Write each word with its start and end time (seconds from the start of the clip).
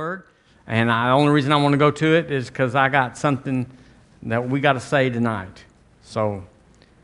word. 0.00 0.22
And 0.66 0.90
I, 0.90 1.08
the 1.08 1.12
only 1.12 1.30
reason 1.30 1.52
I 1.52 1.56
want 1.56 1.74
to 1.74 1.78
go 1.78 1.90
to 1.90 2.14
it 2.14 2.30
is 2.30 2.48
because 2.48 2.74
I 2.74 2.88
got 2.88 3.18
something 3.18 3.66
that 4.22 4.48
we 4.48 4.60
got 4.60 4.72
to 4.72 4.80
say 4.80 5.10
tonight. 5.10 5.64
So 6.02 6.42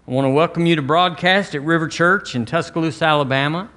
I 0.09 0.11
want 0.11 0.25
to 0.25 0.31
welcome 0.31 0.65
you 0.65 0.77
to 0.77 0.83
broadcast 0.83 1.55
at 1.55 1.63
River 1.63 1.89
Church 1.89 2.35
in 2.35 2.47
Tuscaloosa, 2.47 3.05
Alabama, 3.05 3.69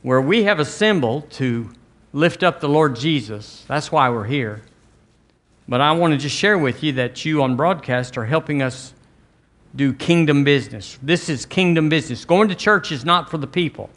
where 0.00 0.20
we 0.20 0.44
have 0.44 0.60
assembled 0.60 1.30
to 1.32 1.70
lift 2.14 2.42
up 2.42 2.60
the 2.60 2.68
Lord 2.68 2.96
Jesus. 2.96 3.64
That's 3.68 3.92
why 3.92 4.08
we're 4.08 4.24
here. 4.24 4.62
But 5.68 5.82
I 5.82 5.92
want 5.92 6.12
to 6.12 6.18
just 6.18 6.36
share 6.36 6.56
with 6.56 6.82
you 6.82 6.92
that 6.92 7.24
you 7.26 7.42
on 7.42 7.54
broadcast 7.54 8.16
are 8.16 8.24
helping 8.24 8.62
us 8.62 8.94
do 9.76 9.92
kingdom 9.92 10.42
business. 10.42 10.98
This 11.02 11.28
is 11.28 11.44
kingdom 11.44 11.90
business. 11.90 12.24
Going 12.24 12.48
to 12.48 12.54
church 12.54 12.92
is 12.92 13.04
not 13.04 13.30
for 13.30 13.36
the 13.36 13.46
people. 13.46 13.90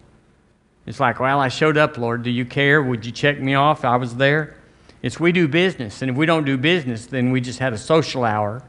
It's 0.86 1.00
like, 1.00 1.20
well, 1.20 1.40
I 1.40 1.48
showed 1.48 1.78
up, 1.78 1.98
Lord. 1.98 2.24
Do 2.24 2.30
you 2.30 2.46
care? 2.46 2.82
Would 2.82 3.06
you 3.06 3.12
check 3.12 3.40
me 3.40 3.56
off? 3.56 3.84
I 3.84 3.96
was 3.96 4.16
there. 4.16 4.56
It's 5.02 5.20
we 5.20 5.32
do 5.32 5.48
business. 5.48 6.02
And 6.02 6.12
if 6.12 6.18
we 6.18 6.26
don't 6.26 6.46
do 6.46 6.58
business, 6.58 7.06
then 7.06 7.32
we 7.32 7.42
just 7.42 7.60
had 7.60 7.74
a 7.74 7.78
social 7.78 8.24
hour. 8.24 8.64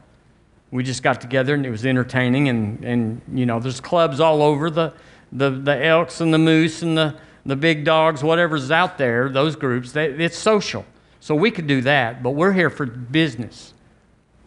We 0.71 0.83
just 0.83 1.03
got 1.03 1.21
together 1.21 1.53
and 1.53 1.65
it 1.65 1.69
was 1.69 1.85
entertaining. 1.85 2.49
And, 2.49 2.83
and 2.83 3.21
you 3.33 3.45
know, 3.45 3.59
there's 3.59 3.79
clubs 3.79 4.19
all 4.19 4.41
over 4.41 4.69
the, 4.69 4.93
the, 5.31 5.49
the 5.49 5.85
elks 5.85 6.21
and 6.21 6.33
the 6.33 6.37
moose 6.37 6.81
and 6.81 6.97
the, 6.97 7.15
the 7.45 7.55
big 7.55 7.85
dogs, 7.85 8.23
whatever's 8.23 8.71
out 8.71 8.97
there, 8.97 9.29
those 9.29 9.55
groups, 9.55 9.93
they, 9.93 10.07
it's 10.07 10.37
social. 10.37 10.85
So 11.19 11.33
we 11.33 11.49
could 11.49 11.65
do 11.65 11.81
that, 11.81 12.21
but 12.21 12.31
we're 12.31 12.53
here 12.53 12.69
for 12.69 12.85
business. 12.85 13.73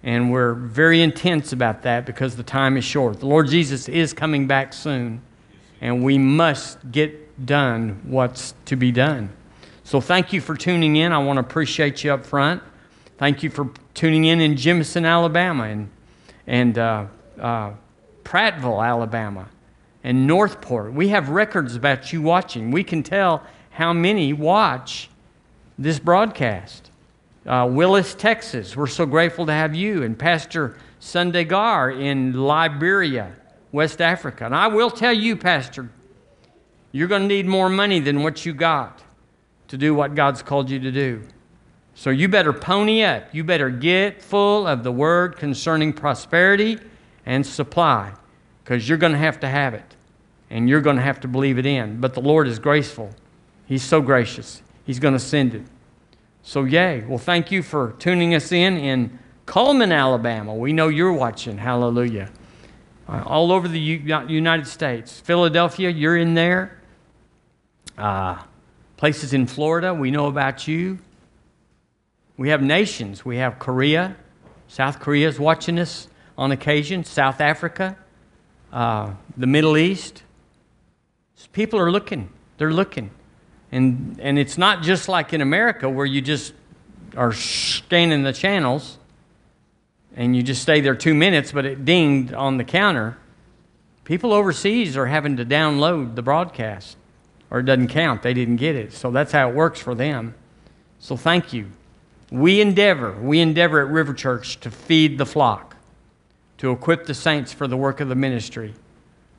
And 0.02 0.30
we're 0.30 0.54
very 0.54 1.02
intense 1.02 1.52
about 1.52 1.82
that 1.82 2.06
because 2.06 2.36
the 2.36 2.42
time 2.42 2.76
is 2.76 2.84
short. 2.84 3.20
The 3.20 3.26
Lord 3.26 3.48
Jesus 3.48 3.88
is 3.88 4.12
coming 4.12 4.46
back 4.46 4.72
soon, 4.72 5.20
and 5.80 6.02
we 6.02 6.16
must 6.16 6.90
get 6.90 7.29
done 7.44 8.00
what's 8.04 8.54
to 8.66 8.76
be 8.76 8.92
done. 8.92 9.30
So 9.84 10.00
thank 10.00 10.32
you 10.32 10.40
for 10.40 10.56
tuning 10.56 10.96
in. 10.96 11.12
I 11.12 11.18
want 11.18 11.36
to 11.36 11.40
appreciate 11.40 12.04
you 12.04 12.12
up 12.12 12.24
front. 12.24 12.62
Thank 13.18 13.42
you 13.42 13.50
for 13.50 13.70
tuning 13.94 14.24
in 14.24 14.40
in 14.40 14.54
Jemison, 14.54 15.04
Alabama, 15.04 15.64
and, 15.64 15.90
and 16.46 16.78
uh, 16.78 17.06
uh, 17.38 17.72
Prattville, 18.24 18.86
Alabama, 18.86 19.48
and 20.04 20.26
Northport. 20.26 20.92
We 20.92 21.08
have 21.08 21.28
records 21.28 21.74
about 21.76 22.12
you 22.12 22.22
watching. 22.22 22.70
We 22.70 22.84
can 22.84 23.02
tell 23.02 23.42
how 23.70 23.92
many 23.92 24.32
watch 24.32 25.10
this 25.78 25.98
broadcast. 25.98 26.90
Uh, 27.46 27.68
Willis, 27.70 28.14
Texas, 28.14 28.76
we're 28.76 28.86
so 28.86 29.06
grateful 29.06 29.46
to 29.46 29.52
have 29.52 29.74
you, 29.74 30.02
and 30.02 30.18
Pastor 30.18 30.76
Sunday 31.00 31.44
Gar 31.44 31.90
in 31.90 32.34
Liberia, 32.34 33.32
West 33.72 34.00
Africa. 34.00 34.44
And 34.44 34.54
I 34.54 34.68
will 34.68 34.90
tell 34.90 35.12
you, 35.12 35.36
Pastor 35.36 35.90
you're 36.92 37.08
going 37.08 37.22
to 37.22 37.28
need 37.28 37.46
more 37.46 37.68
money 37.68 38.00
than 38.00 38.22
what 38.22 38.44
you 38.44 38.52
got 38.52 39.02
to 39.68 39.76
do 39.76 39.94
what 39.94 40.14
God's 40.14 40.42
called 40.42 40.68
you 40.68 40.80
to 40.80 40.90
do. 40.90 41.22
So 41.94 42.10
you 42.10 42.28
better 42.28 42.52
pony 42.52 43.02
up. 43.02 43.32
You 43.32 43.44
better 43.44 43.70
get 43.70 44.22
full 44.22 44.66
of 44.66 44.82
the 44.82 44.90
word 44.90 45.36
concerning 45.36 45.92
prosperity 45.92 46.78
and 47.26 47.46
supply 47.46 48.12
because 48.64 48.88
you're 48.88 48.98
going 48.98 49.12
to 49.12 49.18
have 49.18 49.38
to 49.40 49.48
have 49.48 49.74
it 49.74 49.96
and 50.48 50.68
you're 50.68 50.80
going 50.80 50.96
to 50.96 51.02
have 51.02 51.20
to 51.20 51.28
believe 51.28 51.58
it 51.58 51.66
in. 51.66 52.00
But 52.00 52.14
the 52.14 52.20
Lord 52.20 52.48
is 52.48 52.58
graceful, 52.58 53.14
He's 53.66 53.84
so 53.84 54.00
gracious. 54.00 54.62
He's 54.84 54.98
going 54.98 55.14
to 55.14 55.20
send 55.20 55.54
it. 55.54 55.62
So, 56.42 56.64
yay. 56.64 57.04
Well, 57.06 57.18
thank 57.18 57.52
you 57.52 57.62
for 57.62 57.94
tuning 58.00 58.34
us 58.34 58.50
in 58.50 58.76
in 58.76 59.16
Cullman, 59.46 59.92
Alabama. 59.92 60.52
We 60.52 60.72
know 60.72 60.88
you're 60.88 61.12
watching. 61.12 61.58
Hallelujah. 61.58 62.30
Uh, 63.08 63.22
all 63.24 63.52
over 63.52 63.68
the 63.68 63.78
United 63.78 64.66
States. 64.66 65.20
Philadelphia, 65.20 65.90
you're 65.90 66.16
in 66.16 66.34
there 66.34 66.79
uh, 68.00 68.42
places 68.96 69.34
in 69.34 69.46
Florida, 69.46 69.92
we 69.92 70.10
know 70.10 70.26
about 70.26 70.66
you. 70.66 70.98
We 72.36 72.48
have 72.48 72.62
nations. 72.62 73.24
We 73.24 73.36
have 73.36 73.58
Korea. 73.58 74.16
South 74.68 75.00
Korea 75.00 75.28
is 75.28 75.38
watching 75.38 75.78
us 75.78 76.08
on 76.38 76.50
occasion, 76.52 77.04
South 77.04 77.40
Africa, 77.40 77.98
uh, 78.72 79.12
the 79.36 79.46
Middle 79.46 79.76
East. 79.76 80.22
People 81.52 81.78
are 81.78 81.90
looking. 81.90 82.30
They're 82.56 82.72
looking. 82.72 83.10
And, 83.72 84.18
and 84.20 84.38
it's 84.38 84.56
not 84.56 84.82
just 84.82 85.08
like 85.08 85.32
in 85.32 85.40
America 85.40 85.88
where 85.88 86.06
you 86.06 86.20
just 86.20 86.54
are 87.16 87.32
scanning 87.32 88.22
the 88.22 88.32
channels 88.32 88.98
and 90.16 90.34
you 90.34 90.42
just 90.42 90.62
stay 90.62 90.80
there 90.80 90.94
two 90.94 91.14
minutes, 91.14 91.52
but 91.52 91.66
it 91.66 91.84
dinged 91.84 92.32
on 92.32 92.56
the 92.56 92.64
counter. 92.64 93.18
People 94.04 94.32
overseas 94.32 94.96
are 94.96 95.06
having 95.06 95.36
to 95.36 95.44
download 95.44 96.14
the 96.14 96.22
broadcast 96.22 96.96
or 97.50 97.60
it 97.60 97.64
doesn't 97.64 97.88
count. 97.88 98.22
They 98.22 98.34
didn't 98.34 98.56
get 98.56 98.76
it. 98.76 98.92
So 98.92 99.10
that's 99.10 99.32
how 99.32 99.48
it 99.48 99.54
works 99.54 99.80
for 99.80 99.94
them. 99.94 100.34
So 100.98 101.16
thank 101.16 101.52
you. 101.52 101.66
We 102.30 102.60
endeavor, 102.60 103.12
we 103.20 103.40
endeavor 103.40 103.80
at 103.80 103.88
River 103.88 104.14
Church 104.14 104.60
to 104.60 104.70
feed 104.70 105.18
the 105.18 105.26
flock, 105.26 105.76
to 106.58 106.70
equip 106.70 107.06
the 107.06 107.14
saints 107.14 107.52
for 107.52 107.66
the 107.66 107.76
work 107.76 108.00
of 108.00 108.08
the 108.08 108.14
ministry, 108.14 108.74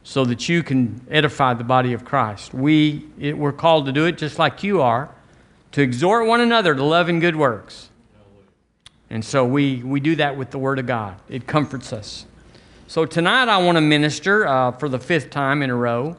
so 0.04 0.26
that 0.26 0.50
you 0.50 0.62
can 0.62 1.06
edify 1.10 1.54
the 1.54 1.64
body 1.64 1.94
of 1.94 2.04
Christ. 2.04 2.54
We, 2.54 3.06
it, 3.18 3.38
we're 3.38 3.54
called 3.54 3.86
to 3.86 3.92
do 3.92 4.06
it 4.06 4.18
just 4.18 4.40
like 4.40 4.64
you 4.64 4.82
are, 4.82 5.10
to 5.72 5.82
exhort 5.82 6.28
one 6.28 6.42
another 6.42 6.76
to 6.76 6.84
love 6.84 7.08
and 7.08 7.22
good 7.22 7.36
works. 7.36 7.90
And 9.10 9.24
so 9.24 9.46
we, 9.46 9.84
we 9.84 10.00
do 10.00 10.16
that 10.18 10.38
with 10.38 10.52
the 10.52 10.58
Word 10.58 10.80
of 10.80 10.86
God. 10.86 11.16
It 11.30 11.48
comforts 11.48 11.94
us. 11.94 12.26
So 12.88 13.06
tonight 13.06 13.48
I 13.48 13.58
want 13.58 13.78
to 13.78 13.82
minister 13.82 14.48
uh, 14.48 14.72
for 14.72 14.90
the 14.90 15.00
fifth 15.00 15.30
time 15.30 15.62
in 15.62 15.70
a 15.70 15.76
row 15.76 16.18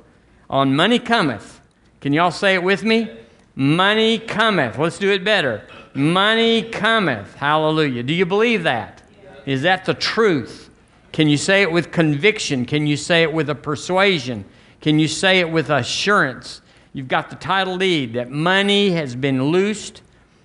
on 0.49 0.75
Money 0.75 0.99
Cometh. 0.99 1.59
Can 2.03 2.13
y'all 2.13 2.33
say 2.33 2.55
it 2.55 2.63
with 2.65 2.83
me? 2.83 3.09
Money 3.55 4.19
cometh. 4.19 4.77
Let's 4.77 4.99
do 4.99 5.13
it 5.13 5.23
better. 5.23 5.63
Money 5.95 6.69
cometh. 6.69 7.33
Hallelujah. 7.37 8.03
Do 8.03 8.13
you 8.13 8.27
believe 8.27 8.65
that? 8.65 9.03
Is 9.47 9.63
that 9.63 9.85
the 9.85 9.95
truth? 9.95 10.69
Can 11.13 11.29
you 11.29 11.37
say 11.37 11.63
it 11.63 11.71
with 11.71 11.93
conviction? 11.93 12.67
Can 12.67 12.89
you 12.89 12.97
say 12.97 13.23
it 13.23 13.33
with 13.33 13.49
a 13.51 13.55
persuasion? 13.55 14.45
Can 14.81 14.99
you 14.99 15.07
say 15.07 15.39
it 15.39 15.49
with 15.49 15.71
assurance? 15.71 16.61
You've 16.93 17.07
got 17.07 17.31
the 17.31 17.37
title 17.37 17.79
deed 17.79 18.15
that 18.15 18.33
money 18.33 18.91
has 18.91 19.15
been 19.15 19.45
loosed. 19.45 20.03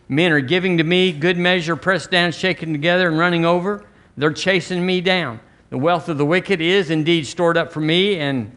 Men 0.07 0.31
are 0.31 0.41
giving 0.41 0.78
to 0.78 0.84
me 0.84 1.12
good 1.12 1.40
measure, 1.40 1.75
pressed 1.75 2.12
down, 2.12 2.34
shaken 2.34 2.72
together, 2.72 3.07
and 3.07 3.17
running 3.17 3.46
over. 3.46 3.84
They're 4.16 4.31
chasing 4.31 4.85
me 4.85 5.01
down. 5.01 5.40
The 5.72 5.79
wealth 5.79 6.07
of 6.07 6.19
the 6.19 6.25
wicked 6.25 6.62
is 6.62 6.91
indeed 6.91 7.25
stored 7.25 7.57
up 7.57 7.72
for 7.72 7.81
me, 7.81 8.19
and 8.19 8.56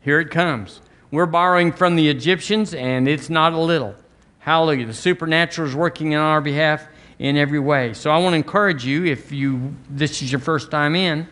here 0.00 0.20
it 0.20 0.30
comes. 0.30 0.80
We're 1.12 1.26
borrowing 1.26 1.72
from 1.72 1.96
the 1.96 2.08
Egyptians, 2.08 2.72
and 2.72 3.08
it's 3.08 3.28
not 3.28 3.52
a 3.52 3.58
little. 3.58 3.96
Hallelujah. 4.38 4.86
The 4.86 4.94
supernatural 4.94 5.66
is 5.66 5.74
working 5.74 6.14
on 6.14 6.20
our 6.20 6.40
behalf 6.40 6.86
in 7.18 7.36
every 7.36 7.58
way. 7.58 7.94
So 7.94 8.12
I 8.12 8.18
want 8.18 8.34
to 8.34 8.36
encourage 8.36 8.84
you, 8.84 9.04
if 9.04 9.32
you 9.32 9.74
this 9.88 10.22
is 10.22 10.30
your 10.30 10.38
first 10.38 10.70
time 10.70 10.94
in, 10.94 11.26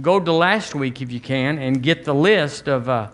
go 0.00 0.20
to 0.20 0.32
last 0.32 0.76
week 0.76 1.02
if 1.02 1.10
you 1.10 1.18
can 1.18 1.58
and 1.58 1.82
get 1.82 2.04
the 2.04 2.14
list 2.14 2.68
of 2.68 2.88
uh, 2.88 3.08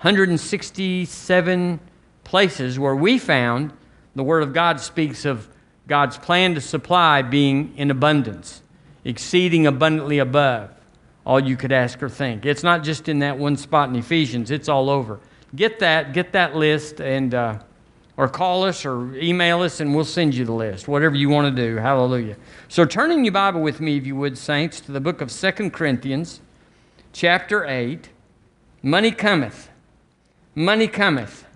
167 0.00 1.80
places 2.24 2.78
where 2.78 2.96
we 2.96 3.16
found 3.16 3.72
the 4.16 4.24
Word 4.24 4.42
of 4.42 4.52
God 4.52 4.80
speaks 4.80 5.24
of 5.24 5.48
God's 5.86 6.18
plan 6.18 6.56
to 6.56 6.60
supply 6.60 7.22
being 7.22 7.72
in 7.76 7.92
abundance, 7.92 8.62
exceeding 9.04 9.68
abundantly 9.68 10.18
above 10.18 10.70
all 11.24 11.38
you 11.38 11.56
could 11.56 11.70
ask 11.70 12.02
or 12.02 12.08
think. 12.08 12.44
It's 12.44 12.64
not 12.64 12.82
just 12.82 13.08
in 13.08 13.20
that 13.20 13.38
one 13.38 13.56
spot 13.56 13.90
in 13.90 13.94
Ephesians, 13.94 14.50
it's 14.50 14.68
all 14.68 14.90
over 14.90 15.20
get 15.54 15.78
that, 15.80 16.12
get 16.12 16.32
that 16.32 16.56
list, 16.56 17.00
and 17.00 17.34
uh, 17.34 17.58
or 18.16 18.28
call 18.28 18.64
us 18.64 18.84
or 18.84 19.14
email 19.16 19.62
us, 19.62 19.80
and 19.80 19.94
we'll 19.94 20.04
send 20.04 20.34
you 20.34 20.44
the 20.44 20.52
list. 20.52 20.88
Whatever 20.88 21.14
you 21.14 21.28
want 21.28 21.54
to 21.54 21.62
do. 21.62 21.76
Hallelujah. 21.76 22.36
So, 22.68 22.84
turning 22.84 23.24
your 23.24 23.32
Bible 23.32 23.62
with 23.62 23.80
me, 23.80 23.96
if 23.96 24.06
you 24.06 24.16
would, 24.16 24.36
saints, 24.36 24.80
to 24.82 24.92
the 24.92 25.00
book 25.00 25.20
of 25.20 25.30
Second 25.30 25.72
Corinthians, 25.72 26.40
chapter 27.12 27.64
eight. 27.64 28.10
Money 28.82 29.12
cometh. 29.12 29.70
Money 30.56 30.88
cometh. 30.88 31.46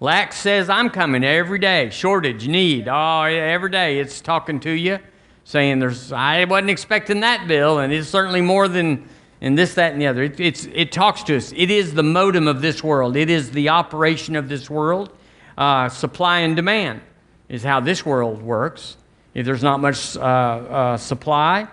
Lack 0.00 0.32
says, 0.32 0.68
I'm 0.68 0.90
coming 0.90 1.24
every 1.24 1.60
day. 1.60 1.88
Shortage, 1.90 2.48
need. 2.48 2.88
Oh, 2.88 3.22
every 3.22 3.70
day 3.70 4.00
it's 4.00 4.20
talking 4.20 4.58
to 4.60 4.70
you, 4.70 4.98
saying, 5.44 5.78
There's, 5.78 6.12
I 6.12 6.44
wasn't 6.44 6.70
expecting 6.70 7.20
that 7.20 7.46
bill, 7.46 7.78
and 7.78 7.92
it's 7.92 8.08
certainly 8.08 8.40
more 8.40 8.66
than 8.66 9.08
and 9.40 9.58
this, 9.58 9.74
that, 9.74 9.92
and 9.92 10.00
the 10.00 10.06
other. 10.06 10.22
It, 10.22 10.40
it's, 10.40 10.66
it 10.72 10.92
talks 10.92 11.22
to 11.24 11.36
us. 11.36 11.52
It 11.56 11.70
is 11.70 11.94
the 11.94 12.02
modem 12.02 12.48
of 12.48 12.62
this 12.62 12.82
world, 12.82 13.16
it 13.16 13.30
is 13.30 13.50
the 13.50 13.68
operation 13.68 14.36
of 14.36 14.48
this 14.48 14.68
world. 14.70 15.10
Uh, 15.56 15.88
supply 15.88 16.40
and 16.40 16.56
demand 16.56 17.00
is 17.48 17.62
how 17.62 17.78
this 17.80 18.04
world 18.04 18.42
works. 18.42 18.96
If 19.34 19.46
there's 19.46 19.62
not 19.62 19.80
much 19.80 20.16
uh, 20.16 20.20
uh, 20.20 20.96
supply, 20.96 21.68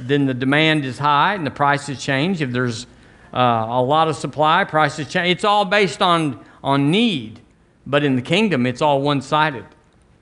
then 0.00 0.26
the 0.26 0.34
demand 0.34 0.84
is 0.84 0.98
high 0.98 1.34
and 1.34 1.46
the 1.46 1.50
prices 1.50 2.02
change. 2.02 2.42
If 2.42 2.50
there's 2.50 2.86
uh, 3.32 3.66
a 3.68 3.82
lot 3.82 4.08
of 4.08 4.16
supply, 4.16 4.64
prices 4.64 5.08
change. 5.08 5.28
It's 5.28 5.44
all 5.44 5.64
based 5.64 6.02
on, 6.02 6.44
on 6.62 6.90
need. 6.90 7.40
But 7.86 8.04
in 8.04 8.16
the 8.16 8.22
kingdom, 8.22 8.66
it's 8.66 8.82
all 8.82 9.00
one 9.00 9.22
sided. 9.22 9.64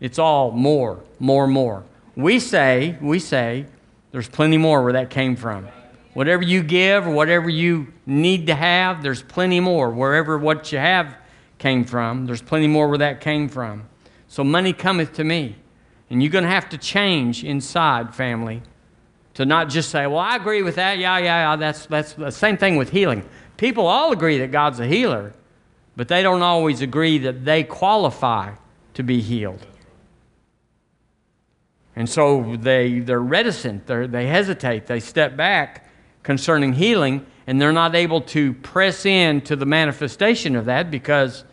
It's 0.01 0.19
all 0.19 0.51
more, 0.51 1.01
more, 1.19 1.47
more. 1.47 1.85
We 2.15 2.39
say, 2.41 2.97
we 3.01 3.19
say, 3.19 3.67
there's 4.13 4.29
plenty 4.29 4.57
more 4.57 4.83
where 4.83 4.93
that 4.95 5.11
came 5.11 5.37
from. 5.37 5.69
Whatever 6.19 6.43
you 6.43 6.65
give 6.65 7.07
or 7.07 7.13
whatever 7.13 7.49
you 7.49 7.93
need 8.05 8.49
to 8.49 8.55
have, 8.57 9.05
there's 9.05 9.23
plenty 9.23 9.61
more. 9.61 9.89
Wherever 9.89 10.37
what 10.37 10.73
you 10.73 10.79
have 10.79 11.17
came 11.59 11.85
from, 11.85 12.27
there's 12.27 12.43
plenty 12.43 12.67
more 12.67 12.89
where 12.89 12.99
that 12.99 13.21
came 13.21 13.49
from. 13.49 13.89
So 14.27 14.43
money 14.43 14.73
cometh 14.73 15.13
to 15.13 15.23
me. 15.23 15.55
And 16.11 16.21
you're 16.21 16.33
going 16.33 16.43
to 16.43 16.51
have 16.51 16.69
to 16.71 16.77
change 16.77 17.45
inside, 17.45 18.17
family, 18.17 18.63
to 19.35 19.47
not 19.47 19.69
just 19.69 19.91
say, 19.91 20.09
well, 20.09 20.19
I 20.19 20.35
agree 20.35 20.61
with 20.63 20.75
that. 20.75 20.99
Yeah, 20.99 21.19
yeah, 21.19 21.53
yeah. 21.53 21.55
That's, 21.55 21.87
that's 21.87 22.15
the 22.15 22.33
same 22.33 22.57
thing 22.57 22.75
with 22.75 22.91
healing. 22.91 23.25
People 23.57 23.87
all 23.87 24.11
agree 24.11 24.39
that 24.39 24.51
God's 24.51 24.81
a 24.81 24.89
healer, 24.89 25.33
but 25.95 26.09
they 26.09 26.25
don't 26.25 26.43
always 26.43 26.81
agree 26.81 27.19
that 27.19 27.45
they 27.45 27.63
qualify 27.63 28.55
to 28.95 29.05
be 29.05 29.21
healed. 29.21 29.65
And 31.95 32.11
so 32.11 32.57
they, 32.57 32.99
they're 32.99 33.21
reticent, 33.21 33.87
they're, 33.87 34.09
they 34.09 34.27
hesitate, 34.27 34.89
they 34.89 34.99
step 34.99 35.37
back 35.37 35.85
concerning 36.23 36.75
healing, 36.75 37.27
and 37.47 37.61
they're 37.61 37.73
not 37.73 37.95
able 37.95 38.21
to 38.21 38.53
press 38.55 39.07
in 39.07 39.41
to 39.43 39.57
the 39.57 39.67
manifestation 39.67 40.57
of 40.57 40.67
that 40.67 40.91
because 40.91 41.45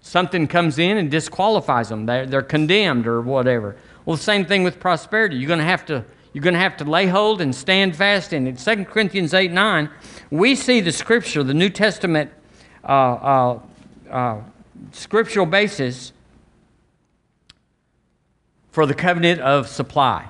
something 0.00 0.46
comes 0.46 0.78
in 0.78 0.96
and 0.96 1.10
disqualifies 1.10 1.88
them. 1.88 2.06
They're, 2.06 2.26
they're 2.26 2.42
condemned 2.42 3.06
or 3.06 3.20
whatever. 3.20 3.76
Well, 4.04 4.16
the 4.16 4.22
same 4.22 4.44
thing 4.44 4.62
with 4.62 4.80
prosperity. 4.80 5.36
You're 5.36 5.48
going 5.48 5.60
to 5.60 5.64
have 5.64 5.86
to 5.86 6.04
you're 6.34 6.42
going 6.42 6.54
to 6.54 6.60
have 6.60 6.76
to 6.78 6.84
lay 6.84 7.06
hold 7.06 7.40
and 7.40 7.54
stand 7.54 7.94
fast 7.94 8.32
in 8.32 8.48
it. 8.48 8.58
2 8.58 8.86
Corinthians 8.86 9.32
8 9.32 9.52
9, 9.52 9.88
we 10.32 10.56
see 10.56 10.80
the 10.80 10.90
scripture, 10.90 11.44
the 11.44 11.54
New 11.54 11.70
Testament 11.70 12.32
uh, 12.82 12.88
uh, 12.88 13.60
uh, 14.10 14.40
scriptural 14.90 15.46
basis 15.46 16.12
for 18.72 18.84
the 18.84 18.94
covenant 18.94 19.40
of 19.40 19.68
supply. 19.68 20.28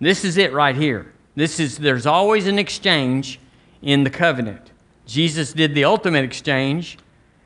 This 0.00 0.24
is 0.24 0.38
it 0.38 0.54
right 0.54 0.74
here. 0.74 1.11
This 1.34 1.58
is 1.58 1.78
there's 1.78 2.06
always 2.06 2.46
an 2.46 2.58
exchange 2.58 3.40
in 3.80 4.04
the 4.04 4.10
covenant. 4.10 4.70
Jesus 5.06 5.52
did 5.52 5.74
the 5.74 5.84
ultimate 5.84 6.24
exchange, 6.24 6.98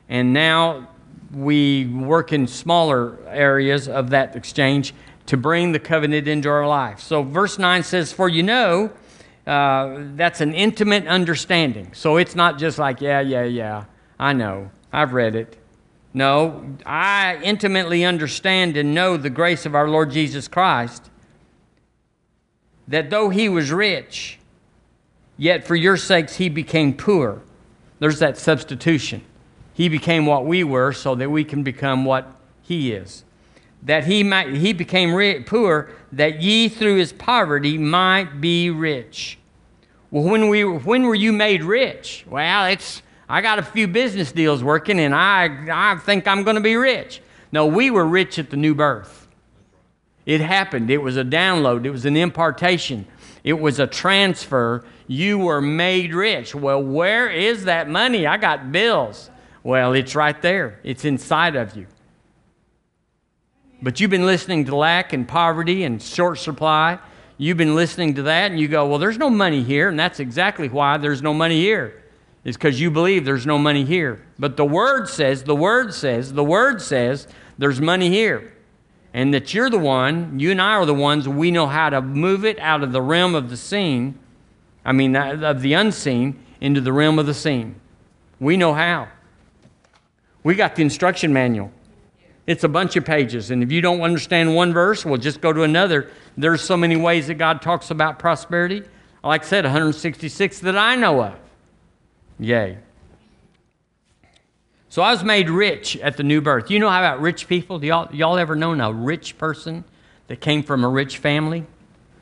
and 0.09 0.33
now 0.33 0.87
we 1.33 1.85
work 1.87 2.31
in 2.31 2.47
smaller 2.47 3.17
areas 3.27 3.87
of 3.87 4.09
that 4.11 4.35
exchange 4.35 4.93
to 5.25 5.37
bring 5.37 5.71
the 5.71 5.79
covenant 5.79 6.27
into 6.27 6.49
our 6.49 6.67
life. 6.67 6.99
So, 6.99 7.21
verse 7.23 7.59
9 7.59 7.83
says, 7.83 8.13
For 8.13 8.29
you 8.29 8.43
know, 8.43 8.91
uh, 9.45 9.97
that's 10.15 10.41
an 10.41 10.53
intimate 10.53 11.05
understanding. 11.07 11.93
So, 11.93 12.17
it's 12.17 12.35
not 12.35 12.57
just 12.57 12.79
like, 12.79 13.01
yeah, 13.01 13.19
yeah, 13.19 13.43
yeah, 13.43 13.85
I 14.17 14.33
know, 14.33 14.71
I've 14.91 15.13
read 15.13 15.35
it. 15.35 15.57
No, 16.13 16.65
I 16.85 17.37
intimately 17.43 18.03
understand 18.05 18.77
and 18.77 18.95
know 18.95 19.17
the 19.17 19.29
grace 19.29 19.65
of 19.65 19.75
our 19.75 19.89
Lord 19.89 20.11
Jesus 20.11 20.47
Christ, 20.47 21.11
that 22.87 23.09
though 23.09 23.29
he 23.29 23.49
was 23.49 23.71
rich, 23.71 24.37
Yet 25.37 25.65
for 25.65 25.75
your 25.75 25.97
sakes 25.97 26.35
he 26.35 26.49
became 26.49 26.93
poor. 26.93 27.41
There's 27.99 28.19
that 28.19 28.37
substitution. 28.37 29.21
He 29.73 29.87
became 29.87 30.25
what 30.25 30.45
we 30.45 30.63
were 30.63 30.91
so 30.91 31.13
that 31.15 31.29
we 31.29 31.43
can 31.43 31.61
become 31.63 32.03
what 32.03 32.31
he 32.63 32.91
is. 32.91 33.23
That 33.83 34.05
he 34.05 34.23
might 34.23 34.55
he 34.55 34.73
became 34.73 35.13
rich, 35.13 35.45
poor 35.45 35.91
that 36.11 36.41
ye 36.41 36.67
through 36.67 36.97
his 36.97 37.13
poverty 37.13 37.77
might 37.77 38.41
be 38.41 38.71
rich. 38.71 39.37
Well, 40.09 40.23
when 40.23 40.49
we 40.49 40.63
when 40.63 41.03
were 41.03 41.15
you 41.15 41.31
made 41.31 41.63
rich? 41.63 42.25
Well, 42.27 42.65
it's 42.65 43.03
I 43.29 43.41
got 43.41 43.59
a 43.59 43.63
few 43.63 43.87
business 43.87 44.31
deals 44.31 44.63
working 44.63 44.99
and 44.99 45.13
I 45.13 45.93
I 45.93 45.97
think 45.97 46.27
I'm 46.27 46.43
going 46.43 46.55
to 46.55 46.61
be 46.61 46.75
rich. 46.75 47.21
No, 47.51 47.67
we 47.67 47.91
were 47.91 48.05
rich 48.05 48.39
at 48.39 48.49
the 48.49 48.57
new 48.57 48.73
birth. 48.73 49.26
It 50.27 50.41
happened. 50.41 50.91
It 50.91 50.97
was 50.97 51.15
a 51.15 51.23
download. 51.23 51.85
It 51.85 51.89
was 51.89 52.05
an 52.05 52.17
impartation. 52.17 53.07
It 53.45 53.53
was 53.53 53.79
a 53.79 53.87
transfer 53.87 54.83
you 55.07 55.37
were 55.37 55.61
made 55.61 56.13
rich. 56.13 56.53
Well, 56.53 56.83
where 56.83 57.29
is 57.29 57.63
that 57.63 57.87
money? 57.89 58.27
I 58.27 58.35
got 58.35 58.73
bills. 58.73 59.31
Well, 59.63 59.93
it's 59.93 60.15
right 60.15 60.39
there, 60.41 60.79
it's 60.83 61.05
inside 61.05 61.55
of 61.55 61.77
you. 61.77 61.87
But 63.81 64.01
you've 64.01 64.11
been 64.11 64.25
listening 64.25 64.65
to 64.65 64.75
lack 64.75 65.13
and 65.13 65.25
poverty 65.25 65.85
and 65.85 66.01
short 66.01 66.39
supply. 66.39 66.99
You've 67.37 67.57
been 67.57 67.75
listening 67.75 68.15
to 68.15 68.23
that, 68.23 68.51
and 68.51 68.59
you 68.59 68.67
go, 68.67 68.85
Well, 68.85 68.99
there's 68.99 69.17
no 69.17 69.29
money 69.29 69.63
here. 69.63 69.87
And 69.87 69.97
that's 69.97 70.19
exactly 70.19 70.67
why 70.67 70.97
there's 70.97 71.21
no 71.21 71.33
money 71.33 71.61
here. 71.61 72.03
It's 72.43 72.57
because 72.57 72.81
you 72.81 72.91
believe 72.91 73.23
there's 73.23 73.45
no 73.45 73.57
money 73.57 73.85
here. 73.85 74.25
But 74.37 74.57
the 74.57 74.65
Word 74.65 75.07
says, 75.07 75.43
the 75.43 75.55
Word 75.55 75.93
says, 75.93 76.33
the 76.33 76.43
Word 76.43 76.81
says 76.81 77.27
there's 77.57 77.79
money 77.79 78.09
here. 78.09 78.53
And 79.17 79.33
that 79.33 79.53
you're 79.53 79.69
the 79.69 79.79
one, 79.79 80.39
you 80.39 80.51
and 80.51 80.61
I 80.61 80.73
are 80.73 80.85
the 80.85 80.93
ones, 80.93 81.27
we 81.27 81.49
know 81.49 81.65
how 81.65 81.89
to 81.89 82.01
move 82.01 82.45
it 82.45 82.59
out 82.59 82.83
of 82.83 82.91
the 82.91 83.01
realm 83.01 83.33
of 83.33 83.49
the 83.49 83.57
seen 83.57 84.19
I 84.87 84.93
mean, 84.93 85.17
of 85.17 85.61
the 85.61 85.73
unseen 85.73 86.39
into 86.61 86.79
the 86.79 86.93
realm 86.93 87.19
of 87.19 87.25
the 87.25 87.33
seen. 87.33 87.75
We 88.39 88.55
know 88.55 88.73
how. 88.73 89.09
We 90.43 90.55
got 90.55 90.77
the 90.77 90.81
instruction 90.81 91.33
manual. 91.33 91.73
It's 92.47 92.63
a 92.63 92.69
bunch 92.69 92.95
of 92.95 93.03
pages. 93.03 93.51
And 93.51 93.61
if 93.61 93.69
you 93.69 93.81
don't 93.81 93.99
understand 93.99 94.55
one 94.55 94.71
verse, 94.71 95.05
well, 95.05 95.17
just 95.17 95.41
go 95.41 95.51
to 95.51 95.63
another. 95.63 96.09
There's 96.37 96.61
so 96.61 96.77
many 96.77 96.95
ways 96.95 97.27
that 97.27 97.33
God 97.33 97.61
talks 97.61 97.91
about 97.91 98.17
prosperity. 98.17 98.81
Like 99.25 99.43
I 99.43 99.45
said, 99.45 99.65
166 99.65 100.61
that 100.61 100.77
I 100.77 100.95
know 100.95 101.21
of. 101.21 101.35
Yay. 102.39 102.77
So 104.97 105.03
I 105.03 105.11
was 105.11 105.23
made 105.23 105.47
rich 105.47 105.95
at 105.97 106.17
the 106.17 106.23
new 106.23 106.41
birth. 106.41 106.71
You 106.71 106.79
know 106.79 106.89
how 106.89 106.97
about 106.97 107.21
rich 107.21 107.47
people? 107.47 107.77
Do 107.77 107.85
y'all, 107.85 108.11
y'all 108.15 108.39
ever 108.39 108.55
known 108.55 108.81
a 108.81 108.91
rich 108.91 109.37
person 109.37 109.83
that 110.25 110.41
came 110.41 110.63
from 110.63 110.83
a 110.83 110.89
rich 110.89 111.19
family? 111.19 111.67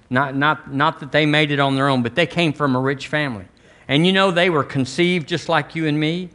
Not, 0.10 0.36
not, 0.36 0.74
not 0.74 1.00
that 1.00 1.14
they 1.14 1.26
made 1.26 1.52
it 1.52 1.60
on 1.62 1.78
their 1.78 1.88
own, 1.88 2.04
but 2.04 2.16
they 2.16 2.28
came 2.28 2.52
from 2.52 2.76
a 2.76 2.80
rich 2.82 3.08
family. 3.08 3.46
And 3.88 4.06
you 4.06 4.12
know, 4.12 4.30
they 4.30 4.50
were 4.50 4.66
conceived 4.66 5.26
just 5.26 5.48
like 5.48 5.74
you 5.74 5.88
and 5.88 5.98
me, 5.98 6.32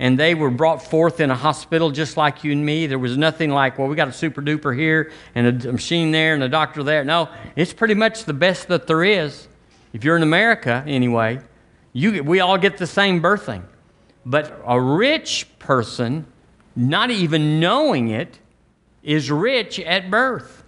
and 0.00 0.18
they 0.18 0.34
were 0.34 0.50
brought 0.50 0.82
forth 0.82 1.20
in 1.20 1.30
a 1.30 1.36
hospital 1.36 1.92
just 1.92 2.16
like 2.16 2.42
you 2.42 2.50
and 2.50 2.66
me. 2.66 2.88
There 2.88 2.98
was 2.98 3.16
nothing 3.16 3.50
like, 3.50 3.78
well, 3.78 3.86
we 3.86 3.94
got 3.94 4.08
a 4.08 4.12
super 4.12 4.42
duper 4.42 4.76
here 4.76 5.12
and 5.36 5.64
a 5.64 5.70
machine 5.70 6.10
there 6.10 6.34
and 6.34 6.42
a 6.42 6.48
doctor 6.48 6.82
there. 6.82 7.04
No, 7.04 7.28
it's 7.54 7.72
pretty 7.72 7.94
much 7.94 8.24
the 8.24 8.34
best 8.34 8.66
that 8.66 8.88
there 8.88 9.04
is. 9.04 9.46
If 9.92 10.02
you're 10.02 10.16
in 10.16 10.24
America, 10.24 10.82
anyway, 10.88 11.38
you, 11.92 12.24
we 12.24 12.40
all 12.40 12.58
get 12.58 12.78
the 12.78 12.86
same 12.88 13.22
birthing. 13.22 13.62
But 14.28 14.60
a 14.66 14.78
rich 14.78 15.46
person, 15.58 16.26
not 16.76 17.10
even 17.10 17.60
knowing 17.60 18.10
it, 18.10 18.38
is 19.02 19.30
rich 19.30 19.80
at 19.80 20.10
birth. 20.10 20.64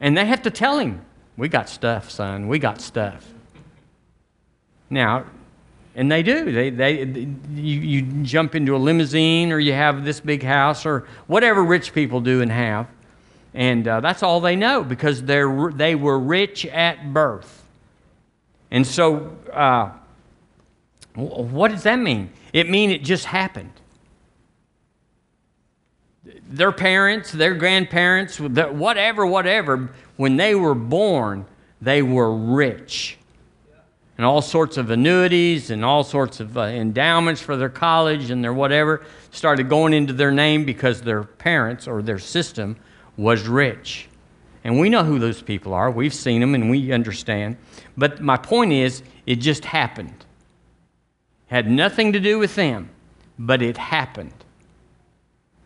And 0.00 0.16
they 0.16 0.24
have 0.24 0.40
to 0.44 0.50
tell 0.50 0.78
him, 0.78 1.04
We 1.36 1.50
got 1.50 1.68
stuff, 1.68 2.10
son. 2.10 2.48
We 2.48 2.58
got 2.58 2.80
stuff. 2.80 3.26
Now, 4.88 5.26
and 5.94 6.10
they 6.10 6.22
do. 6.22 6.50
They, 6.50 6.70
they, 6.70 7.02
you, 7.02 7.80
you 7.80 8.02
jump 8.22 8.54
into 8.54 8.74
a 8.74 8.78
limousine 8.78 9.52
or 9.52 9.58
you 9.58 9.74
have 9.74 10.02
this 10.02 10.20
big 10.20 10.42
house 10.42 10.86
or 10.86 11.06
whatever 11.26 11.62
rich 11.62 11.92
people 11.92 12.22
do 12.22 12.40
and 12.40 12.50
have. 12.50 12.88
And 13.52 13.86
uh, 13.86 14.00
that's 14.00 14.22
all 14.22 14.40
they 14.40 14.56
know 14.56 14.82
because 14.82 15.22
they're, 15.22 15.70
they 15.74 15.94
were 15.94 16.18
rich 16.18 16.64
at 16.64 17.12
birth. 17.12 17.62
And 18.70 18.86
so, 18.86 19.36
uh, 19.52 19.90
what 21.14 21.70
does 21.70 21.84
that 21.84 21.98
mean? 21.98 22.30
It 22.52 22.68
means 22.68 22.92
it 22.92 23.04
just 23.04 23.24
happened 23.26 23.72
their 26.48 26.72
parents, 26.72 27.32
their 27.32 27.54
grandparents, 27.54 28.38
whatever, 28.38 29.26
whatever, 29.26 29.90
when 30.16 30.36
they 30.36 30.54
were 30.54 30.74
born, 30.74 31.46
they 31.80 32.02
were 32.02 32.34
rich. 32.34 33.18
And 34.16 34.24
all 34.24 34.40
sorts 34.40 34.76
of 34.76 34.90
annuities 34.90 35.70
and 35.70 35.84
all 35.84 36.04
sorts 36.04 36.38
of 36.38 36.56
uh, 36.56 36.62
endowments 36.62 37.40
for 37.40 37.56
their 37.56 37.68
college 37.68 38.30
and 38.30 38.44
their 38.44 38.52
whatever 38.52 39.04
started 39.32 39.68
going 39.68 39.92
into 39.92 40.12
their 40.12 40.30
name 40.30 40.64
because 40.64 41.02
their 41.02 41.24
parents 41.24 41.88
or 41.88 42.00
their 42.00 42.20
system 42.20 42.76
was 43.16 43.48
rich. 43.48 44.08
And 44.62 44.78
we 44.78 44.88
know 44.88 45.02
who 45.02 45.18
those 45.18 45.42
people 45.42 45.74
are. 45.74 45.90
We've 45.90 46.14
seen 46.14 46.40
them 46.40 46.54
and 46.54 46.70
we 46.70 46.92
understand. 46.92 47.56
But 47.96 48.20
my 48.20 48.36
point 48.36 48.72
is, 48.72 49.02
it 49.26 49.36
just 49.36 49.64
happened. 49.64 50.23
Had 51.54 51.70
nothing 51.70 52.14
to 52.14 52.18
do 52.18 52.40
with 52.40 52.56
them, 52.56 52.90
but 53.38 53.62
it 53.62 53.76
happened. 53.76 54.34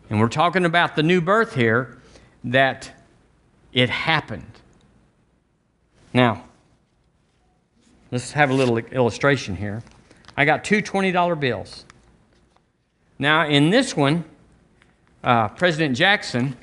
And 0.07 0.19
we're 0.19 0.29
talking 0.29 0.63
about 0.63 0.95
the 0.95 1.01
new 1.01 1.19
birth 1.19 1.55
here, 1.55 1.97
that 2.43 2.91
it 3.73 3.89
happened. 3.89 4.51
Now, 6.13 6.43
let's 8.11 8.33
have 8.33 8.51
a 8.51 8.53
little 8.53 8.77
illustration 8.77 9.55
here. 9.55 9.81
I 10.37 10.45
got 10.45 10.63
two 10.63 10.83
$20 10.83 11.39
bills. 11.39 11.85
Now, 13.17 13.47
in 13.47 13.71
this 13.71 13.97
one, 13.97 14.25
uh, 15.23 15.47
President 15.47 15.97
Jackson, 15.97 16.55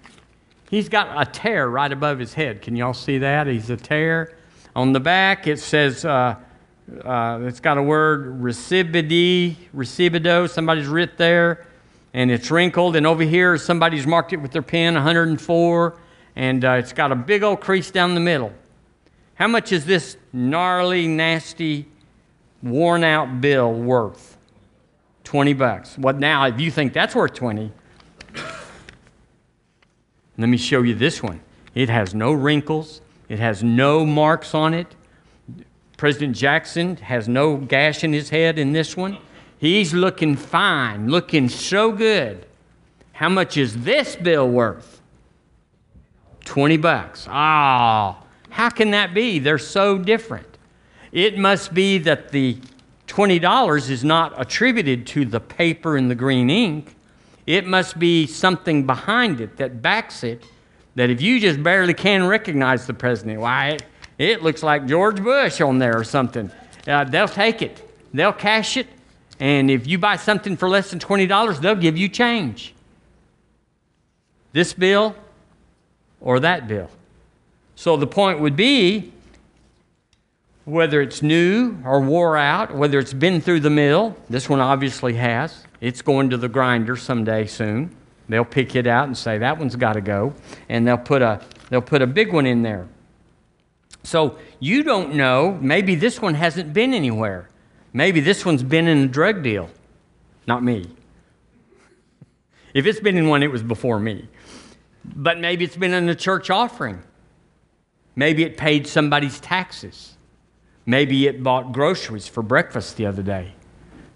he's 0.70 0.88
got 0.88 1.20
a 1.20 1.28
tear 1.28 1.68
right 1.68 1.90
above 1.90 2.20
his 2.20 2.34
head. 2.34 2.62
Can 2.62 2.76
y'all 2.76 2.94
see 2.94 3.18
that? 3.18 3.48
He's 3.48 3.70
a 3.70 3.76
tear. 3.76 4.36
On 4.76 4.92
the 4.92 5.00
back, 5.00 5.48
it 5.48 5.58
says, 5.58 6.04
uh, 6.04 6.36
uh, 7.04 7.40
it's 7.42 7.60
got 7.60 7.78
a 7.78 7.82
word, 7.82 8.40
recibidi, 8.40 9.56
recibido. 9.74 10.48
Somebody's 10.48 10.86
writ 10.86 11.16
there 11.16 11.66
and 12.14 12.30
it's 12.30 12.50
wrinkled. 12.50 12.96
And 12.96 13.06
over 13.06 13.22
here, 13.22 13.58
somebody's 13.58 14.06
marked 14.06 14.32
it 14.32 14.38
with 14.38 14.52
their 14.52 14.62
pen, 14.62 14.94
104, 14.94 15.98
and 16.36 16.64
uh, 16.64 16.70
it's 16.72 16.92
got 16.92 17.12
a 17.12 17.16
big 17.16 17.42
old 17.42 17.60
crease 17.60 17.90
down 17.90 18.14
the 18.14 18.20
middle. 18.20 18.52
How 19.34 19.48
much 19.48 19.72
is 19.72 19.84
this 19.84 20.16
gnarly, 20.32 21.06
nasty, 21.06 21.86
worn 22.62 23.04
out 23.04 23.40
bill 23.40 23.72
worth? 23.72 24.38
20 25.24 25.52
bucks. 25.54 25.98
What 25.98 26.18
now, 26.18 26.46
if 26.46 26.60
you 26.60 26.70
think 26.70 26.92
that's 26.92 27.14
worth 27.14 27.34
20, 27.34 27.72
Let 30.38 30.48
me 30.48 30.56
show 30.56 30.82
you 30.82 30.94
this 30.94 31.22
one. 31.22 31.40
It 31.74 31.88
has 31.88 32.14
no 32.14 32.32
wrinkles, 32.32 33.00
it 33.28 33.38
has 33.38 33.62
no 33.62 34.04
marks 34.04 34.54
on 34.54 34.74
it. 34.74 34.94
President 35.96 36.36
Jackson 36.36 36.96
has 36.96 37.28
no 37.28 37.56
gash 37.56 38.04
in 38.04 38.12
his 38.12 38.30
head 38.30 38.58
in 38.58 38.72
this 38.72 38.96
one. 38.96 39.18
He's 39.58 39.94
looking 39.94 40.36
fine, 40.36 41.08
looking 41.08 41.48
so 41.48 41.92
good. 41.92 42.46
How 43.12 43.30
much 43.30 43.56
is 43.56 43.82
this 43.82 44.14
bill 44.14 44.48
worth? 44.48 45.00
20 46.44 46.76
bucks. 46.76 47.26
Ah, 47.30 48.18
oh, 48.20 48.26
how 48.50 48.68
can 48.68 48.90
that 48.90 49.14
be? 49.14 49.38
They're 49.38 49.58
so 49.58 49.98
different. 49.98 50.46
It 51.12 51.38
must 51.38 51.72
be 51.72 51.98
that 51.98 52.30
the 52.30 52.58
$20 53.08 53.90
is 53.90 54.04
not 54.04 54.38
attributed 54.38 55.06
to 55.08 55.24
the 55.24 55.40
paper 55.40 55.96
and 55.96 56.10
the 56.10 56.14
green 56.14 56.50
ink. 56.50 56.94
It 57.46 57.66
must 57.66 57.98
be 57.98 58.26
something 58.26 58.86
behind 58.86 59.40
it 59.40 59.56
that 59.56 59.80
backs 59.80 60.22
it 60.24 60.44
that 60.96 61.10
if 61.10 61.20
you 61.22 61.38
just 61.38 61.62
barely 61.62 61.94
can 61.94 62.26
recognize 62.26 62.86
the 62.86 62.94
president, 62.94 63.40
why, 63.40 63.78
it, 64.18 64.42
looks 64.42 64.62
like 64.62 64.86
George 64.86 65.22
Bush 65.22 65.60
on 65.60 65.78
there 65.78 65.98
or 65.98 66.04
something. 66.04 66.50
Uh, 66.86 67.04
they'll 67.04 67.28
take 67.28 67.62
it, 67.62 67.82
they'll 68.14 68.32
cash 68.32 68.76
it, 68.76 68.86
and 69.38 69.70
if 69.70 69.86
you 69.86 69.98
buy 69.98 70.16
something 70.16 70.56
for 70.56 70.68
less 70.68 70.90
than 70.90 70.98
$20, 70.98 71.60
they'll 71.60 71.74
give 71.74 71.96
you 71.96 72.08
change. 72.08 72.74
This 74.52 74.72
bill 74.72 75.14
or 76.20 76.40
that 76.40 76.66
bill. 76.66 76.90
So 77.74 77.96
the 77.96 78.06
point 78.06 78.40
would 78.40 78.56
be 78.56 79.12
whether 80.64 81.00
it's 81.00 81.22
new 81.22 81.76
or 81.84 82.00
wore 82.00 82.36
out, 82.36 82.74
whether 82.74 82.98
it's 82.98 83.12
been 83.12 83.40
through 83.40 83.60
the 83.60 83.70
mill, 83.70 84.16
this 84.28 84.48
one 84.48 84.60
obviously 84.60 85.14
has. 85.14 85.64
It's 85.80 86.02
going 86.02 86.30
to 86.30 86.36
the 86.36 86.48
grinder 86.48 86.96
someday 86.96 87.46
soon. 87.46 87.94
They'll 88.28 88.44
pick 88.44 88.74
it 88.74 88.86
out 88.86 89.06
and 89.06 89.16
say 89.16 89.38
that 89.38 89.58
one's 89.58 89.76
got 89.76 89.92
to 89.92 90.00
go, 90.00 90.34
and 90.68 90.86
they'll 90.86 90.98
put 90.98 91.22
a 91.22 91.40
they'll 91.70 91.80
put 91.80 92.02
a 92.02 92.06
big 92.06 92.32
one 92.32 92.46
in 92.46 92.62
there. 92.62 92.88
So 94.06 94.38
you 94.60 94.84
don't 94.84 95.16
know. 95.16 95.58
Maybe 95.60 95.96
this 95.96 96.22
one 96.22 96.34
hasn't 96.34 96.72
been 96.72 96.94
anywhere. 96.94 97.48
Maybe 97.92 98.20
this 98.20 98.46
one's 98.46 98.62
been 98.62 98.86
in 98.86 98.98
a 98.98 99.08
drug 99.08 99.42
deal. 99.42 99.68
Not 100.46 100.62
me. 100.62 100.86
If 102.72 102.86
it's 102.86 103.00
been 103.00 103.16
in 103.16 103.26
one, 103.26 103.42
it 103.42 103.50
was 103.50 103.64
before 103.64 103.98
me. 103.98 104.28
But 105.04 105.40
maybe 105.40 105.64
it's 105.64 105.76
been 105.76 105.92
in 105.92 106.08
a 106.08 106.14
church 106.14 106.50
offering. 106.50 107.02
Maybe 108.14 108.44
it 108.44 108.56
paid 108.56 108.86
somebody's 108.86 109.40
taxes. 109.40 110.16
Maybe 110.86 111.26
it 111.26 111.42
bought 111.42 111.72
groceries 111.72 112.28
for 112.28 112.44
breakfast 112.44 112.96
the 112.96 113.06
other 113.06 113.24
day. 113.24 113.54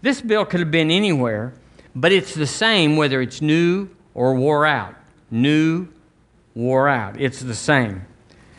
This 0.03 0.21
bill 0.21 0.45
could 0.45 0.61
have 0.61 0.71
been 0.71 0.93
anywhere, 0.93 1.53
but 1.97 2.13
it's 2.13 2.33
the 2.33 2.47
same 2.47 2.97
whether 2.97 3.21
it's 3.21 3.43
new 3.43 3.89
or 4.15 4.37
wore 4.37 4.67
out. 4.67 4.95
New, 5.33 5.89
wore 6.55 6.89
out. 6.89 7.21
It's 7.21 7.41
the 7.41 7.57
same. 7.57 8.07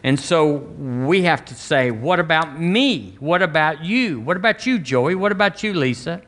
And 0.03 0.20
so 0.20 0.55
we 0.55 1.24
have 1.24 1.46
to 1.46 1.53
say, 1.53 1.91
what 1.91 2.20
about 2.20 2.60
me? 2.60 3.15
What 3.20 3.41
about 3.41 3.84
you? 3.84 4.20
What 4.20 4.36
about 4.36 4.65
you, 4.65 4.79
Joey? 4.79 5.13
What 5.15 5.31
about 5.31 5.62
you, 5.63 5.74
Lisa? 5.74 6.22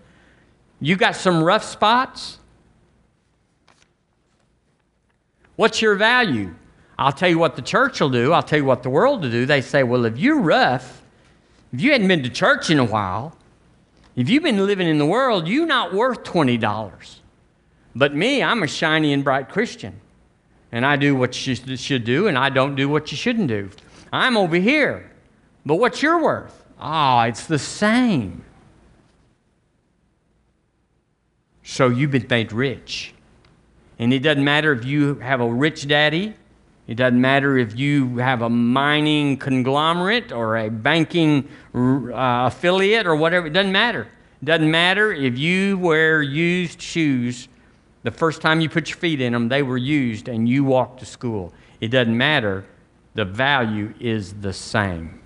You 0.79 0.95
got 0.95 1.15
some 1.15 1.43
rough 1.43 1.63
spots? 1.63 2.37
What's 5.55 5.81
your 5.81 5.95
value? 5.95 6.53
I'll 6.97 7.11
tell 7.11 7.29
you 7.29 7.39
what 7.39 7.55
the 7.55 7.61
church 7.61 7.99
will 7.99 8.09
do. 8.09 8.31
I'll 8.33 8.43
tell 8.43 8.59
you 8.59 8.65
what 8.65 8.83
the 8.83 8.89
world 8.89 9.23
will 9.23 9.31
do. 9.31 9.45
They 9.45 9.61
say, 9.61 9.81
well, 9.83 10.05
if 10.05 10.17
you're 10.17 10.39
rough, 10.39 11.01
if 11.71 11.81
you 11.81 11.91
hadn't 11.91 12.07
been 12.07 12.21
to 12.23 12.29
church 12.29 12.69
in 12.69 12.77
a 12.77 12.85
while, 12.85 13.35
if 14.15 14.29
you've 14.29 14.43
been 14.43 14.63
living 14.65 14.87
in 14.87 14.99
the 14.99 15.05
world, 15.05 15.47
you're 15.47 15.65
not 15.65 15.93
worth 15.93 16.23
$20. 16.23 17.19
But 17.95 18.13
me, 18.13 18.43
I'm 18.43 18.61
a 18.61 18.67
shiny 18.67 19.13
and 19.13 19.23
bright 19.23 19.49
Christian. 19.49 19.99
And 20.73 20.87
I 20.87 20.95
do 20.95 21.15
what 21.15 21.45
you 21.45 21.77
should 21.77 22.03
do, 22.03 22.27
and 22.27 22.35
I 22.35 22.49
don't 22.49 22.73
do 22.73 22.89
what 22.89 23.11
you 23.11 23.15
shouldn't 23.15 23.47
do. 23.47 23.69
I'm 24.11 24.35
over 24.35 24.55
here. 24.55 25.11
But 25.63 25.75
what's 25.75 26.01
your 26.01 26.19
worth? 26.19 26.65
Ah, 26.79 27.21
oh, 27.21 27.27
it's 27.29 27.45
the 27.45 27.59
same. 27.59 28.43
So 31.61 31.89
you've 31.89 32.09
been 32.09 32.25
made 32.27 32.51
rich. 32.51 33.13
And 33.99 34.11
it 34.11 34.19
doesn't 34.19 34.43
matter 34.43 34.73
if 34.73 34.83
you 34.83 35.15
have 35.19 35.41
a 35.41 35.47
rich 35.47 35.87
daddy, 35.87 36.33
it 36.87 36.95
doesn't 36.95 37.21
matter 37.21 37.55
if 37.55 37.77
you 37.77 38.17
have 38.17 38.41
a 38.41 38.49
mining 38.49 39.37
conglomerate 39.37 40.31
or 40.31 40.57
a 40.57 40.69
banking 40.71 41.47
uh, 41.75 42.47
affiliate 42.47 43.05
or 43.05 43.15
whatever, 43.15 43.45
it 43.45 43.53
doesn't 43.53 43.71
matter. 43.71 44.07
It 44.41 44.45
doesn't 44.45 44.71
matter 44.71 45.13
if 45.13 45.37
you 45.37 45.77
wear 45.77 46.23
used 46.23 46.81
shoes. 46.81 47.47
The 48.03 48.11
first 48.11 48.41
time 48.41 48.61
you 48.61 48.69
put 48.69 48.89
your 48.89 48.97
feet 48.97 49.21
in 49.21 49.33
them, 49.33 49.47
they 49.49 49.63
were 49.63 49.77
used 49.77 50.27
and 50.27 50.47
you 50.47 50.63
walked 50.63 50.99
to 50.99 51.05
school. 51.05 51.53
It 51.79 51.87
doesn't 51.87 52.17
matter. 52.17 52.65
The 53.15 53.25
value 53.25 53.93
is 53.99 54.33
the 54.33 54.53
same. 54.53 55.21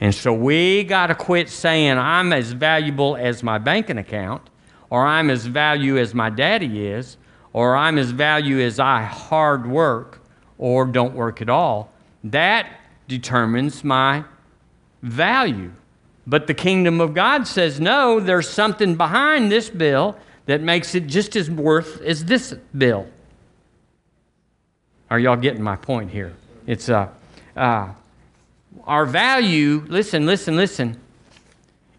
And 0.00 0.12
so 0.12 0.32
we 0.32 0.82
got 0.82 1.06
to 1.06 1.14
quit 1.14 1.48
saying, 1.48 1.96
I'm 1.96 2.32
as 2.32 2.52
valuable 2.52 3.16
as 3.16 3.44
my 3.44 3.58
banking 3.58 3.98
account, 3.98 4.50
or 4.90 5.06
I'm 5.06 5.30
as 5.30 5.46
valuable 5.46 6.00
as 6.00 6.12
my 6.12 6.28
daddy 6.28 6.86
is, 6.88 7.16
or 7.52 7.76
I'm 7.76 7.98
as 7.98 8.10
value 8.10 8.60
as 8.60 8.80
I 8.80 9.02
hard 9.02 9.66
work 9.66 10.20
or 10.58 10.84
don't 10.86 11.14
work 11.14 11.40
at 11.40 11.48
all. 11.48 11.92
That 12.24 12.66
determines 13.06 13.84
my 13.84 14.24
value. 15.02 15.72
But 16.26 16.46
the 16.46 16.54
kingdom 16.54 17.00
of 17.00 17.14
God 17.14 17.46
says, 17.46 17.80
no, 17.80 18.20
there's 18.20 18.48
something 18.48 18.96
behind 18.96 19.52
this 19.52 19.70
bill 19.70 20.16
that 20.52 20.60
makes 20.60 20.94
it 20.94 21.06
just 21.06 21.34
as 21.34 21.50
worth 21.50 22.02
as 22.02 22.26
this 22.26 22.52
bill. 22.76 23.08
Are 25.08 25.18
y'all 25.18 25.34
getting 25.34 25.62
my 25.62 25.76
point 25.76 26.10
here? 26.10 26.34
It's 26.66 26.90
uh, 26.90 27.08
uh, 27.56 27.88
our 28.84 29.06
value, 29.06 29.82
listen, 29.88 30.26
listen, 30.26 30.54
listen, 30.54 31.00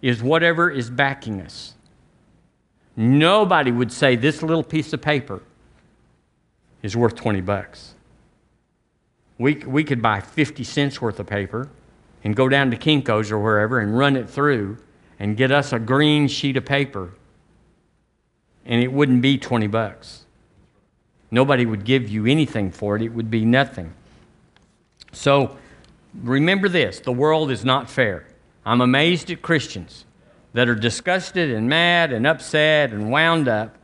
is 0.03 0.21
whatever 0.21 0.69
is 0.69 0.91
backing 0.91 1.41
us. 1.41 1.73
Nobody 2.95 3.71
would 3.71 3.91
say 3.91 4.15
this 4.15 4.43
little 4.43 4.61
piece 4.63 4.93
of 4.93 5.01
paper 5.01 5.41
is 6.83 6.95
worth 6.95 7.15
20 7.15 7.41
bucks. 7.41 7.95
We, 9.39 9.55
we 9.65 9.83
could 9.83 9.99
buy 9.99 10.19
50 10.19 10.63
cents 10.63 11.01
worth 11.01 11.19
of 11.19 11.25
paper 11.25 11.71
and 12.23 12.35
go 12.35 12.47
down 12.47 12.69
to 12.69 12.77
Kinko's 12.77 13.31
or 13.31 13.39
wherever 13.39 13.79
and 13.79 13.97
run 13.97 14.15
it 14.15 14.29
through 14.29 14.77
and 15.17 15.35
get 15.35 15.51
us 15.51 15.73
a 15.73 15.79
green 15.79 16.27
sheet 16.27 16.55
of 16.55 16.65
paper, 16.65 17.13
and 18.65 18.81
it 18.81 18.91
wouldn't 18.91 19.21
be 19.21 19.37
20 19.37 19.67
bucks. 19.67 20.25
Nobody 21.31 21.65
would 21.65 21.83
give 21.83 22.09
you 22.09 22.25
anything 22.25 22.71
for 22.71 22.95
it, 22.95 23.01
it 23.01 23.09
would 23.09 23.31
be 23.31 23.45
nothing. 23.45 23.93
So 25.11 25.57
remember 26.13 26.69
this 26.69 26.99
the 26.99 27.11
world 27.11 27.51
is 27.51 27.65
not 27.65 27.89
fair. 27.89 28.27
I'm 28.65 28.81
amazed 28.81 29.29
at 29.31 29.41
Christians 29.41 30.05
that 30.53 30.69
are 30.69 30.75
disgusted 30.75 31.51
and 31.51 31.67
mad 31.67 32.13
and 32.13 32.25
upset 32.25 32.91
and 32.91 33.11
wound 33.11 33.47
up 33.47 33.75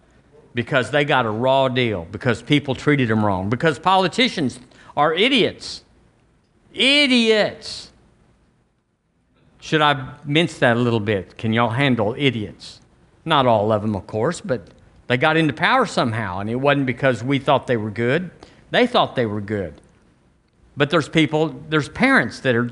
because 0.53 0.91
they 0.91 1.05
got 1.05 1.25
a 1.25 1.29
raw 1.29 1.67
deal, 1.67 2.07
because 2.11 2.41
people 2.41 2.75
treated 2.75 3.09
them 3.09 3.25
wrong, 3.25 3.49
because 3.49 3.79
politicians 3.79 4.59
are 4.95 5.13
idiots. 5.13 5.83
Idiots. 6.73 7.91
Should 9.59 9.81
I 9.81 10.15
mince 10.25 10.57
that 10.59 10.77
a 10.77 10.79
little 10.79 10.99
bit? 10.99 11.37
Can 11.37 11.53
y'all 11.53 11.69
handle 11.69 12.15
idiots? 12.17 12.79
Not 13.25 13.45
all 13.45 13.71
of 13.71 13.81
them, 13.81 13.95
of 13.95 14.07
course, 14.07 14.41
but 14.41 14.69
they 15.07 15.17
got 15.17 15.37
into 15.37 15.53
power 15.53 15.85
somehow, 15.85 16.39
and 16.39 16.49
it 16.49 16.55
wasn't 16.55 16.85
because 16.85 17.23
we 17.23 17.39
thought 17.39 17.67
they 17.67 17.77
were 17.77 17.91
good. 17.91 18.31
They 18.71 18.87
thought 18.87 19.15
they 19.15 19.25
were 19.25 19.41
good. 19.41 19.81
But 20.77 20.89
there's 20.89 21.09
people, 21.09 21.61
there's 21.69 21.89
parents 21.89 22.39
that 22.41 22.55
are 22.55 22.65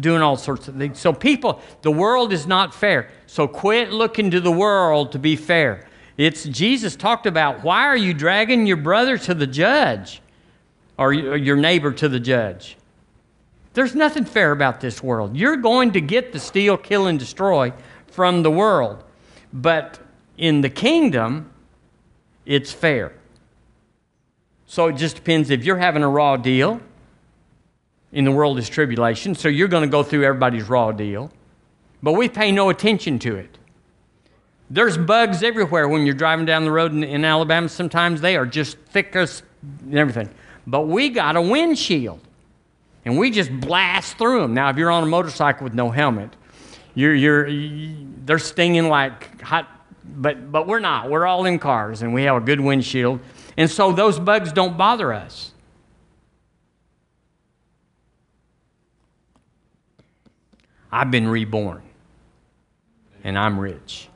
doing 0.00 0.22
all 0.22 0.36
sorts 0.36 0.66
of 0.68 0.76
things. 0.76 0.98
So, 0.98 1.12
people, 1.12 1.60
the 1.82 1.90
world 1.90 2.32
is 2.32 2.46
not 2.46 2.74
fair. 2.74 3.10
So, 3.26 3.46
quit 3.46 3.92
looking 3.92 4.30
to 4.32 4.40
the 4.40 4.50
world 4.50 5.12
to 5.12 5.18
be 5.18 5.36
fair. 5.36 5.86
It's 6.16 6.44
Jesus 6.44 6.96
talked 6.96 7.26
about 7.26 7.62
why 7.62 7.82
are 7.82 7.96
you 7.96 8.14
dragging 8.14 8.66
your 8.66 8.76
brother 8.76 9.18
to 9.18 9.34
the 9.34 9.46
judge 9.46 10.22
or 10.96 11.12
your 11.12 11.56
neighbor 11.56 11.92
to 11.92 12.08
the 12.08 12.20
judge? 12.20 12.76
There's 13.74 13.94
nothing 13.94 14.24
fair 14.24 14.52
about 14.52 14.80
this 14.80 15.02
world. 15.02 15.36
You're 15.36 15.56
going 15.56 15.92
to 15.92 16.00
get 16.00 16.32
the 16.32 16.38
steal, 16.38 16.76
kill, 16.76 17.08
and 17.08 17.18
destroy 17.18 17.72
from 18.06 18.42
the 18.44 18.50
world. 18.50 19.02
But 19.54 20.00
in 20.36 20.60
the 20.60 20.68
kingdom, 20.68 21.50
it's 22.44 22.72
fair. 22.72 23.12
So 24.66 24.88
it 24.88 24.96
just 24.96 25.14
depends 25.14 25.50
if 25.50 25.64
you're 25.64 25.78
having 25.78 26.02
a 26.02 26.08
raw 26.08 26.36
deal 26.36 26.80
in 28.12 28.24
the 28.24 28.32
world 28.32 28.58
is 28.58 28.68
tribulation, 28.68 29.34
so 29.34 29.48
you're 29.48 29.68
going 29.68 29.82
to 29.82 29.90
go 29.90 30.02
through 30.02 30.24
everybody's 30.24 30.68
raw 30.68 30.90
deal. 30.90 31.30
But 32.02 32.12
we 32.12 32.28
pay 32.28 32.52
no 32.52 32.68
attention 32.68 33.18
to 33.20 33.36
it. 33.36 33.58
There's 34.70 34.98
bugs 34.98 35.42
everywhere 35.42 35.88
when 35.88 36.04
you're 36.04 36.14
driving 36.14 36.46
down 36.46 36.64
the 36.64 36.70
road 36.72 36.92
in, 36.92 37.04
in 37.04 37.24
Alabama. 37.24 37.68
Sometimes 37.68 38.20
they 38.20 38.36
are 38.36 38.46
just 38.46 38.78
thick 38.90 39.14
as 39.14 39.42
everything. 39.92 40.28
But 40.66 40.82
we 40.82 41.10
got 41.10 41.36
a 41.36 41.42
windshield, 41.42 42.20
and 43.04 43.18
we 43.18 43.30
just 43.30 43.52
blast 43.60 44.16
through 44.16 44.40
them. 44.40 44.54
Now, 44.54 44.70
if 44.70 44.76
you're 44.76 44.90
on 44.90 45.02
a 45.02 45.06
motorcycle 45.06 45.64
with 45.64 45.74
no 45.74 45.90
helmet, 45.90 46.30
you're, 46.94 47.14
you're, 47.14 47.46
you, 47.48 48.08
they're 48.24 48.38
stinging 48.38 48.88
like 48.88 49.40
hot, 49.40 49.68
but, 50.04 50.50
but 50.52 50.66
we're 50.66 50.80
not. 50.80 51.10
We're 51.10 51.26
all 51.26 51.44
in 51.44 51.58
cars 51.58 52.02
and 52.02 52.14
we 52.14 52.22
have 52.24 52.36
a 52.36 52.40
good 52.40 52.60
windshield. 52.60 53.20
And 53.56 53.70
so 53.70 53.92
those 53.92 54.18
bugs 54.18 54.52
don't 54.52 54.76
bother 54.76 55.12
us. 55.12 55.52
I've 60.90 61.10
been 61.10 61.26
reborn 61.26 61.82
and 63.24 63.36
I'm 63.36 63.58
rich. 63.58 64.08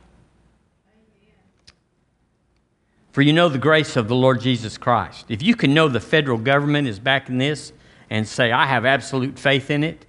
For 3.10 3.22
you 3.22 3.32
know 3.32 3.48
the 3.48 3.58
grace 3.58 3.96
of 3.96 4.06
the 4.06 4.14
Lord 4.14 4.40
Jesus 4.40 4.78
Christ. 4.78 5.26
If 5.28 5.42
you 5.42 5.56
can 5.56 5.74
know 5.74 5.88
the 5.88 5.98
federal 5.98 6.38
government 6.38 6.86
is 6.86 7.00
backing 7.00 7.38
this 7.38 7.72
and 8.10 8.28
say, 8.28 8.52
I 8.52 8.66
have 8.66 8.84
absolute 8.84 9.40
faith 9.40 9.70
in 9.72 9.82
it, 9.82 10.06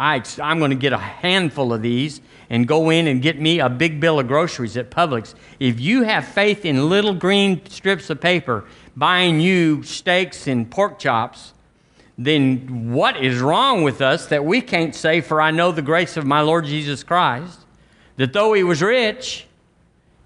I, 0.00 0.22
I'm 0.42 0.58
going 0.58 0.70
to 0.70 0.78
get 0.78 0.94
a 0.94 0.98
handful 0.98 1.74
of 1.74 1.82
these 1.82 2.22
and 2.48 2.66
go 2.66 2.88
in 2.88 3.06
and 3.06 3.20
get 3.20 3.38
me 3.38 3.60
a 3.60 3.68
big 3.68 4.00
bill 4.00 4.18
of 4.18 4.28
groceries 4.28 4.78
at 4.78 4.90
Publix. 4.90 5.34
If 5.58 5.78
you 5.78 6.04
have 6.04 6.26
faith 6.26 6.64
in 6.64 6.88
little 6.88 7.12
green 7.12 7.60
strips 7.66 8.08
of 8.08 8.18
paper 8.18 8.64
buying 8.96 9.40
you 9.40 9.82
steaks 9.82 10.46
and 10.46 10.70
pork 10.70 10.98
chops, 10.98 11.52
then 12.16 12.90
what 12.92 13.22
is 13.22 13.40
wrong 13.40 13.82
with 13.82 14.00
us 14.00 14.24
that 14.28 14.42
we 14.42 14.62
can't 14.62 14.94
say, 14.94 15.20
For 15.20 15.38
I 15.38 15.50
know 15.50 15.70
the 15.70 15.82
grace 15.82 16.16
of 16.16 16.24
my 16.24 16.40
Lord 16.40 16.64
Jesus 16.64 17.04
Christ, 17.04 17.60
that 18.16 18.32
though 18.32 18.54
he 18.54 18.62
was 18.62 18.80
rich, 18.80 19.46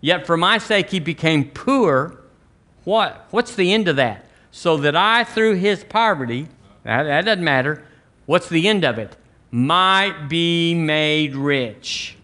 yet 0.00 0.24
for 0.24 0.36
my 0.36 0.58
sake 0.58 0.90
he 0.90 1.00
became 1.00 1.50
poor? 1.50 2.20
What? 2.84 3.26
What's 3.30 3.56
the 3.56 3.72
end 3.72 3.88
of 3.88 3.96
that? 3.96 4.24
So 4.52 4.76
that 4.76 4.94
I, 4.94 5.24
through 5.24 5.54
his 5.54 5.82
poverty, 5.82 6.46
that, 6.84 7.02
that 7.02 7.24
doesn't 7.24 7.42
matter, 7.42 7.82
what's 8.26 8.48
the 8.48 8.68
end 8.68 8.84
of 8.84 9.00
it? 9.00 9.16
Might 9.54 10.28
be 10.28 10.74
made 10.74 11.36
rich. 11.36 12.16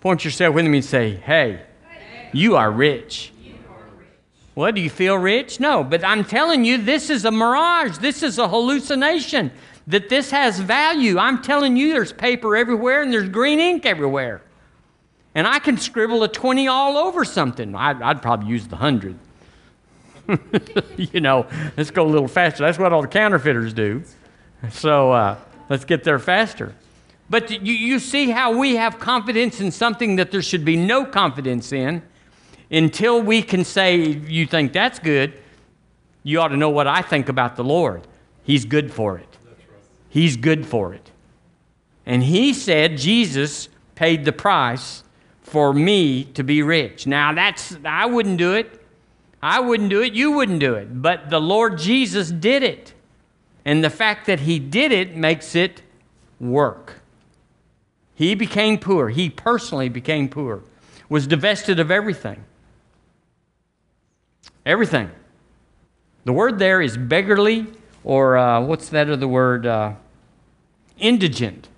Point 0.00 0.24
yourself 0.24 0.54
with 0.54 0.64
me 0.64 0.78
and 0.78 0.84
say, 0.84 1.16
Hey, 1.16 1.62
you 2.32 2.54
are 2.54 2.70
rich. 2.70 3.32
What, 4.54 4.76
do 4.76 4.80
you 4.80 4.88
feel 4.88 5.18
rich? 5.18 5.58
No, 5.58 5.82
but 5.82 6.04
I'm 6.04 6.24
telling 6.24 6.64
you, 6.64 6.78
this 6.78 7.10
is 7.10 7.24
a 7.24 7.32
mirage. 7.32 7.98
This 7.98 8.22
is 8.22 8.38
a 8.38 8.46
hallucination. 8.46 9.50
That 9.88 10.08
this 10.08 10.30
has 10.30 10.60
value. 10.60 11.18
I'm 11.18 11.42
telling 11.42 11.76
you, 11.76 11.92
there's 11.92 12.12
paper 12.12 12.54
everywhere 12.54 13.02
and 13.02 13.12
there's 13.12 13.28
green 13.28 13.58
ink 13.58 13.84
everywhere. 13.84 14.42
And 15.34 15.44
I 15.44 15.58
can 15.58 15.76
scribble 15.76 16.22
a 16.22 16.28
20 16.28 16.68
all 16.68 16.98
over 16.98 17.24
something. 17.24 17.74
I'd, 17.74 18.00
I'd 18.00 18.22
probably 18.22 18.48
use 18.48 18.68
the 18.68 18.76
100. 18.76 19.18
you 21.12 21.20
know, 21.20 21.48
let's 21.76 21.90
go 21.90 22.06
a 22.06 22.06
little 22.06 22.28
faster. 22.28 22.62
That's 22.62 22.78
what 22.78 22.92
all 22.92 23.02
the 23.02 23.08
counterfeiters 23.08 23.72
do. 23.72 24.04
So 24.70 25.10
uh, 25.10 25.36
let's 25.70 25.86
get 25.86 26.04
there 26.04 26.18
faster. 26.18 26.74
But 27.30 27.50
you, 27.50 27.72
you 27.72 27.98
see 28.00 28.30
how 28.30 28.58
we 28.58 28.76
have 28.76 28.98
confidence 28.98 29.60
in 29.60 29.70
something 29.70 30.16
that 30.16 30.32
there 30.32 30.42
should 30.42 30.64
be 30.64 30.76
no 30.76 31.06
confidence 31.06 31.72
in 31.72 32.02
until 32.70 33.22
we 33.22 33.40
can 33.40 33.64
say, 33.64 33.96
You 33.96 34.46
think 34.46 34.72
that's 34.72 34.98
good, 34.98 35.32
you 36.22 36.40
ought 36.40 36.48
to 36.48 36.56
know 36.56 36.70
what 36.70 36.86
I 36.86 37.00
think 37.00 37.28
about 37.28 37.56
the 37.56 37.64
Lord. 37.64 38.06
He's 38.42 38.64
good 38.64 38.92
for 38.92 39.16
it. 39.16 39.38
He's 40.08 40.36
good 40.36 40.66
for 40.66 40.92
it. 40.92 41.10
And 42.04 42.22
He 42.24 42.52
said, 42.52 42.98
Jesus 42.98 43.68
paid 43.94 44.24
the 44.24 44.32
price 44.32 45.04
for 45.42 45.72
me 45.72 46.24
to 46.24 46.42
be 46.42 46.62
rich. 46.62 47.06
Now, 47.06 47.32
that's, 47.32 47.76
I 47.84 48.06
wouldn't 48.06 48.38
do 48.38 48.54
it. 48.54 48.76
I 49.42 49.60
wouldn't 49.60 49.88
do 49.88 50.02
it. 50.02 50.12
You 50.14 50.32
wouldn't 50.32 50.60
do 50.60 50.74
it. 50.74 51.00
But 51.00 51.30
the 51.30 51.40
Lord 51.40 51.78
Jesus 51.78 52.30
did 52.30 52.62
it. 52.62 52.92
And 53.64 53.84
the 53.84 53.90
fact 53.90 54.26
that 54.26 54.40
He 54.40 54.58
did 54.58 54.92
it 54.92 55.16
makes 55.16 55.54
it 55.54 55.82
work. 56.40 57.00
He 58.14 58.34
became 58.34 58.78
poor. 58.78 59.08
He 59.08 59.30
personally 59.30 59.88
became 59.88 60.28
poor, 60.28 60.62
was 61.08 61.26
divested 61.26 61.80
of 61.80 61.90
everything. 61.90 62.44
Everything. 64.66 65.10
The 66.24 66.32
word 66.32 66.58
there 66.58 66.82
is 66.82 66.96
beggarly, 66.96 67.66
or 68.04 68.36
uh, 68.36 68.60
what's 68.60 68.90
that 68.90 69.08
other 69.08 69.26
word? 69.26 69.66
Uh, 69.66 69.94
indigent. 70.98 71.68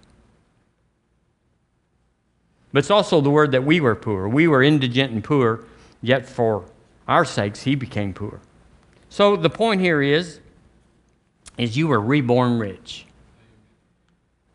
But 2.72 2.80
it's 2.80 2.90
also 2.90 3.20
the 3.20 3.30
word 3.30 3.52
that 3.52 3.64
we 3.64 3.80
were 3.80 3.94
poor. 3.94 4.28
We 4.28 4.48
were 4.48 4.62
indigent 4.62 5.12
and 5.12 5.22
poor, 5.22 5.64
yet 6.00 6.28
for 6.28 6.64
our 7.06 7.24
sakes 7.24 7.62
he 7.62 7.74
became 7.74 8.14
poor. 8.14 8.40
So 9.08 9.36
the 9.36 9.50
point 9.50 9.80
here 9.80 10.02
is, 10.02 10.40
is 11.62 11.76
you 11.76 11.88
were 11.88 12.00
reborn 12.00 12.58
rich. 12.58 13.06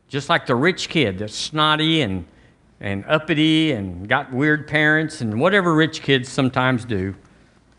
Just 0.07 0.29
like 0.29 0.45
the 0.45 0.55
rich 0.55 0.89
kid 0.89 1.19
that's 1.19 1.35
snotty 1.35 2.01
and, 2.01 2.25
and 2.79 3.03
uppity 3.07 3.71
and 3.71 4.07
got 4.07 4.31
weird 4.31 4.67
parents 4.67 5.21
and 5.21 5.39
whatever 5.39 5.73
rich 5.73 6.01
kids 6.01 6.29
sometimes 6.29 6.85
do. 6.85 7.15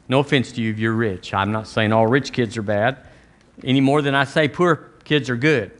No 0.08 0.20
offense 0.20 0.52
to 0.52 0.62
you 0.62 0.70
if 0.70 0.78
you're 0.78 0.92
rich. 0.92 1.32
I'm 1.32 1.52
not 1.52 1.66
saying 1.66 1.92
all 1.92 2.06
rich 2.06 2.32
kids 2.32 2.56
are 2.56 2.62
bad 2.62 2.98
any 3.64 3.80
more 3.80 4.02
than 4.02 4.14
I 4.14 4.24
say 4.24 4.48
poor 4.48 4.90
kids 5.04 5.30
are 5.30 5.36
good. 5.36 5.72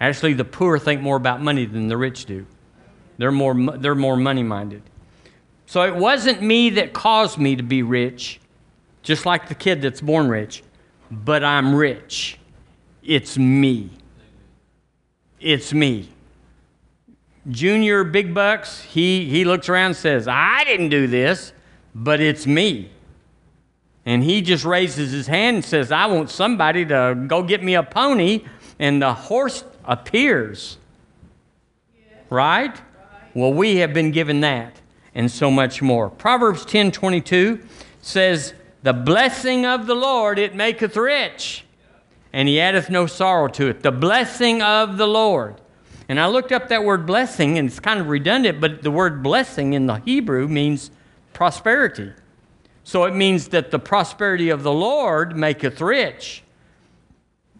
Actually, 0.00 0.34
the 0.34 0.44
poor 0.44 0.78
think 0.78 1.00
more 1.00 1.16
about 1.16 1.40
money 1.40 1.64
than 1.64 1.88
the 1.88 1.96
rich 1.96 2.24
do. 2.24 2.46
They're 3.18 3.32
more, 3.32 3.54
they're 3.76 3.94
more 3.94 4.16
money 4.16 4.42
minded. 4.42 4.82
So 5.66 5.82
it 5.82 5.94
wasn't 5.94 6.42
me 6.42 6.70
that 6.70 6.92
caused 6.92 7.38
me 7.38 7.56
to 7.56 7.62
be 7.62 7.82
rich, 7.82 8.40
just 9.02 9.26
like 9.26 9.48
the 9.48 9.54
kid 9.54 9.80
that's 9.80 10.00
born 10.00 10.28
rich, 10.28 10.62
but 11.12 11.44
I'm 11.44 11.74
rich. 11.74 12.38
It's 13.02 13.36
me. 13.36 13.90
It's 15.38 15.74
me. 15.74 16.08
Junior 17.50 18.04
Big 18.04 18.32
Bucks, 18.32 18.80
he, 18.80 19.28
he 19.28 19.44
looks 19.44 19.68
around 19.68 19.86
and 19.86 19.96
says, 19.96 20.26
I 20.26 20.64
didn't 20.64 20.88
do 20.88 21.06
this, 21.06 21.52
but 21.94 22.20
it's 22.20 22.46
me. 22.46 22.90
And 24.06 24.22
he 24.24 24.40
just 24.40 24.64
raises 24.64 25.12
his 25.12 25.26
hand 25.26 25.56
and 25.56 25.64
says, 25.64 25.92
I 25.92 26.06
want 26.06 26.30
somebody 26.30 26.86
to 26.86 27.24
go 27.26 27.42
get 27.42 27.62
me 27.62 27.74
a 27.74 27.82
pony. 27.82 28.44
And 28.78 29.02
the 29.02 29.12
horse 29.12 29.64
appears. 29.84 30.78
Right? 32.30 32.80
Well, 33.34 33.52
we 33.52 33.76
have 33.76 33.92
been 33.92 34.12
given 34.12 34.40
that 34.40 34.80
and 35.14 35.30
so 35.30 35.50
much 35.50 35.82
more. 35.82 36.08
Proverbs 36.08 36.64
10 36.64 36.90
22 36.92 37.60
says, 38.00 38.54
The 38.82 38.92
blessing 38.92 39.64
of 39.64 39.86
the 39.86 39.94
Lord, 39.94 40.38
it 40.38 40.54
maketh 40.54 40.96
rich, 40.96 41.64
and 42.32 42.48
he 42.48 42.60
addeth 42.60 42.90
no 42.90 43.06
sorrow 43.06 43.48
to 43.48 43.68
it. 43.68 43.82
The 43.82 43.92
blessing 43.92 44.60
of 44.60 44.96
the 44.96 45.06
Lord. 45.06 45.60
And 46.08 46.18
I 46.18 46.26
looked 46.26 46.52
up 46.52 46.68
that 46.68 46.84
word 46.84 47.06
blessing, 47.06 47.58
and 47.58 47.68
it's 47.68 47.80
kind 47.80 48.00
of 48.00 48.08
redundant, 48.08 48.60
but 48.60 48.82
the 48.82 48.90
word 48.90 49.22
blessing 49.22 49.72
in 49.72 49.86
the 49.86 50.00
Hebrew 50.00 50.48
means 50.48 50.90
prosperity. 51.32 52.12
So 52.84 53.04
it 53.04 53.14
means 53.14 53.48
that 53.48 53.70
the 53.70 53.78
prosperity 53.78 54.50
of 54.50 54.62
the 54.62 54.72
Lord 54.72 55.36
maketh 55.36 55.80
rich. 55.80 56.42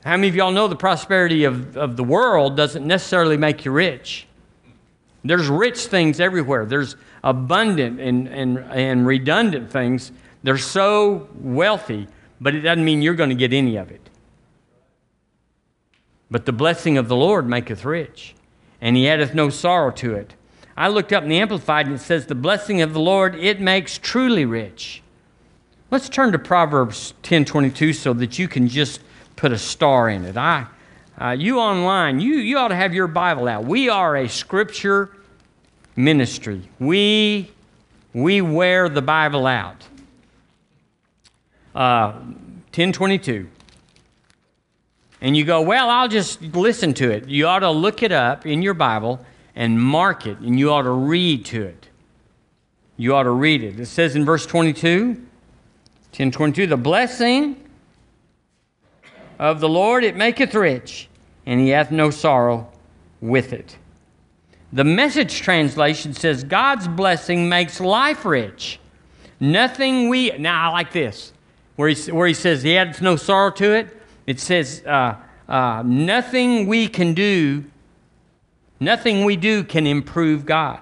How 0.05 0.17
many 0.17 0.29
of 0.29 0.35
y'all 0.35 0.51
know 0.51 0.67
the 0.67 0.75
prosperity 0.75 1.45
of, 1.45 1.77
of 1.77 1.97
the 1.97 2.03
world 2.03 2.57
doesn't 2.57 2.85
necessarily 2.85 3.37
make 3.37 3.65
you 3.65 3.71
rich? 3.71 4.27
There's 5.25 5.47
rich 5.47 5.87
things 5.87 6.19
everywhere. 6.19 6.67
There's 6.67 6.97
abundant 7.23 8.01
and, 8.01 8.27
and, 8.27 8.59
and 8.59 9.07
redundant 9.07 9.71
things. 9.71 10.11
They're 10.43 10.59
so 10.59 11.29
wealthy, 11.35 12.09
but 12.41 12.55
it 12.55 12.61
doesn't 12.61 12.85
mean 12.85 13.03
you're 13.03 13.15
going 13.15 13.31
to 13.31 13.37
get 13.37 13.53
any 13.53 13.77
of 13.77 13.91
it. 13.91 14.09
But 16.31 16.47
the 16.47 16.53
blessing 16.53 16.97
of 16.99 17.09
the 17.09 17.17
Lord 17.17 17.47
maketh 17.47 17.85
rich, 17.85 18.35
and 18.81 18.97
he 18.97 19.09
addeth 19.09 19.35
no 19.35 19.51
sorrow 19.51 19.91
to 19.93 20.15
it. 20.15 20.35
I 20.77 20.89
looked 20.89 21.13
up 21.13 21.23
in 21.23 21.29
the 21.29 21.39
Amplified 21.39 21.87
and 21.87 21.97
it 21.97 22.01
says, 22.01 22.27
The 22.27 22.35
blessing 22.35 22.81
of 22.81 22.95
the 22.95 23.01
Lord, 23.01 23.35
it 23.35 23.61
makes 23.61 23.99
truly 23.99 24.45
rich. 24.45 25.03
Let's 25.91 26.09
turn 26.09 26.33
to 26.33 26.39
Proverbs 26.39 27.13
10:22 27.23 27.95
so 27.95 28.15
that 28.15 28.39
you 28.39 28.49
can 28.49 28.67
just 28.67 29.03
put 29.37 29.53
a 29.53 29.59
star 29.59 30.09
in 30.09 30.25
it. 30.25 30.39
I, 30.39 30.67
uh, 31.21 31.33
you 31.33 31.59
online, 31.59 32.19
you, 32.19 32.37
you 32.37 32.57
ought 32.57 32.69
to 32.69 32.75
have 32.75 32.95
your 32.95 33.07
Bible 33.07 33.47
out. 33.47 33.65
We 33.65 33.91
are 33.91 34.17
a 34.17 34.29
scripture 34.29 35.11
ministry. 35.95 36.63
We, 36.79 37.51
we 38.15 38.41
wear 38.41 38.89
the 38.89 39.03
Bible 39.03 39.47
out. 39.47 39.85
Uh, 41.75 42.13
1022. 42.73 43.49
And 45.21 45.37
you 45.37 45.45
go, 45.45 45.63
well, 45.63 45.89
I'll 45.89 46.09
just 46.09 46.43
listen 46.43 46.95
to 46.95 47.11
it. 47.11 47.29
You 47.29 47.47
ought 47.47 47.61
to 47.61 47.71
look 47.71 48.03
it 48.03 48.13
up 48.13 48.45
in 48.45 48.63
your 48.63 48.75
Bible 48.75 49.25
and 49.55 49.81
mark 49.81 50.27
it, 50.27 50.39
and 50.39 50.59
you 50.59 50.73
ought 50.73 50.83
to 50.83 50.91
read 50.91 51.45
to 51.47 51.63
it. 51.63 51.89
You 52.97 53.15
ought 53.15 53.25
to 53.25 53.31
read 53.31 53.63
it. 53.63 53.79
It 53.79 53.87
says 53.87 54.17
in 54.17 54.25
verse 54.25 54.47
22 54.47 55.27
1022, 56.13 56.67
the 56.67 56.77
blessing 56.77 57.57
of 59.39 59.61
the 59.61 59.69
Lord, 59.69 60.05
it 60.05 60.15
maketh 60.15 60.55
rich, 60.55 61.09
and 61.47 61.59
he 61.59 61.71
hath 61.71 61.91
no 61.91 62.11
sorrow 62.11 62.71
with 63.23 63.55
it. 63.55 63.79
The 64.75 64.85
message 64.85 65.41
translation 65.41 66.13
says, 66.13 66.45
God's 66.45 66.87
blessing 66.87 67.49
makes 67.49 67.81
life 67.81 68.27
rich. 68.27 68.79
Nothing 69.41 70.11
we, 70.11 70.33
now 70.33 70.69
I 70.69 70.73
like 70.73 70.93
this, 70.93 71.32
where 71.77 71.89
he, 71.89 72.13
where 72.13 72.27
he 72.27 72.35
says 72.35 72.63
he 72.63 72.77
adds 72.77 73.01
no 73.01 73.17
sorrow 73.17 73.51
to 73.53 73.73
it. 73.73 73.97
It 74.27 74.41
says, 74.41 74.83
uh, 74.87 75.17
uh, 75.49 75.83
nothing 75.85 76.67
we 76.67 76.89
can 76.89 77.15
do, 77.15 77.65
nothing 78.79 79.25
we 79.25 79.37
do 79.37 79.65
can 79.65 79.87
improve 79.87 80.47
God, 80.47 80.81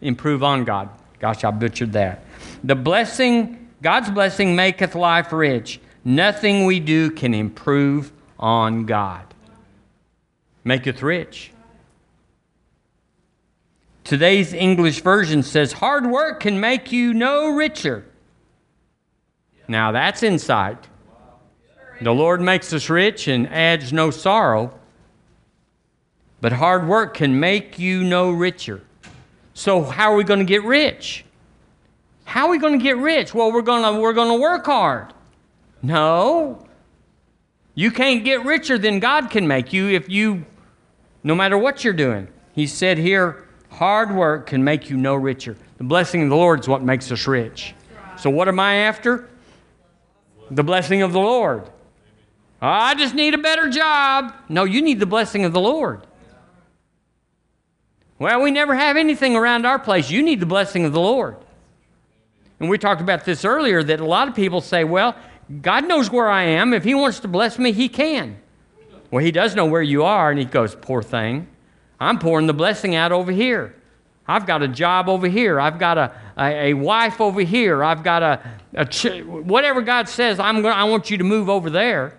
improve 0.00 0.42
on 0.42 0.64
God. 0.64 0.90
Gosh, 1.18 1.44
I 1.44 1.50
butchered 1.50 1.92
that. 1.92 2.24
The 2.64 2.74
blessing 2.74 3.62
God's 3.82 4.10
blessing 4.10 4.54
maketh 4.54 4.94
life 4.94 5.32
rich. 5.32 5.80
Nothing 6.04 6.66
we 6.66 6.78
do 6.78 7.10
can 7.10 7.34
improve 7.34 8.12
on 8.38 8.86
God. 8.86 9.26
Maketh 10.64 11.02
rich. 11.02 11.50
Today's 14.04 14.52
English 14.52 15.02
version 15.02 15.42
says, 15.42 15.72
Hard 15.72 16.06
work 16.06 16.40
can 16.40 16.60
make 16.60 16.92
you 16.92 17.12
no 17.12 17.50
richer. 17.50 18.04
Now 19.68 19.92
that's 19.92 20.22
insight. 20.22 20.88
The 22.00 22.12
Lord 22.12 22.40
makes 22.40 22.72
us 22.72 22.90
rich 22.90 23.28
and 23.28 23.48
adds 23.48 23.92
no 23.92 24.10
sorrow, 24.10 24.72
but 26.40 26.52
hard 26.52 26.88
work 26.88 27.14
can 27.14 27.38
make 27.38 27.78
you 27.78 28.02
no 28.02 28.30
richer. 28.30 28.82
So, 29.54 29.82
how 29.84 30.12
are 30.12 30.16
we 30.16 30.24
going 30.24 30.40
to 30.40 30.44
get 30.44 30.64
rich? 30.64 31.24
How 32.24 32.46
are 32.46 32.50
we 32.50 32.58
going 32.58 32.78
to 32.78 32.82
get 32.82 32.96
rich? 32.96 33.34
Well, 33.34 33.52
we're 33.52 33.62
going 33.62 33.82
to, 33.82 34.00
we're 34.00 34.14
going 34.14 34.30
to 34.36 34.40
work 34.40 34.66
hard. 34.66 35.12
No. 35.82 36.66
You 37.74 37.90
can't 37.90 38.24
get 38.24 38.44
richer 38.44 38.78
than 38.78 38.98
God 38.98 39.30
can 39.30 39.46
make 39.46 39.72
you 39.72 39.88
if 39.88 40.08
you, 40.08 40.44
no 41.22 41.34
matter 41.34 41.56
what 41.56 41.84
you're 41.84 41.92
doing. 41.92 42.28
He 42.54 42.66
said 42.66 42.98
here, 42.98 43.46
hard 43.70 44.14
work 44.14 44.46
can 44.46 44.64
make 44.64 44.90
you 44.90 44.96
no 44.96 45.14
richer. 45.14 45.56
The 45.78 45.84
blessing 45.84 46.22
of 46.24 46.30
the 46.30 46.36
Lord 46.36 46.60
is 46.60 46.68
what 46.68 46.82
makes 46.82 47.12
us 47.12 47.26
rich. 47.26 47.74
So, 48.16 48.30
what 48.30 48.48
am 48.48 48.58
I 48.58 48.74
after? 48.76 49.28
The 50.54 50.62
blessing 50.62 51.00
of 51.00 51.12
the 51.12 51.20
Lord. 51.20 51.70
I 52.60 52.94
just 52.94 53.14
need 53.14 53.34
a 53.34 53.38
better 53.38 53.70
job. 53.70 54.34
No, 54.48 54.64
you 54.64 54.82
need 54.82 55.00
the 55.00 55.06
blessing 55.06 55.44
of 55.44 55.52
the 55.52 55.60
Lord. 55.60 56.06
Well, 58.18 58.42
we 58.42 58.50
never 58.50 58.74
have 58.74 58.96
anything 58.96 59.34
around 59.34 59.64
our 59.64 59.78
place. 59.78 60.10
You 60.10 60.22
need 60.22 60.40
the 60.40 60.46
blessing 60.46 60.84
of 60.84 60.92
the 60.92 61.00
Lord. 61.00 61.36
And 62.60 62.68
we 62.68 62.78
talked 62.78 63.00
about 63.00 63.24
this 63.24 63.44
earlier 63.44 63.82
that 63.82 63.98
a 63.98 64.04
lot 64.04 64.28
of 64.28 64.34
people 64.34 64.60
say, 64.60 64.84
well, 64.84 65.16
God 65.62 65.88
knows 65.88 66.10
where 66.10 66.28
I 66.28 66.44
am. 66.44 66.72
If 66.74 66.84
He 66.84 66.94
wants 66.94 67.20
to 67.20 67.28
bless 67.28 67.58
me, 67.58 67.72
He 67.72 67.88
can. 67.88 68.38
Well, 69.10 69.24
He 69.24 69.32
does 69.32 69.56
know 69.56 69.66
where 69.66 69.82
you 69.82 70.04
are. 70.04 70.30
And 70.30 70.38
He 70.38 70.44
goes, 70.44 70.76
poor 70.76 71.02
thing. 71.02 71.48
I'm 71.98 72.18
pouring 72.18 72.46
the 72.46 72.52
blessing 72.52 72.94
out 72.94 73.10
over 73.10 73.32
here. 73.32 73.74
I've 74.26 74.46
got 74.46 74.62
a 74.62 74.68
job 74.68 75.08
over 75.08 75.28
here. 75.28 75.60
I've 75.60 75.78
got 75.78 75.98
a, 75.98 76.12
a, 76.38 76.70
a 76.70 76.74
wife 76.74 77.20
over 77.20 77.40
here. 77.40 77.82
I've 77.82 78.02
got 78.02 78.22
a, 78.22 78.40
a 78.74 78.86
ch- 78.86 79.22
whatever 79.24 79.82
God 79.82 80.08
says, 80.08 80.38
I'm 80.38 80.62
gonna, 80.62 80.74
I 80.74 80.84
want 80.84 81.10
you 81.10 81.18
to 81.18 81.24
move 81.24 81.48
over 81.48 81.70
there. 81.70 82.18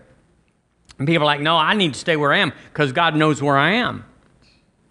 And 1.00 1.08
people 1.08 1.24
are 1.24 1.26
like, 1.26 1.42
no, 1.42 1.56
I 1.56 1.74
need 1.74 1.94
to 1.94 2.00
stay 2.00 2.18
where 2.18 2.34
I 2.34 2.40
am 2.40 2.54
because 2.72 2.92
God 2.92 3.16
knows 3.16 3.42
where 3.42 3.58
I 3.58 3.76
am. 3.76 4.06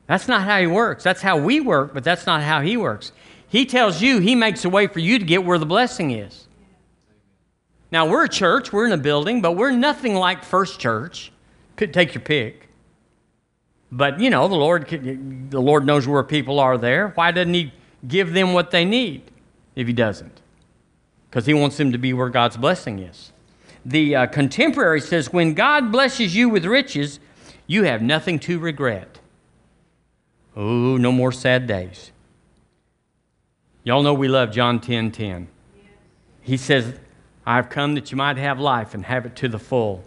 That's 0.07 0.27
not 0.27 0.42
how 0.42 0.59
He 0.61 0.66
works. 0.66 1.05
That's 1.05 1.22
how 1.22 1.38
we 1.38 1.61
work, 1.61 1.94
but 1.94 2.03
that's 2.03 2.27
not 2.27 2.42
how 2.42 2.61
He 2.61 2.77
works. 2.77 3.12
He 3.46 3.66
tells 3.66 4.01
you, 4.03 4.18
He 4.18 4.35
makes 4.35 4.64
a 4.64 4.68
way 4.68 4.87
for 4.87 4.98
you 4.98 5.18
to 5.18 5.25
get 5.25 5.44
where 5.44 5.59
the 5.59 5.66
blessing 5.66 6.11
is. 6.11 6.48
Now, 7.90 8.09
we're 8.09 8.25
a 8.25 8.29
church, 8.29 8.72
we're 8.72 8.87
in 8.87 8.92
a 8.92 8.98
building, 8.98 9.42
but 9.42 9.53
we're 9.53 9.70
nothing 9.70 10.14
like 10.14 10.44
First 10.44 10.81
Church. 10.81 11.31
Take 11.77 12.14
your 12.14 12.22
pick. 12.22 12.62
But, 13.94 14.18
you 14.18 14.31
know, 14.31 14.48
the 14.48 14.55
Lord, 14.55 14.88
the 14.88 15.61
Lord 15.61 15.85
knows 15.85 16.09
where 16.09 16.22
people 16.22 16.59
are 16.59 16.78
there. 16.78 17.09
Why 17.09 17.31
doesn't 17.31 17.52
He 17.52 17.74
give 18.09 18.33
them 18.33 18.55
what 18.55 18.70
they 18.70 18.87
need 18.87 19.22
if 19.76 19.87
He 19.87 19.92
doesn't? 19.92 20.40
Because 21.28 21.44
He 21.44 21.52
wants 21.52 21.76
them 21.76 21.92
to 21.92 21.98
be 21.98 22.14
where 22.14 22.31
God's 22.31 22.57
blessing 22.57 23.00
is. 23.00 23.33
The 23.85 24.16
uh, 24.16 24.26
contemporary 24.28 25.02
says, 25.02 25.31
When 25.31 25.52
God 25.52 25.92
blesses 25.92 26.35
you 26.35 26.48
with 26.48 26.64
riches, 26.64 27.20
you 27.66 27.85
have 27.85 28.00
nothing 28.00 28.38
to 28.40 28.59
regret. 28.59 29.18
Oh, 30.57 30.96
no 30.96 31.12
more 31.12 31.31
sad 31.31 31.66
days. 31.66 32.12
Y'all 33.85 34.02
know 34.02 34.14
we 34.14 34.28
love 34.28 34.52
John 34.52 34.81
10 34.81 35.11
10. 35.11 35.48
He 36.40 36.57
says, 36.57 36.94
I've 37.44 37.68
come 37.68 37.94
that 37.94 38.11
you 38.11 38.16
might 38.16 38.38
have 38.38 38.59
life 38.59 38.94
and 38.94 39.05
have 39.05 39.26
it 39.26 39.37
to 39.37 39.48
the 39.48 39.59
full. 39.59 40.02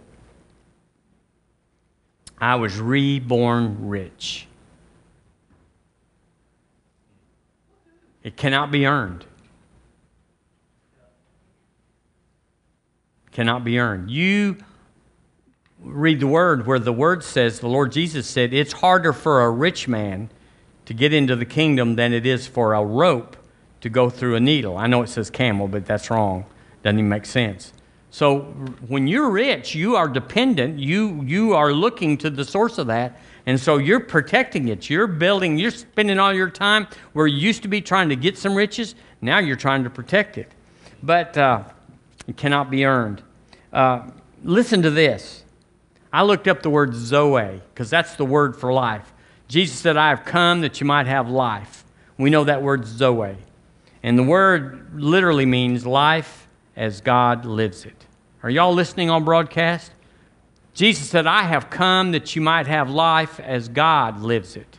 I 2.38 2.56
was 2.56 2.78
reborn 2.78 3.88
rich. 3.88 4.46
It 8.22 8.36
cannot 8.36 8.70
be 8.70 8.86
earned. 8.86 9.24
Cannot 13.32 13.64
be 13.64 13.78
earned. 13.78 14.10
You 14.10 14.56
read 15.80 16.20
the 16.20 16.26
word 16.26 16.66
where 16.66 16.78
the 16.78 16.92
word 16.92 17.22
says, 17.22 17.60
the 17.60 17.68
Lord 17.68 17.92
Jesus 17.92 18.26
said, 18.26 18.52
it's 18.52 18.72
harder 18.72 19.12
for 19.12 19.42
a 19.42 19.50
rich 19.50 19.86
man 19.86 20.30
to 20.86 20.94
get 20.94 21.12
into 21.12 21.36
the 21.36 21.44
kingdom 21.44 21.96
than 21.96 22.12
it 22.12 22.26
is 22.26 22.46
for 22.46 22.74
a 22.74 22.84
rope 22.84 23.36
to 23.80 23.88
go 23.88 24.10
through 24.10 24.34
a 24.34 24.40
needle. 24.40 24.76
I 24.76 24.86
know 24.86 25.02
it 25.02 25.08
says 25.08 25.30
camel, 25.30 25.68
but 25.68 25.86
that's 25.86 26.10
wrong. 26.10 26.46
Doesn't 26.82 26.98
even 26.98 27.08
make 27.08 27.26
sense. 27.26 27.72
So 28.16 28.44
when 28.88 29.06
you're 29.06 29.28
rich, 29.28 29.74
you 29.74 29.96
are 29.96 30.08
dependent. 30.08 30.78
You, 30.78 31.20
you 31.26 31.52
are 31.52 31.70
looking 31.70 32.16
to 32.16 32.30
the 32.30 32.46
source 32.46 32.78
of 32.78 32.86
that. 32.86 33.20
And 33.44 33.60
so 33.60 33.76
you're 33.76 34.00
protecting 34.00 34.68
it. 34.68 34.88
You're 34.88 35.06
building, 35.06 35.58
you're 35.58 35.70
spending 35.70 36.18
all 36.18 36.32
your 36.32 36.48
time 36.48 36.86
where 37.12 37.26
you 37.26 37.36
used 37.36 37.60
to 37.64 37.68
be 37.68 37.82
trying 37.82 38.08
to 38.08 38.16
get 38.16 38.38
some 38.38 38.54
riches. 38.54 38.94
Now 39.20 39.38
you're 39.38 39.54
trying 39.54 39.84
to 39.84 39.90
protect 39.90 40.38
it. 40.38 40.50
But 41.02 41.36
uh, 41.36 41.64
it 42.26 42.38
cannot 42.38 42.70
be 42.70 42.86
earned. 42.86 43.22
Uh, 43.70 44.08
listen 44.42 44.80
to 44.80 44.90
this. 44.90 45.44
I 46.10 46.22
looked 46.22 46.48
up 46.48 46.62
the 46.62 46.70
word 46.70 46.94
Zoe 46.94 47.60
because 47.74 47.90
that's 47.90 48.16
the 48.16 48.24
word 48.24 48.56
for 48.56 48.72
life. 48.72 49.12
Jesus 49.46 49.78
said, 49.78 49.98
I 49.98 50.08
have 50.08 50.24
come 50.24 50.62
that 50.62 50.80
you 50.80 50.86
might 50.86 51.06
have 51.06 51.28
life. 51.28 51.84
We 52.16 52.30
know 52.30 52.44
that 52.44 52.62
word 52.62 52.86
Zoe. 52.86 53.36
And 54.02 54.18
the 54.18 54.22
word 54.22 54.98
literally 54.98 55.44
means 55.44 55.84
life 55.84 56.48
as 56.76 57.02
God 57.02 57.44
lives 57.44 57.84
it. 57.84 58.05
Are 58.46 58.50
y'all 58.50 58.74
listening 58.74 59.10
on 59.10 59.24
broadcast? 59.24 59.90
Jesus 60.72 61.10
said, 61.10 61.26
I 61.26 61.42
have 61.42 61.68
come 61.68 62.12
that 62.12 62.36
you 62.36 62.42
might 62.42 62.68
have 62.68 62.88
life 62.88 63.40
as 63.40 63.66
God 63.66 64.20
lives 64.20 64.54
it. 64.54 64.78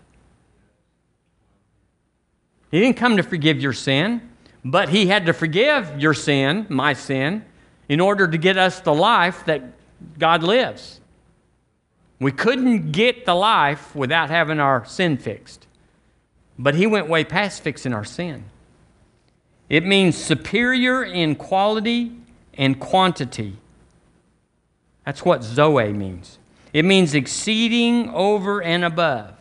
He 2.72 2.80
didn't 2.80 2.96
come 2.96 3.18
to 3.18 3.24
forgive 3.24 3.60
your 3.60 3.74
sin, 3.74 4.22
but 4.64 4.88
He 4.88 5.08
had 5.08 5.26
to 5.26 5.34
forgive 5.34 6.00
your 6.00 6.14
sin, 6.14 6.66
my 6.70 6.94
sin, 6.94 7.44
in 7.90 8.00
order 8.00 8.26
to 8.26 8.38
get 8.38 8.58
us 8.58 8.80
the 8.80 8.94
life 8.94 9.44
that 9.48 9.64
God 10.18 10.44
lives. 10.44 11.02
We 12.22 12.32
couldn't 12.32 12.94
get 12.94 13.26
the 13.26 13.36
life 13.36 13.94
without 13.94 14.30
having 14.30 14.62
our 14.62 14.86
sin 14.86 15.18
fixed. 15.18 15.68
But 16.58 16.76
He 16.76 16.88
went 16.88 17.10
way 17.10 17.26
past 17.26 17.64
fixing 17.64 17.94
our 17.94 18.06
sin. 18.06 18.46
It 19.68 19.86
means 19.86 20.16
superior 20.16 21.04
in 21.04 21.36
quality 21.36 22.14
and 22.58 22.80
quantity. 22.80 23.58
That's 25.06 25.24
what 25.24 25.43
Zoe 25.43 25.93
means. 25.93 26.39
It 26.74 26.84
means 26.84 27.13
exceeding 27.13 28.10
over 28.10 28.62
and 28.62 28.84
above. 28.84 29.34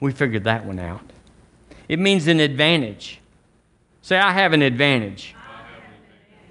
We 0.00 0.12
figured 0.12 0.44
that 0.44 0.66
one 0.66 0.78
out. 0.78 1.00
It 1.88 1.98
means 1.98 2.26
an 2.26 2.40
advantage. 2.40 3.20
Say, 4.02 4.18
I 4.18 4.32
have 4.32 4.52
an 4.52 4.62
advantage. 4.62 5.34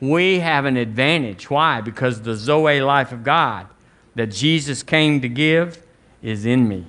We 0.02 0.40
have 0.40 0.66
an 0.66 0.78
advantage. 0.78 1.50
Why? 1.50 1.82
Because 1.82 2.22
the 2.22 2.36
Zoe 2.36 2.82
life 2.82 3.12
of 3.12 3.24
God 3.24 3.68
that 4.16 4.28
Jesus 4.28 4.84
came 4.84 5.22
to 5.22 5.30
give 5.30 5.86
is 6.22 6.46
in 6.46 6.68
me. 6.68 6.86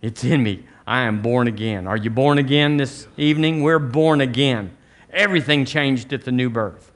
It's 0.00 0.24
in 0.24 0.42
me. 0.42 0.64
I 0.86 1.02
am 1.02 1.22
born 1.22 1.48
again. 1.48 1.86
Are 1.86 1.96
you 1.96 2.10
born 2.10 2.38
again 2.38 2.76
this 2.76 3.06
evening? 3.16 3.62
We're 3.62 3.78
born 3.78 4.20
again. 4.20 4.76
Everything 5.12 5.64
changed 5.64 6.12
at 6.12 6.24
the 6.24 6.32
new 6.32 6.50
birth. 6.50 6.90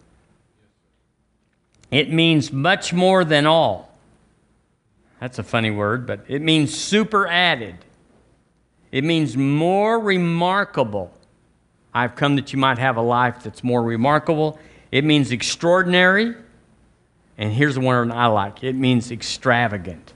It 1.91 2.13
means 2.13 2.53
much 2.53 2.93
more 2.93 3.25
than 3.25 3.47
all. 3.47 3.97
That's 5.21 5.39
a 5.39 5.43
funny 5.43 5.71
word, 5.71 6.07
but 6.07 6.25
it 6.29 6.43
means 6.43 6.75
super 6.75 7.27
added. 7.27 7.77
It 8.93 9.05
means 9.05 9.37
more 9.37 9.99
remarkable. 9.99 11.13
I've 11.93 12.15
come 12.15 12.37
that 12.37 12.53
you 12.53 12.59
might 12.59 12.79
have 12.79 12.97
a 12.97 13.03
life 13.03 13.43
that's 13.43 13.65
more 13.65 13.83
remarkable. 13.83 14.59
It 14.93 15.05
means 15.05 15.33
extraordinary. 15.33 16.35
And 17.37 17.53
here's 17.53 17.75
the 17.75 17.81
one 17.81 18.13
I 18.13 18.27
like 18.27 18.63
it 18.63 18.75
means 18.75 19.11
extravagant. 19.11 20.13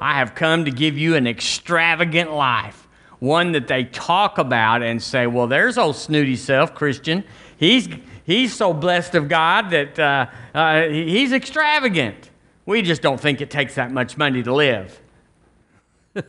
I 0.00 0.14
have 0.14 0.34
come 0.34 0.64
to 0.64 0.70
give 0.70 0.96
you 0.96 1.16
an 1.16 1.26
extravagant 1.26 2.32
life 2.32 2.88
one 3.20 3.52
that 3.52 3.68
they 3.68 3.84
talk 3.84 4.38
about 4.38 4.82
and 4.82 5.00
say, 5.00 5.26
well, 5.26 5.46
there's 5.46 5.78
old 5.78 5.94
snooty 5.94 6.36
self, 6.36 6.74
Christian. 6.74 7.22
He's, 7.56 7.86
he's 8.30 8.54
so 8.54 8.72
blessed 8.72 9.16
of 9.16 9.28
God 9.28 9.70
that 9.70 9.98
uh, 9.98 10.26
uh, 10.54 10.82
he's 10.82 11.32
extravagant. 11.32 12.30
We 12.64 12.82
just 12.82 13.02
don't 13.02 13.20
think 13.20 13.40
it 13.40 13.50
takes 13.50 13.74
that 13.74 13.90
much 13.90 14.16
money 14.16 14.42
to 14.42 14.54
live. 14.54 15.00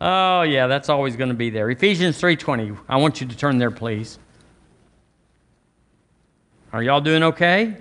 oh, 0.00 0.42
yeah, 0.42 0.66
that's 0.66 0.88
always 0.90 1.16
going 1.16 1.30
to 1.30 1.34
be 1.34 1.48
there. 1.48 1.70
Ephesians 1.70 2.20
3.20. 2.20 2.78
I 2.88 2.96
want 2.98 3.20
you 3.20 3.26
to 3.26 3.36
turn 3.36 3.58
there, 3.58 3.70
please. 3.70 4.18
Are 6.72 6.82
y'all 6.82 7.00
doing 7.00 7.22
okay? 7.22 7.76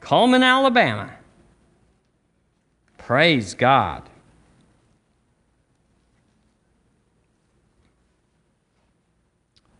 Cullman, 0.00 0.42
Alabama. 0.42 1.12
Praise 2.96 3.52
God. 3.52 4.08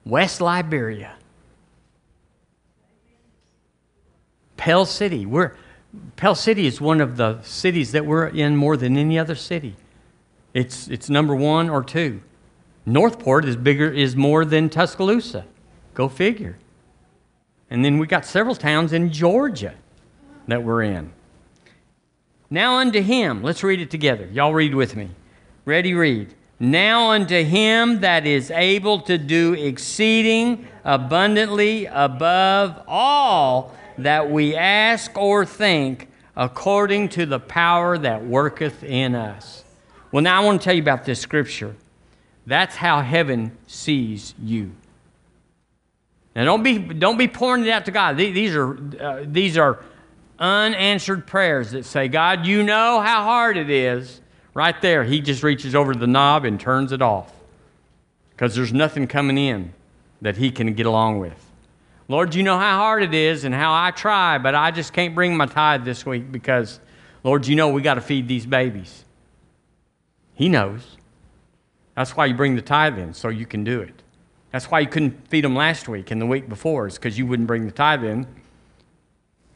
West 0.09 0.41
Liberia. 0.41 1.17
Pell 4.57 4.87
City. 4.87 5.27
We're, 5.27 5.55
Pell 6.17 6.35
City 6.35 6.67
is 6.67 6.81
one 6.81 7.01
of 7.01 7.17
the 7.19 7.43
cities 7.43 7.93
that 7.93 8.07
we're 8.07 8.27
in 8.27 8.57
more 8.57 8.77
than 8.77 8.97
any 8.97 9.19
other 9.19 9.35
city. 9.35 9.77
It's, 10.55 10.89
it's 10.89 11.11
number 11.11 11.35
one 11.35 11.69
or 11.69 11.85
two. 11.85 12.23
Northport 12.87 13.45
is 13.45 13.55
bigger, 13.55 13.93
is 13.93 14.17
more 14.17 14.47
than 14.47 14.71
Tuscaloosa. 14.71 15.45
Go 15.93 16.09
figure. 16.09 16.57
And 17.71 17.85
then 17.85 17.99
we 17.99 18.07
got 18.07 18.25
several 18.25 18.55
towns 18.55 18.95
in 18.95 19.13
Georgia 19.13 19.75
that 20.47 20.63
we're 20.63 20.83
in. 20.83 21.13
Now 22.49 22.79
unto 22.79 23.03
him, 23.03 23.43
let's 23.43 23.63
read 23.63 23.81
it 23.81 23.91
together. 23.91 24.27
Y'all 24.33 24.55
read 24.55 24.75
with 24.75 24.97
me. 24.97 25.11
Ready, 25.67 25.93
read. 25.93 26.33
Now 26.61 27.13
unto 27.13 27.45
him 27.45 28.01
that 28.01 28.27
is 28.27 28.51
able 28.51 29.01
to 29.03 29.17
do 29.17 29.55
exceeding 29.55 30.67
abundantly 30.85 31.87
above 31.87 32.83
all 32.89 33.75
that 33.99 34.31
we 34.31 34.57
ask 34.57 35.17
or 35.17 35.45
think, 35.45 36.09
according 36.37 37.11
to 37.11 37.27
the 37.27 37.39
power 37.39 37.99
that 37.99 38.25
worketh 38.25 38.83
in 38.83 39.15
us. 39.15 39.65
Well, 40.11 40.23
now 40.23 40.41
I 40.41 40.45
want 40.45 40.61
to 40.61 40.65
tell 40.65 40.75
you 40.75 40.83
about 40.83 41.05
this 41.05 41.21
scripture. 41.21 41.77
That's 42.47 42.77
how 42.77 43.03
heaven 43.03 43.57
sees 43.67 44.35
you. 44.43 44.73
Now, 46.35 46.45
don't 46.45 46.63
be, 46.63 46.79
don't 46.79 47.19
be 47.19 47.29
pouring 47.29 47.65
it 47.65 47.71
out 47.71 47.85
to 47.87 47.91
God. 47.91 48.17
These 48.17 48.55
are, 48.55 48.79
uh, 49.01 49.25
these 49.27 49.59
are 49.59 49.81
unanswered 50.39 51.27
prayers 51.27 51.73
that 51.73 51.85
say, 51.85 52.09
God, 52.09 52.47
you 52.47 52.63
know 52.63 53.01
how 53.01 53.25
hard 53.25 53.57
it 53.57 53.69
is. 53.69 54.21
Right 54.55 54.81
there, 54.81 55.05
He 55.05 55.21
just 55.21 55.43
reaches 55.43 55.75
over 55.75 55.95
the 55.95 56.07
knob 56.07 56.45
and 56.45 56.59
turns 56.59 56.93
it 56.93 57.03
off 57.03 57.33
because 58.31 58.55
there's 58.55 58.73
nothing 58.73 59.07
coming 59.07 59.39
in 59.39 59.73
that 60.21 60.37
He 60.37 60.51
can 60.51 60.73
get 60.75 60.87
along 60.87 61.19
with. 61.19 61.45
Lord, 62.09 62.35
you 62.35 62.43
know 62.43 62.59
how 62.59 62.79
hard 62.79 63.03
it 63.03 63.13
is 63.13 63.45
and 63.45 63.55
how 63.55 63.73
I 63.73 63.91
try, 63.91 64.39
but 64.39 64.55
I 64.55 64.71
just 64.71 64.93
can't 64.93 65.15
bring 65.15 65.37
my 65.37 65.47
tithe 65.47 65.85
this 65.85 66.07
week 66.07 66.33
because, 66.33 66.81
Lord, 67.23 67.47
you 67.47 67.55
know 67.55 67.69
we 67.69 67.83
got 67.83 67.95
to 67.95 68.01
feed 68.01 68.29
these 68.29 68.47
babies. 68.47 69.05
He 70.35 70.49
knows. 70.49 70.97
That's 71.95 72.17
why 72.17 72.27
you 72.27 72.35
bring 72.35 72.57
the 72.57 72.63
tithe 72.63 72.99
in, 72.99 73.13
so 73.13 73.29
you 73.29 73.45
can 73.45 73.63
do 73.63 73.81
it. 73.81 74.03
That's 74.53 74.71
why 74.71 74.81
you 74.81 74.87
couldn't 74.87 75.29
feed 75.29 75.45
them 75.45 75.55
last 75.55 75.89
week 75.89 76.11
and 76.11 76.21
the 76.21 76.27
week 76.27 76.49
before, 76.49 76.87
is 76.87 76.95
because 76.95 77.19
you 77.19 77.27
wouldn't 77.27 77.47
bring 77.47 77.67
the 77.67 77.73
tithe 77.73 78.05
in. 78.05 78.27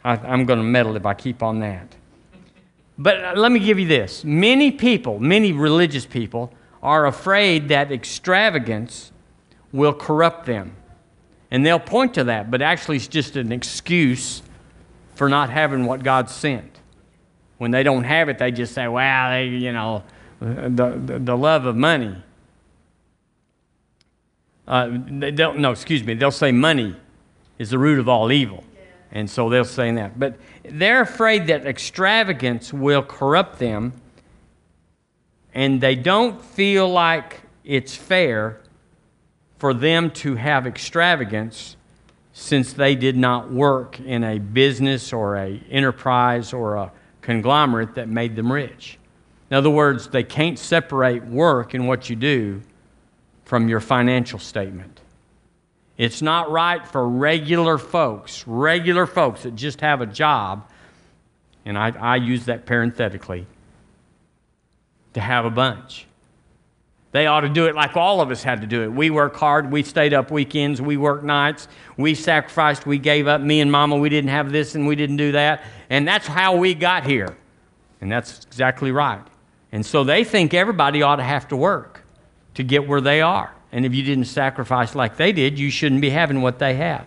I, 0.05 0.15
am 0.33 0.45
going 0.45 0.59
to 0.59 0.65
meddle 0.65 0.97
if 0.97 1.07
I 1.07 1.15
keep 1.15 1.43
on 1.43 1.61
that. 1.61 1.95
But 2.99 3.37
let 3.39 3.51
me 3.51 3.59
give 3.61 3.79
you 3.79 3.87
this 3.87 4.25
many 4.25 4.71
people, 4.71 5.19
many 5.19 5.53
religious 5.53 6.07
people, 6.07 6.53
are 6.83 7.07
afraid 7.07 7.69
that 7.69 7.93
extravagance 7.93 9.13
will 9.73 9.95
corrupt 9.95 10.47
them. 10.47 10.77
And 11.51 11.65
they'll 11.67 11.79
point 11.79 12.15
to 12.15 12.25
that, 12.25 12.51
but 12.51 12.63
actually, 12.63 12.97
it's 12.97 13.09
just 13.09 13.37
an 13.37 13.53
excuse 13.53 14.43
for 15.15 15.29
not 15.29 15.51
having 15.51 15.85
what 15.85 16.03
God 16.03 16.31
sent. 16.31 16.81
When 17.59 17.71
they 17.71 17.83
don't 17.83 18.05
have 18.05 18.29
it, 18.29 18.39
they 18.39 18.51
just 18.51 18.75
say, 18.75 18.89
well, 18.89 19.31
they, 19.31 19.47
you 19.47 19.73
know, 19.73 20.03
the, 20.41 20.99
the, 21.05 21.19
the 21.19 21.37
love 21.37 21.67
of 21.67 21.77
money. 21.77 22.17
Uh, 24.67 24.91
they 25.07 25.31
don't, 25.31 25.59
no, 25.59 25.71
excuse 25.71 26.03
me, 26.03 26.15
they'll 26.15 26.31
say 26.31 26.53
money 26.53 26.97
is 27.59 27.71
the 27.71 27.79
root 27.79 27.99
of 27.99 28.09
all 28.09 28.33
evil. 28.33 28.65
And 29.13 29.29
so 29.29 29.51
they'll 29.51 29.65
say 29.65 29.93
that. 29.93 30.19
But 30.19 30.37
they're 30.65 31.03
afraid 31.03 31.47
that 31.49 31.67
extravagance 31.67 32.73
will 32.73 33.03
corrupt 33.03 33.59
them, 33.59 33.93
and 35.55 35.81
they 35.81 35.95
don't 35.95 36.43
feel 36.43 36.89
like 36.89 37.43
it's 37.63 37.95
fair 37.95 38.61
for 39.59 39.75
them 39.75 40.11
to 40.11 40.35
have 40.35 40.67
extravagance 40.67 41.77
since 42.33 42.73
they 42.73 42.95
did 42.95 43.17
not 43.17 43.53
work 43.53 44.01
in 44.01 44.25
a 44.25 44.39
business 44.39 45.13
or 45.13 45.37
a 45.37 45.63
enterprise 45.71 46.53
or 46.53 46.77
a 46.77 46.93
conglomerate 47.21 47.95
that 47.95 48.09
made 48.09 48.35
them 48.35 48.51
rich. 48.51 48.99
In 49.51 49.57
other 49.57 49.71
words, 49.71 50.09
they 50.09 50.25
can't 50.25 50.59
separate 50.59 51.25
work 51.27 51.75
and 51.75 51.87
what 51.87 52.09
you 52.09 52.17
do 52.17 52.63
from 53.45 53.69
your 53.69 53.81
financial 53.81 54.39
statement. 54.39 54.92
It's 55.99 56.23
not 56.23 56.51
right 56.51 56.87
for 56.87 57.07
regular 57.09 57.79
folks, 57.79 58.45
regular 58.47 59.07
folks 59.07 59.43
that 59.43 59.55
just 59.55 59.81
have 59.81 60.01
a 60.01 60.07
job, 60.07 60.69
and 61.65 61.79
I, 61.79 61.91
I 61.91 62.17
use 62.17 62.47
that 62.47 62.67
parenthetically, 62.67 63.47
to 65.15 65.21
have 65.21 65.45
a 65.45 65.51
bunch. 65.51 66.07
They 67.13 67.27
ought 67.27 67.41
to 67.41 67.51
do 67.51 67.67
it 67.67 67.75
like 67.75 67.95
all 67.95 68.23
of 68.23 68.31
us 68.31 68.43
had 68.43 68.63
to 68.63 68.67
do 68.67 68.83
it. 68.83 68.91
We 68.91 69.11
work 69.11 69.37
hard. 69.37 69.71
We 69.71 69.83
stayed 69.83 70.15
up 70.15 70.31
weekends. 70.31 70.81
We 70.81 70.97
worked 70.97 71.25
nights. 71.25 71.69
We 71.99 72.15
sacrificed. 72.15 72.87
We 72.87 72.97
gave 72.97 73.29
up. 73.29 73.43
Me 73.43 73.61
and 73.61 73.71
mama, 73.71 73.99
we 73.99 74.09
didn't 74.09 74.31
have 74.31 74.51
this 74.51 74.75
and 74.75 74.87
we 74.87 74.97
didn't 74.97 75.19
do 75.19 75.33
that. 75.33 75.63
And 75.91 76.09
that's 76.09 76.27
how 76.27 76.57
we 76.57 76.75
got 76.75 77.05
here. 77.07 77.37
And 78.01 78.11
that's 78.11 78.45
exactly 78.47 78.93
right. 78.93 79.23
And 79.73 79.85
so 79.85 80.05
they 80.05 80.25
think 80.25 80.55
everybody 80.55 81.03
ought 81.03 81.17
to 81.17 81.23
have 81.23 81.49
to 81.49 81.57
work 81.57 82.03
to 82.55 82.65
get 82.65 82.89
where 82.89 83.03
they 83.03 83.21
are. 83.21 83.55
And 83.73 83.87
if 83.87 83.95
you 83.95 84.03
didn't 84.03 84.27
sacrifice 84.27 84.95
like 84.95 85.17
they 85.17 85.33
did, 85.33 85.59
you 85.59 85.71
shouldn't 85.71 86.03
be 86.03 86.11
having 86.11 86.43
what 86.43 86.59
they 86.59 86.75
have. 86.75 87.07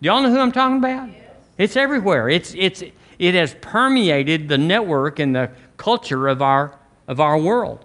Do 0.00 0.06
y'all 0.06 0.22
know 0.22 0.30
who 0.30 0.38
I'm 0.38 0.52
talking 0.52 0.76
about? 0.76 1.08
Yes. 1.08 1.20
It's 1.56 1.76
everywhere. 1.76 2.28
It's, 2.28 2.54
it's, 2.56 2.82
it 3.18 3.34
has 3.34 3.54
permeated 3.60 4.48
the 4.48 4.58
network 4.58 5.18
and 5.18 5.34
the 5.34 5.50
culture 5.76 6.28
of 6.28 6.42
our, 6.42 6.78
of 7.08 7.20
our 7.20 7.38
world. 7.38 7.84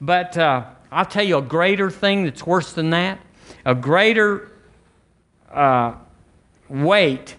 But 0.00 0.36
uh, 0.36 0.64
I'll 0.92 1.06
tell 1.06 1.24
you 1.24 1.38
a 1.38 1.42
greater 1.42 1.90
thing 1.90 2.24
that's 2.24 2.46
worse 2.46 2.72
than 2.72 2.90
that 2.90 3.20
a 3.66 3.74
greater 3.74 4.50
uh, 5.50 5.94
weight 6.68 7.36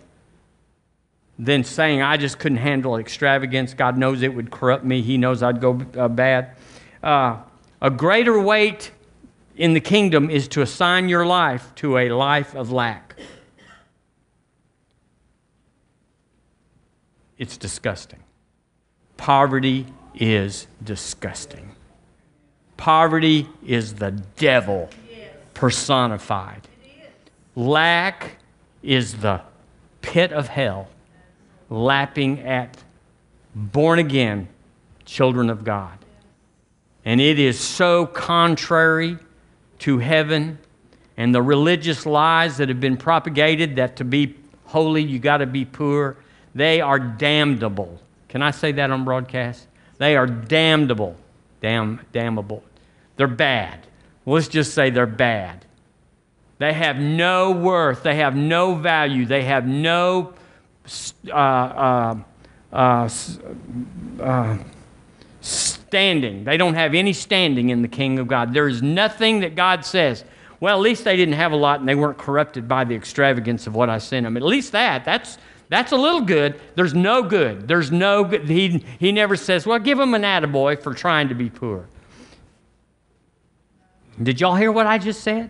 than 1.40 1.64
saying, 1.64 2.02
I 2.02 2.18
just 2.18 2.38
couldn't 2.38 2.58
handle 2.58 2.98
extravagance. 2.98 3.74
God 3.74 3.98
knows 3.98 4.22
it 4.22 4.34
would 4.34 4.52
corrupt 4.52 4.84
me. 4.84 5.02
He 5.02 5.18
knows 5.18 5.42
I'd 5.42 5.62
go 5.62 5.82
uh, 5.96 6.10
bad. 6.10 6.58
Uh, 7.02 7.38
a 7.82 7.90
greater 7.90 8.40
weight 8.40 8.92
in 9.58 9.74
the 9.74 9.82
kingdom 9.82 10.30
is 10.30 10.48
to 10.50 10.62
assign 10.62 11.10
your 11.10 11.26
life 11.26 11.74
to 11.76 11.98
a 11.98 12.10
life 12.10 12.56
of 12.56 12.72
lack. 12.72 13.16
It's 17.38 17.58
disgusting. 17.58 18.20
Poverty 19.18 19.88
is 20.16 20.68
disgusting. 20.84 21.72
Poverty 22.78 23.48
is 23.66 23.96
the 23.96 24.12
devil 24.38 24.90
personified. 25.54 26.68
Lack 27.56 28.38
is 28.84 29.16
the 29.16 29.42
pit 30.02 30.32
of 30.32 30.48
hell 30.48 30.88
lapping 31.70 32.40
at 32.42 32.78
born 33.56 33.98
again 33.98 34.48
children 35.04 35.50
of 35.50 35.64
God. 35.64 35.98
And 37.04 37.20
it 37.20 37.40
is 37.40 37.60
so 37.60 38.06
contrary 38.06 39.18
to 39.80 40.00
heaven 40.00 40.58
and 41.18 41.34
the 41.34 41.42
religious 41.42 42.06
lies 42.06 42.58
that 42.58 42.70
have 42.70 42.80
been 42.80 42.98
propagated 42.98 43.76
that 43.78 43.96
to 43.98 44.06
be 44.06 44.36
holy 44.66 45.02
you 45.02 45.20
got 45.20 45.38
to 45.38 45.46
be 45.46 45.66
poor. 45.66 46.18
They 46.54 46.82
are 46.82 47.00
damnable. 47.00 48.02
Can 48.30 48.42
I 48.42 48.52
say 48.52 48.72
that 48.74 48.92
on 48.92 49.04
broadcast? 49.06 49.68
They 49.98 50.16
are 50.16 50.28
damnable. 50.28 51.16
Damn, 51.62 52.02
damnable. 52.12 52.64
They're 53.16 53.28
bad. 53.28 53.88
Let's 54.26 54.48
just 54.48 54.74
say 54.74 54.90
they're 54.90 55.06
bad. 55.06 55.66
They 56.60 56.74
have 56.74 56.98
no 56.98 57.52
worth. 57.52 58.04
They 58.04 58.16
have 58.16 58.36
no 58.36 58.76
value. 58.76 59.26
They 59.26 59.44
have 59.44 59.66
no 59.66 60.34
uh, 61.30 61.34
uh, 61.34 62.16
uh, 62.74 63.10
uh, 64.20 64.58
standing. 65.88 66.44
They 66.44 66.58
don't 66.58 66.74
have 66.74 66.94
any 66.94 67.14
standing 67.14 67.70
in 67.70 67.82
the 67.82 67.88
kingdom 67.88 68.24
of 68.24 68.28
God. 68.28 68.54
There 68.54 68.68
is 68.68 68.82
nothing 68.82 69.42
that 69.42 69.56
God 69.56 69.86
says. 69.86 70.24
Well, 70.60 70.78
at 70.78 70.82
least 70.82 71.04
they 71.04 71.16
didn't 71.16 71.36
have 71.36 71.52
a 71.52 71.56
lot 71.56 71.80
and 71.80 71.88
they 71.88 71.96
weren't 71.96 72.18
corrupted 72.18 72.68
by 72.68 72.84
the 72.84 72.96
extravagance 72.96 73.68
of 73.68 73.76
what 73.76 73.90
I 73.90 73.98
sent 73.98 74.26
them. 74.26 74.38
At 74.38 74.44
least 74.44 74.72
that. 74.72 75.06
That's 75.06 75.38
that's 75.70 75.92
a 75.92 75.98
little 75.98 76.22
good. 76.22 76.60
There's 76.76 76.94
no 76.94 77.22
good. 77.24 77.68
There's 77.68 77.92
no 77.92 78.24
good. 78.24 78.48
He, 78.48 78.86
he 79.00 79.12
never 79.12 79.36
says, 79.36 79.66
well, 79.66 79.80
give 79.80 79.98
them 79.98 80.14
an 80.14 80.22
attaboy 80.22 80.82
for 80.82 80.94
trying 80.94 81.28
to 81.28 81.36
be 81.36 81.50
poor. 81.50 81.90
Did 84.22 84.40
y'all 84.40 84.56
hear 84.56 84.72
what 84.72 84.88
I 84.88 84.98
just 84.98 85.22
said? 85.24 85.50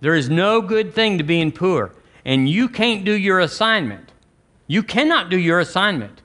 There 0.00 0.14
is 0.14 0.30
no 0.30 0.62
good 0.62 0.94
thing 0.94 1.18
to 1.18 1.24
being 1.24 1.52
poor, 1.52 1.92
and 2.24 2.48
you 2.48 2.66
can't 2.66 3.04
do 3.04 3.12
your 3.12 3.40
assignment 3.40 4.12
you 4.72 4.82
cannot 4.82 5.28
do 5.28 5.38
your 5.38 5.60
assignment 5.60 6.22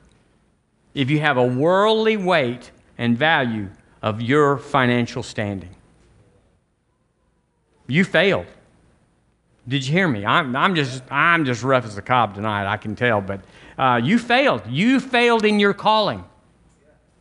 if 0.93 1.09
you 1.09 1.19
have 1.19 1.35
a 1.35 1.45
worldly 1.45 2.15
weight 2.15 2.71
and 2.97 3.17
value 3.17 3.69
of 4.01 4.21
your 4.21 4.57
financial 4.57 5.23
standing. 5.23 5.75
You 7.87 8.03
failed. 8.03 8.47
Did 9.67 9.85
you 9.85 9.93
hear 9.93 10.07
me? 10.07 10.25
I'm, 10.25 10.55
I'm, 10.55 10.75
just, 10.75 11.03
I'm 11.11 11.45
just 11.45 11.63
rough 11.63 11.85
as 11.85 11.97
a 11.97 12.01
cob 12.01 12.35
tonight, 12.35 12.71
I 12.71 12.77
can 12.77 12.95
tell, 12.95 13.21
but 13.21 13.41
uh, 13.77 13.99
you 14.03 14.17
failed. 14.17 14.63
You 14.67 14.99
failed 14.99 15.45
in 15.45 15.59
your 15.59 15.73
calling. 15.73 16.23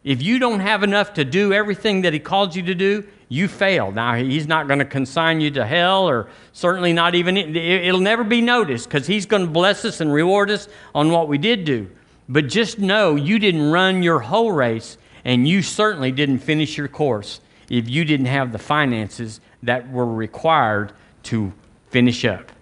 If 0.04 0.22
you 0.22 0.38
don't 0.38 0.60
have 0.60 0.82
enough 0.82 1.14
to 1.14 1.24
do 1.24 1.52
everything 1.52 2.02
that 2.02 2.12
He 2.12 2.20
called 2.20 2.54
you 2.54 2.62
to 2.62 2.74
do, 2.74 3.04
you 3.28 3.48
failed. 3.48 3.94
Now, 3.94 4.14
he's 4.14 4.46
not 4.46 4.68
going 4.68 4.78
to 4.78 4.84
consign 4.84 5.40
you 5.40 5.50
to 5.52 5.66
hell, 5.66 6.08
or 6.08 6.28
certainly 6.52 6.92
not 6.92 7.14
even, 7.14 7.36
it'll 7.36 8.00
never 8.00 8.22
be 8.22 8.40
noticed 8.40 8.88
because 8.88 9.06
he's 9.06 9.26
going 9.26 9.44
to 9.44 9.50
bless 9.50 9.84
us 9.84 10.00
and 10.00 10.12
reward 10.12 10.50
us 10.50 10.68
on 10.94 11.10
what 11.10 11.26
we 11.26 11.38
did 11.38 11.64
do. 11.64 11.90
But 12.28 12.48
just 12.48 12.78
know 12.78 13.16
you 13.16 13.38
didn't 13.38 13.70
run 13.70 14.02
your 14.02 14.20
whole 14.20 14.52
race, 14.52 14.96
and 15.26 15.48
you 15.48 15.60
certainly 15.60 16.12
didn't 16.12 16.38
finish 16.38 16.78
your 16.78 16.86
course 16.86 17.40
if 17.68 17.88
you 17.88 18.04
didn't 18.04 18.26
have 18.26 18.52
the 18.52 18.60
finances 18.60 19.40
that 19.60 19.90
were 19.90 20.06
required 20.06 20.92
to 21.24 21.52
finish 21.90 22.24
up. 22.24 22.52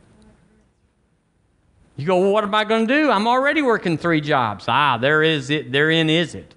You 1.97 2.07
go, 2.07 2.19
well, 2.21 2.33
what 2.33 2.43
am 2.43 2.55
I 2.55 2.65
going 2.65 2.89
to 2.89 2.95
do? 2.95 3.11
I'm 3.11 3.29
already 3.29 3.61
working 3.61 3.99
three 3.99 4.23
jobs. 4.23 4.65
Ah, 4.67 4.97
there 4.97 5.23
is 5.23 5.51
it. 5.51 5.73
Therein 5.73 6.09
is 6.09 6.35
it. 6.35 6.55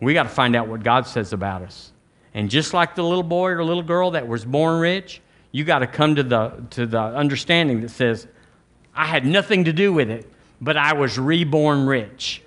We 0.00 0.14
got 0.14 0.22
to 0.22 0.30
find 0.30 0.56
out 0.56 0.66
what 0.66 0.82
God 0.82 1.06
says 1.06 1.34
about 1.34 1.60
us. 1.60 1.92
And 2.32 2.48
just 2.48 2.72
like 2.72 2.94
the 2.94 3.04
little 3.04 3.22
boy 3.22 3.50
or 3.50 3.62
little 3.62 3.82
girl 3.82 4.12
that 4.12 4.26
was 4.26 4.46
born 4.46 4.80
rich, 4.80 5.20
you 5.52 5.62
got 5.64 5.80
to 5.80 5.86
come 5.86 6.14
to 6.14 6.22
the, 6.22 6.64
to 6.70 6.86
the 6.86 7.00
understanding 7.00 7.82
that 7.82 7.90
says, 7.90 8.26
I 8.94 9.04
had 9.04 9.26
nothing 9.26 9.64
to 9.64 9.74
do 9.74 9.92
with 9.92 10.08
it, 10.08 10.26
but 10.58 10.78
I 10.78 10.94
was 10.94 11.18
reborn 11.18 11.86
rich. 11.86 12.42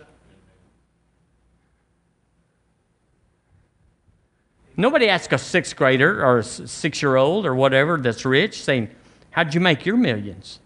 Nobody 4.79 5.09
asks 5.09 5.33
a 5.33 5.37
sixth 5.37 5.75
grader 5.75 6.25
or 6.25 6.37
a 6.37 6.43
six 6.43 7.01
year 7.01 7.17
old 7.17 7.45
or 7.45 7.53
whatever 7.53 7.97
that's 7.97 8.23
rich 8.23 8.63
saying, 8.63 8.89
How'd 9.31 9.53
you 9.53 9.59
make 9.59 9.85
your 9.85 9.97
millions? 9.97 10.59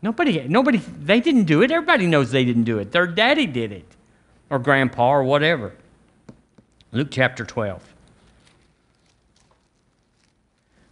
Nobody, 0.00 0.48
nobody, 0.48 0.78
they 0.78 1.20
didn't 1.20 1.44
do 1.44 1.60
it. 1.60 1.70
Everybody 1.70 2.06
knows 2.06 2.30
they 2.30 2.46
didn't 2.46 2.64
do 2.64 2.78
it. 2.78 2.90
Their 2.90 3.06
daddy 3.06 3.46
did 3.46 3.72
it, 3.72 3.84
or 4.48 4.58
grandpa, 4.58 5.16
or 5.16 5.22
whatever. 5.22 5.74
Luke 6.92 7.08
chapter 7.10 7.44
12. 7.44 7.94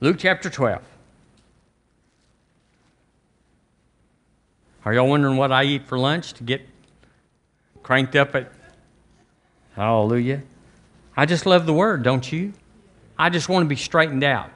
Luke 0.01 0.17
chapter 0.19 0.51
12. 0.51 0.83
Are 4.85 4.93
y'all 4.93 5.09
wondering 5.09 5.39
what 5.39 5.51
I 5.51 5.65
eat 5.65 5.87
for 5.87 5.99
lunch 5.99 6.35
to 6.35 6.45
get 6.45 6.61
cranked 7.83 8.17
up 8.17 8.35
at? 8.35 8.53
Hallelujah. 9.75 10.43
I 11.17 11.27
just 11.27 11.47
love 11.47 11.67
the 11.67 11.73
word, 11.73 12.03
don't 12.03 12.31
you? 12.31 12.53
I 13.19 13.31
just 13.31 13.49
want 13.49 13.65
to 13.65 13.69
be 13.69 13.77
straightened 13.77 14.25
out. 14.25 14.51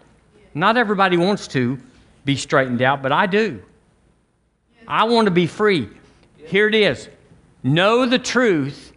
Not 0.55 0.77
everybody 0.77 1.17
wants 1.17 1.49
to 1.49 1.79
be 2.25 2.37
straightened 2.37 2.81
out, 2.81 3.03
but 3.03 3.13
I 3.13 3.27
do. 3.27 3.63
I 4.87 5.05
want 5.05 5.27
to 5.27 5.31
be 5.31 5.47
free. 5.47 5.89
Here 6.37 6.69
it 6.69 6.75
is 6.75 7.09
know 7.63 8.07
the 8.07 8.19
truth, 8.19 8.93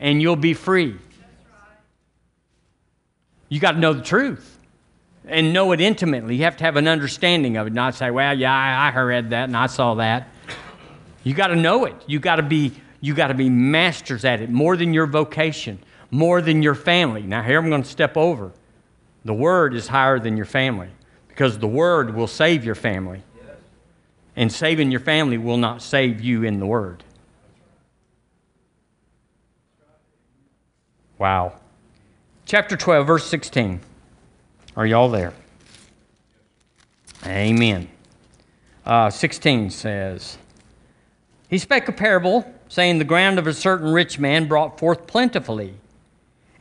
and 0.00 0.20
you'll 0.20 0.36
be 0.36 0.54
free. 0.54 0.96
You 3.48 3.60
got 3.60 3.72
to 3.72 3.78
know 3.78 3.92
the 3.92 4.02
truth 4.02 4.58
and 5.26 5.52
know 5.52 5.72
it 5.72 5.80
intimately. 5.80 6.36
You 6.36 6.44
have 6.44 6.56
to 6.56 6.64
have 6.64 6.76
an 6.76 6.88
understanding 6.88 7.56
of 7.56 7.66
it, 7.66 7.72
not 7.72 7.94
say, 7.94 8.10
well, 8.10 8.36
yeah, 8.36 8.92
I, 8.94 8.98
read 9.00 9.30
that 9.30 9.44
and 9.44 9.56
I 9.56 9.66
saw 9.66 9.94
that. 9.94 10.28
You 11.22 11.34
got 11.34 11.48
to 11.48 11.56
know 11.56 11.84
it. 11.84 11.94
You 12.06 12.18
got 12.18 12.36
to 12.36 12.42
be 12.42 12.72
you 13.00 13.14
got 13.14 13.28
to 13.28 13.34
be 13.34 13.50
masters 13.50 14.24
at 14.24 14.40
it 14.40 14.48
more 14.48 14.76
than 14.76 14.94
your 14.94 15.06
vocation, 15.06 15.80
more 16.12 16.42
than 16.42 16.62
your 16.62 16.76
family. 16.76 17.22
Now 17.22 17.42
here 17.42 17.58
I'm 17.58 17.70
going 17.70 17.82
to 17.82 17.88
step 17.88 18.16
over. 18.16 18.52
The 19.24 19.34
word 19.34 19.74
is 19.74 19.88
higher 19.88 20.20
than 20.20 20.36
your 20.36 20.46
family 20.46 20.90
because 21.26 21.58
the 21.58 21.66
word 21.66 22.14
will 22.14 22.28
save 22.28 22.64
your 22.64 22.76
family. 22.76 23.22
And 24.36 24.50
saving 24.50 24.90
your 24.90 25.00
family 25.00 25.36
will 25.36 25.56
not 25.56 25.82
save 25.82 26.20
you 26.20 26.44
in 26.44 26.58
the 26.58 26.66
word. 26.66 27.02
Wow. 31.18 31.54
Chapter 32.46 32.76
12, 32.76 33.06
verse 33.06 33.26
16. 33.26 33.80
Are 34.76 34.86
y'all 34.86 35.10
there? 35.10 35.34
Amen. 37.26 37.88
Uh, 38.84 39.10
16 39.10 39.70
says, 39.70 40.38
He 41.48 41.58
spake 41.58 41.88
a 41.88 41.92
parable, 41.92 42.52
saying, 42.68 42.98
The 42.98 43.04
ground 43.04 43.38
of 43.38 43.46
a 43.46 43.52
certain 43.52 43.92
rich 43.92 44.18
man 44.18 44.48
brought 44.48 44.78
forth 44.78 45.06
plentifully. 45.06 45.74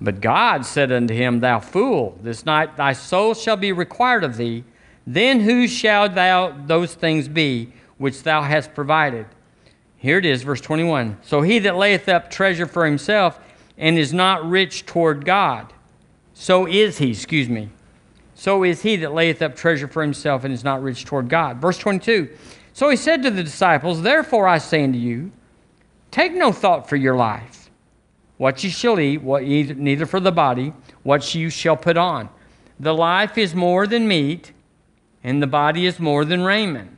But 0.00 0.20
God 0.20 0.66
said 0.66 0.92
unto 0.92 1.14
him, 1.14 1.40
Thou 1.40 1.60
fool, 1.60 2.18
this 2.22 2.44
night 2.44 2.76
thy 2.76 2.92
soul 2.92 3.34
shall 3.34 3.56
be 3.56 3.72
required 3.72 4.24
of 4.24 4.36
thee. 4.36 4.64
Then 5.06 5.40
whose 5.40 5.70
shall 5.70 6.08
thou 6.08 6.52
those 6.66 6.94
things 6.94 7.28
be 7.28 7.72
which 7.98 8.22
thou 8.22 8.42
hast 8.42 8.74
provided? 8.74 9.26
Here 9.96 10.18
it 10.18 10.26
is, 10.26 10.42
verse 10.42 10.60
21. 10.60 11.18
So 11.22 11.42
he 11.42 11.58
that 11.60 11.76
layeth 11.76 12.08
up 12.08 12.30
treasure 12.30 12.66
for 12.66 12.84
himself 12.84 13.38
and 13.78 13.98
is 13.98 14.12
not 14.12 14.48
rich 14.48 14.84
toward 14.86 15.24
God, 15.24 15.72
so 16.34 16.66
is 16.66 16.98
he, 16.98 17.10
excuse 17.10 17.48
me. 17.48 17.70
So 18.34 18.64
is 18.64 18.82
he 18.82 18.96
that 18.96 19.14
layeth 19.14 19.40
up 19.40 19.54
treasure 19.54 19.88
for 19.88 20.02
himself 20.02 20.44
and 20.44 20.52
is 20.52 20.64
not 20.64 20.82
rich 20.82 21.04
toward 21.04 21.28
God. 21.28 21.58
Verse 21.58 21.78
22. 21.78 22.28
So 22.72 22.88
he 22.88 22.96
said 22.96 23.22
to 23.22 23.30
the 23.30 23.44
disciples, 23.44 24.02
Therefore 24.02 24.48
I 24.48 24.58
say 24.58 24.82
unto 24.82 24.98
you, 24.98 25.30
take 26.10 26.34
no 26.34 26.50
thought 26.52 26.88
for 26.88 26.96
your 26.96 27.14
life, 27.14 27.63
what 28.36 28.62
ye 28.64 28.70
shall 28.70 28.98
eat, 28.98 29.22
what 29.22 29.46
ye, 29.46 29.62
neither 29.62 30.06
for 30.06 30.20
the 30.20 30.32
body, 30.32 30.72
what 31.02 31.34
you 31.34 31.50
shall 31.50 31.76
put 31.76 31.96
on. 31.96 32.28
The 32.78 32.94
life 32.94 33.38
is 33.38 33.54
more 33.54 33.86
than 33.86 34.08
meat, 34.08 34.52
and 35.22 35.42
the 35.42 35.46
body 35.46 35.86
is 35.86 36.00
more 36.00 36.24
than 36.24 36.42
raiment. 36.42 36.96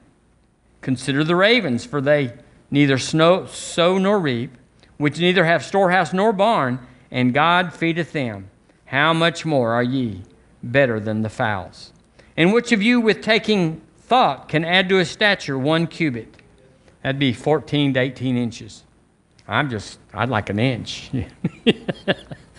Consider 0.80 1.24
the 1.24 1.36
ravens, 1.36 1.84
for 1.84 2.00
they 2.00 2.32
neither 2.70 2.98
snow, 2.98 3.46
sow 3.46 3.98
nor 3.98 4.18
reap, 4.18 4.56
which 4.96 5.18
neither 5.18 5.44
have 5.44 5.64
storehouse 5.64 6.12
nor 6.12 6.32
barn, 6.32 6.78
and 7.10 7.34
God 7.34 7.72
feedeth 7.72 8.12
them. 8.12 8.50
How 8.86 9.12
much 9.12 9.44
more 9.44 9.72
are 9.72 9.82
ye 9.82 10.22
better 10.62 10.98
than 10.98 11.22
the 11.22 11.28
fowls? 11.28 11.92
And 12.36 12.52
which 12.52 12.72
of 12.72 12.82
you, 12.82 13.00
with 13.00 13.20
taking 13.20 13.82
thought, 13.98 14.48
can 14.48 14.64
add 14.64 14.88
to 14.88 14.96
his 14.96 15.10
stature 15.10 15.58
one 15.58 15.86
cubit? 15.86 16.34
That'd 17.02 17.18
be 17.18 17.32
14 17.32 17.94
to 17.94 18.00
18 18.00 18.36
inches. 18.36 18.84
I'm 19.48 19.70
just, 19.70 19.98
I'd 20.12 20.28
like 20.28 20.50
an 20.50 20.58
inch. 20.58 21.10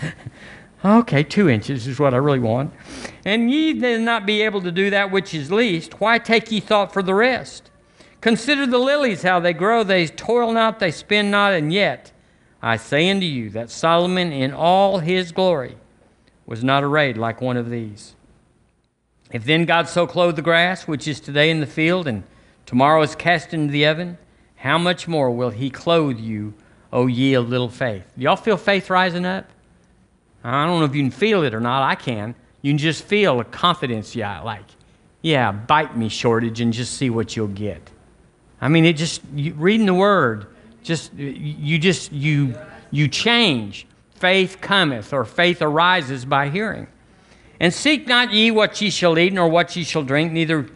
okay, 0.85 1.23
two 1.23 1.49
inches 1.49 1.87
is 1.87 1.99
what 1.99 2.13
I 2.13 2.17
really 2.17 2.39
want. 2.39 2.73
And 3.25 3.51
ye 3.51 3.73
then 3.73 4.05
not 4.05 4.25
be 4.25 4.41
able 4.41 4.61
to 4.61 4.71
do 4.71 4.89
that 4.89 5.11
which 5.11 5.33
is 5.33 5.51
least, 5.51 5.99
why 5.99 6.19
take 6.19 6.51
ye 6.51 6.59
thought 6.59 6.93
for 6.93 7.03
the 7.03 7.13
rest? 7.13 7.69
Consider 8.21 8.65
the 8.65 8.79
lilies, 8.79 9.23
how 9.23 9.39
they 9.39 9.53
grow. 9.53 9.83
They 9.83 10.07
toil 10.07 10.51
not, 10.51 10.79
they 10.79 10.91
spin 10.91 11.29
not, 11.29 11.53
and 11.53 11.71
yet 11.71 12.11
I 12.61 12.77
say 12.77 13.09
unto 13.09 13.25
you 13.25 13.49
that 13.51 13.69
Solomon 13.69 14.31
in 14.31 14.53
all 14.53 14.99
his 14.99 15.31
glory 15.31 15.77
was 16.45 16.63
not 16.63 16.83
arrayed 16.83 17.17
like 17.17 17.41
one 17.41 17.57
of 17.57 17.69
these. 17.69 18.15
If 19.31 19.43
then 19.43 19.65
God 19.65 19.87
so 19.89 20.07
clothed 20.07 20.37
the 20.37 20.41
grass, 20.41 20.87
which 20.87 21.07
is 21.07 21.19
today 21.19 21.49
in 21.49 21.59
the 21.59 21.67
field, 21.67 22.07
and 22.07 22.23
tomorrow 22.65 23.01
is 23.01 23.15
cast 23.15 23.53
into 23.53 23.71
the 23.71 23.85
oven, 23.85 24.17
how 24.55 24.77
much 24.77 25.07
more 25.07 25.29
will 25.29 25.49
he 25.49 25.69
clothe 25.69 26.17
you, 26.17 26.53
Oh, 26.91 27.03
o 27.03 27.07
ye 27.07 27.33
of 27.33 27.49
little 27.49 27.69
faith? 27.69 28.05
Y'all 28.15 28.35
feel 28.35 28.57
faith 28.57 28.89
rising 28.89 29.25
up? 29.25 29.49
I 30.43 30.65
don't 30.65 30.79
know 30.79 30.85
if 30.85 30.95
you 30.95 31.03
can 31.03 31.11
feel 31.11 31.43
it 31.43 31.53
or 31.53 31.59
not. 31.59 31.83
I 31.83 31.95
can. 31.95 32.35
You 32.61 32.71
can 32.71 32.77
just 32.77 33.03
feel 33.03 33.39
a 33.39 33.43
confidence, 33.43 34.15
yeah, 34.15 34.41
like, 34.41 34.63
yeah, 35.21 35.51
bite 35.51 35.97
me 35.97 36.09
shortage 36.09 36.61
and 36.61 36.71
just 36.71 36.93
see 36.93 37.09
what 37.09 37.35
you'll 37.35 37.47
get. 37.47 37.89
I 38.61 38.69
mean, 38.69 38.85
it 38.85 38.93
just 38.93 39.21
you, 39.35 39.53
reading 39.53 39.85
the 39.85 39.93
word, 39.93 40.47
just 40.83 41.13
you 41.13 41.77
just 41.77 42.11
you 42.11 42.55
you 42.91 43.07
change. 43.07 43.85
Faith 44.15 44.57
cometh, 44.61 45.13
or 45.13 45.25
faith 45.25 45.61
arises 45.61 46.25
by 46.25 46.49
hearing. 46.49 46.87
And 47.59 47.71
seek 47.73 48.07
not 48.07 48.33
ye 48.33 48.49
what 48.49 48.81
ye 48.81 48.89
shall 48.89 49.17
eat, 49.19 49.33
nor 49.33 49.47
what 49.47 49.75
ye 49.75 49.83
shall 49.83 50.03
drink, 50.03 50.31
neither 50.31 50.67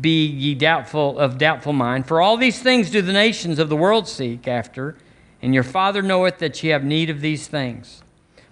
be 0.00 0.26
ye 0.26 0.54
doubtful 0.54 1.18
of 1.18 1.38
doubtful 1.38 1.72
mind. 1.72 2.06
For 2.06 2.20
all 2.20 2.36
these 2.36 2.60
things 2.60 2.90
do 2.90 3.00
the 3.00 3.12
nations 3.12 3.58
of 3.58 3.68
the 3.68 3.76
world 3.76 4.08
seek 4.08 4.46
after, 4.46 4.96
and 5.42 5.54
your 5.54 5.62
Father 5.62 6.02
knoweth 6.02 6.38
that 6.38 6.62
ye 6.62 6.70
have 6.70 6.84
need 6.84 7.10
of 7.10 7.20
these 7.20 7.46
things. 7.46 8.02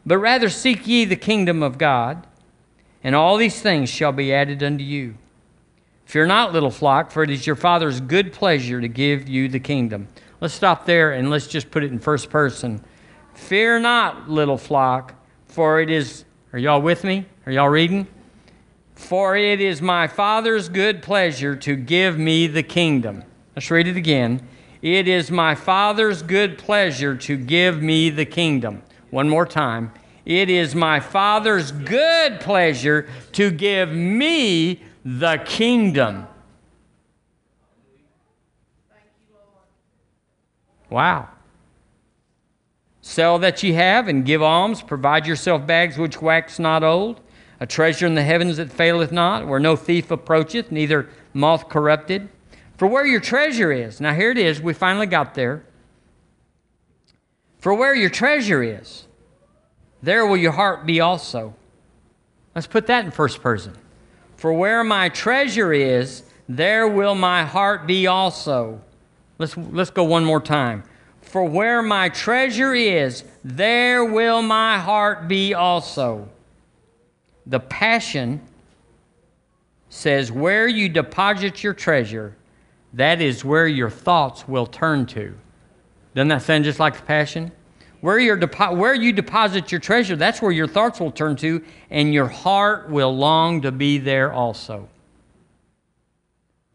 But 0.07 0.19
rather 0.19 0.49
seek 0.49 0.87
ye 0.87 1.05
the 1.05 1.17
kingdom 1.17 1.63
of 1.63 1.79
God, 1.79 2.27
and 3.05 3.15
all 3.15 3.37
these 3.37 3.61
things 3.61 3.91
shall 3.91 4.13
be 4.13 4.33
added 4.33 4.63
unto 4.63 4.85
you. 4.85 5.15
Fear 6.07 6.27
not, 6.27 6.55
little 6.55 6.71
flock, 6.71 7.11
for 7.11 7.23
it 7.23 7.31
is 7.31 7.47
your 7.47 7.57
Father's 7.57 8.01
good 8.01 8.33
pleasure 8.33 8.81
to 8.81 8.89
give 8.89 9.29
you 9.29 9.49
the 9.49 9.61
kingdom. 9.61 10.09
Let's 10.41 10.55
stop 10.55 10.87
there 10.87 11.13
and 11.13 11.29
let's 11.29 11.47
just 11.47 11.71
put 11.71 11.85
it 11.85 11.93
in 11.93 11.99
first 11.99 12.31
person. 12.31 12.83
Fear 13.35 13.81
not, 13.81 14.31
little 14.31 14.57
flock, 14.57 15.15
for 15.47 15.81
it 15.81 15.91
is. 15.91 16.25
Are 16.53 16.59
y'all 16.59 16.81
with 16.81 17.05
me? 17.05 17.27
Are 17.45 17.53
y'all 17.53 17.69
reading? 17.69 18.07
For 18.95 19.37
it 19.37 19.61
is 19.61 19.83
my 19.83 20.07
Father's 20.07 20.69
good 20.71 21.03
pleasure 21.03 21.55
to 21.57 21.77
give 21.77 22.19
me 22.19 22.47
the 22.47 22.63
kingdom. 22.63 23.23
Let's 23.55 23.71
read 23.71 23.87
it 23.87 23.97
again. 23.97 24.41
It 24.81 25.09
is 25.09 25.31
my 25.31 25.55
Father's 25.55 26.23
good 26.23 26.59
pleasure 26.59 27.17
to 27.17 27.37
give 27.37 27.83
me 27.83 28.11
the 28.11 28.25
kingdom. 28.25 28.83
One 29.11 29.29
more 29.29 29.47
time. 29.47 29.93
It 30.25 30.51
is 30.51 30.75
my 30.75 31.01
Father's 31.01 31.73
good 31.73 32.41
pleasure 32.41 33.09
to 33.33 33.51
give 33.51 33.91
me 33.91 34.83
the 35.05 35.43
kingdom. 35.45 36.27
Wow. 40.91 41.29
Sell 43.01 43.39
that 43.39 43.63
ye 43.63 43.73
have 43.73 44.07
and 44.07 44.25
give 44.25 44.43
alms. 44.43 44.83
Provide 44.83 45.27
yourself 45.27 45.67
bags 45.67 45.99
which 45.99 46.21
wax 46.21 46.59
not 46.59 46.85
old, 46.85 47.21
a 47.59 47.67
treasure 47.67 48.07
in 48.07 48.15
the 48.15 48.23
heavens 48.23 48.59
that 48.59 48.71
faileth 48.71 49.11
not, 49.11 49.47
where 49.47 49.61
no 49.61 49.77
thief 49.77 50.11
approacheth, 50.11 50.71
neither 50.71 51.09
moth 51.33 51.69
corrupted. 51.69 52.29
For 52.79 52.87
where 52.87 53.05
your 53.05 53.21
treasure 53.21 53.73
is, 53.73 54.01
now 54.01 54.15
here 54.15 54.31
it 54.31 54.39
is, 54.39 54.63
we 54.63 54.73
finally 54.73 55.07
got 55.07 55.35
there. 55.35 55.65
For 57.59 57.75
where 57.75 57.93
your 57.93 58.09
treasure 58.09 58.63
is, 58.63 59.09
there 60.01 60.25
will 60.25 60.37
your 60.37 60.53
heart 60.53 60.87
be 60.87 61.01
also. 61.01 61.57
Let's 62.55 62.69
put 62.69 62.87
that 62.87 63.05
in 63.05 63.11
first 63.11 63.43
person. 63.43 63.75
For 64.37 64.53
where 64.53 64.85
my 64.85 65.09
treasure 65.09 65.73
is, 65.73 66.23
there 66.49 66.87
will 66.87 67.17
my 67.17 67.45
heart 67.45 67.85
be 67.89 68.07
also. 68.07 68.81
Let's, 69.39 69.57
let's 69.57 69.91
go 69.91 70.05
one 70.05 70.25
more 70.25 70.41
time. 70.41 70.85
For 71.21 71.43
where 71.45 71.83
my 71.83 72.09
treasure 72.11 72.75
is, 72.75 73.25
there 73.43 74.05
will 74.05 74.41
my 74.41 74.79
heart 74.79 75.27
be 75.27 75.53
also. 75.53 76.29
The 77.45 77.59
Passion 77.59 78.41
says, 79.89 80.31
Where 80.31 80.69
you 80.69 80.89
deposit 80.89 81.65
your 81.65 81.75
treasure, 81.75 82.37
that 82.95 83.21
is 83.21 83.45
where 83.45 83.67
your 83.67 83.91
thoughts 83.91 84.49
will 84.49 84.67
turn 84.67 85.07
to. 85.07 85.35
Doesn't 86.15 86.29
that 86.29 86.43
sound 86.43 86.65
just 86.65 86.81
like 86.81 86.97
the 86.97 87.03
Passion? 87.03 87.53
Where, 88.01 88.19
your 88.19 88.39
depo- 88.39 88.77
where 88.77 88.95
you 88.95 89.13
deposit 89.13 89.73
your 89.73 89.81
treasure, 89.81 90.17
that's 90.17 90.41
where 90.41 90.53
your 90.53 90.69
thoughts 90.69 91.01
will 91.01 91.11
turn 91.11 91.37
to, 91.37 91.65
and 91.91 92.15
your 92.15 92.29
heart 92.29 92.89
will 92.89 93.15
long 93.15 93.63
to 93.63 93.73
be 93.73 93.99
there 93.99 94.33
also. 94.33 94.89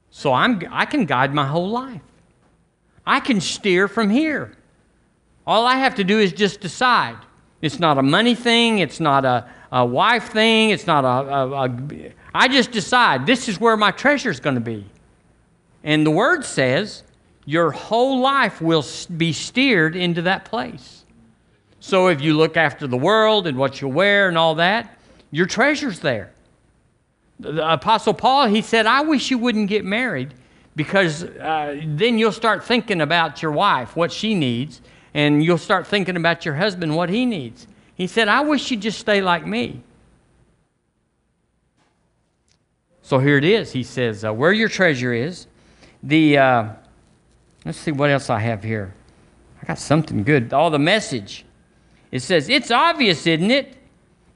So 0.10 0.34
I'm, 0.34 0.62
I 0.70 0.86
can 0.86 1.06
guide 1.06 1.34
my 1.34 1.48
whole 1.48 1.70
life. 1.70 2.02
I 3.06 3.20
can 3.20 3.42
steer 3.42 3.88
from 3.88 4.10
here. 4.10 4.56
All 5.48 5.66
I 5.66 5.76
have 5.76 5.96
to 5.96 6.04
do 6.04 6.20
is 6.20 6.32
just 6.32 6.62
decide. 6.62 7.18
It's 7.62 7.80
not 7.80 7.98
a 7.98 8.04
money 8.04 8.36
thing, 8.36 8.80
it's 8.80 9.00
not 9.00 9.26
a, 9.26 9.48
a 9.72 9.86
wife 9.86 10.30
thing, 10.32 10.70
it's 10.70 10.86
not 10.86 11.06
a, 11.06 11.08
a, 11.08 11.66
a. 11.66 12.14
I 12.36 12.48
just 12.48 12.72
decide 12.72 13.26
this 13.26 13.48
is 13.48 13.60
where 13.60 13.78
my 13.78 13.92
treasure 13.92 14.30
is 14.30 14.40
going 14.40 14.56
to 14.56 14.62
be. 14.62 14.86
And 15.84 16.06
the 16.06 16.12
word 16.12 16.46
says 16.46 17.04
your 17.46 17.72
whole 17.72 18.20
life 18.20 18.62
will 18.62 18.86
be 19.18 19.34
steered 19.34 19.96
into 19.96 20.22
that 20.24 20.46
place. 20.46 21.04
So 21.80 22.08
if 22.08 22.22
you 22.22 22.36
look 22.36 22.56
after 22.56 22.88
the 22.88 22.98
world 22.98 23.46
and 23.46 23.58
what 23.58 23.82
you 23.82 23.90
wear 23.90 24.30
and 24.30 24.38
all 24.38 24.56
that, 24.56 24.98
your 25.32 25.46
treasure's 25.46 26.00
there. 26.00 26.32
The 27.40 27.74
Apostle 27.74 28.14
Paul, 28.14 28.48
he 28.48 28.62
said, 28.62 28.86
I 28.86 29.02
wish 29.02 29.30
you 29.30 29.38
wouldn't 29.38 29.68
get 29.68 29.84
married 29.84 30.34
because 30.76 31.24
uh, 31.24 31.82
then 31.86 32.18
you'll 32.18 32.32
start 32.32 32.64
thinking 32.64 33.02
about 33.02 33.42
your 33.42 33.52
wife, 33.52 33.96
what 33.96 34.12
she 34.12 34.34
needs, 34.34 34.82
and 35.14 35.44
you'll 35.44 35.58
start 35.58 35.86
thinking 35.86 36.16
about 36.16 36.46
your 36.46 36.56
husband, 36.56 36.96
what 36.96 37.10
he 37.10 37.26
needs. 37.26 37.68
He 37.96 38.08
said, 38.08 38.28
I 38.28 38.42
wish 38.42 38.72
you'd 38.72 38.82
just 38.82 39.00
stay 39.00 39.22
like 39.22 39.46
me. 39.46 39.84
So 43.02 43.20
here 43.20 43.38
it 43.38 43.44
is. 43.44 43.74
He 43.74 43.84
says, 43.84 44.24
uh, 44.24 44.34
Where 44.34 44.54
your 44.54 44.70
treasure 44.70 45.14
is, 45.14 45.48
the, 46.04 46.38
uh, 46.38 46.66
let's 47.66 47.78
see 47.78 47.92
what 47.92 48.10
else 48.10 48.30
I 48.30 48.40
have 48.40 48.64
here. 48.64 48.94
I 49.62 49.66
got 49.66 49.80
something 49.80 50.24
good. 50.24 50.54
All 50.54 50.70
the 50.70 50.80
message. 50.80 51.46
It 52.12 52.20
says, 52.20 52.50
It's 52.50 52.70
obvious, 52.70 53.26
isn't 53.26 53.50
it? 53.50 53.78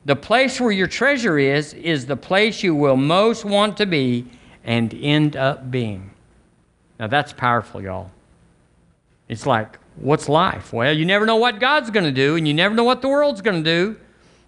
The 0.05 0.15
place 0.15 0.61
where 0.61 0.71
your 0.71 0.87
treasure 0.87 1.37
is, 1.37 1.73
is 1.73 2.05
the 2.05 2.15
place 2.15 2.63
you 2.63 2.73
will 2.73 2.95
most 2.95 3.43
want 3.43 3.75
to 3.77 3.85
be 3.85 4.25
and 4.63 4.93
end 4.93 5.35
up 5.35 5.69
being. 5.69 6.11
Now 6.97 7.07
that's 7.07 7.33
powerful, 7.33 7.81
y'all. 7.81 8.09
It's 9.27 9.45
like, 9.45 9.77
what's 9.97 10.29
life? 10.29 10.71
Well, 10.71 10.93
you 10.93 11.05
never 11.05 11.25
know 11.25 11.35
what 11.35 11.59
God's 11.59 11.89
going 11.89 12.05
to 12.05 12.11
do, 12.11 12.37
and 12.37 12.47
you 12.47 12.53
never 12.53 12.73
know 12.73 12.85
what 12.85 13.01
the 13.01 13.09
world's 13.09 13.41
going 13.41 13.63
to 13.63 13.69
do. 13.69 13.99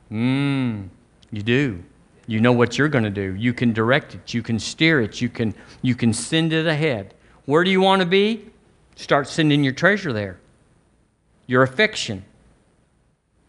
Mmm, 0.09 0.87
you 1.31 1.41
do. 1.41 1.83
You 2.29 2.39
know 2.39 2.51
what 2.51 2.77
you're 2.77 2.89
going 2.89 3.05
to 3.05 3.09
do. 3.09 3.33
You 3.33 3.55
can 3.55 3.73
direct 3.73 4.13
it. 4.13 4.35
You 4.35 4.43
can 4.43 4.59
steer 4.59 5.01
it. 5.01 5.19
You 5.19 5.29
can, 5.29 5.55
you 5.81 5.95
can 5.95 6.13
send 6.13 6.53
it 6.53 6.67
ahead. 6.67 7.15
Where 7.45 7.63
do 7.63 7.71
you 7.71 7.81
want 7.81 8.03
to 8.03 8.05
be? 8.05 8.45
Start 8.95 9.27
sending 9.27 9.63
your 9.63 9.73
treasure 9.73 10.13
there. 10.13 10.39
Your 11.47 11.63
affection, 11.63 12.23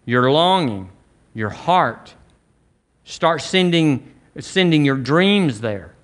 your 0.06 0.32
longing, 0.32 0.88
your 1.34 1.50
heart. 1.50 2.14
Start 3.04 3.42
sending, 3.42 4.14
sending 4.38 4.86
your 4.86 4.96
dreams 4.96 5.60
there. 5.60 5.94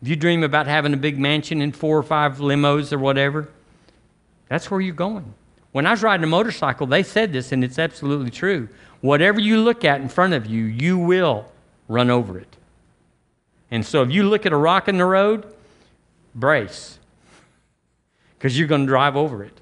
If 0.00 0.08
you 0.08 0.16
dream 0.16 0.42
about 0.42 0.68
having 0.68 0.94
a 0.94 0.96
big 0.96 1.18
mansion 1.18 1.60
and 1.60 1.76
four 1.76 1.98
or 1.98 2.02
five 2.02 2.38
limos 2.38 2.94
or 2.94 2.98
whatever, 2.98 3.50
that's 4.48 4.70
where 4.70 4.80
you're 4.80 4.94
going. 4.94 5.34
When 5.72 5.86
I 5.86 5.90
was 5.90 6.02
riding 6.02 6.24
a 6.24 6.28
motorcycle, 6.28 6.86
they 6.86 7.02
said 7.02 7.34
this, 7.34 7.52
and 7.52 7.62
it's 7.62 7.78
absolutely 7.78 8.30
true. 8.30 8.70
Whatever 9.00 9.40
you 9.40 9.60
look 9.60 9.84
at 9.84 10.00
in 10.00 10.08
front 10.08 10.34
of 10.34 10.46
you, 10.46 10.64
you 10.64 10.98
will 10.98 11.50
run 11.88 12.10
over 12.10 12.38
it. 12.38 12.56
And 13.70 13.84
so 13.84 14.02
if 14.02 14.10
you 14.10 14.24
look 14.24 14.46
at 14.46 14.52
a 14.52 14.56
rock 14.56 14.88
in 14.88 14.98
the 14.98 15.04
road, 15.04 15.54
brace, 16.34 16.98
because 18.36 18.58
you're 18.58 18.68
going 18.68 18.82
to 18.82 18.86
drive 18.86 19.16
over 19.16 19.44
it. 19.44 19.60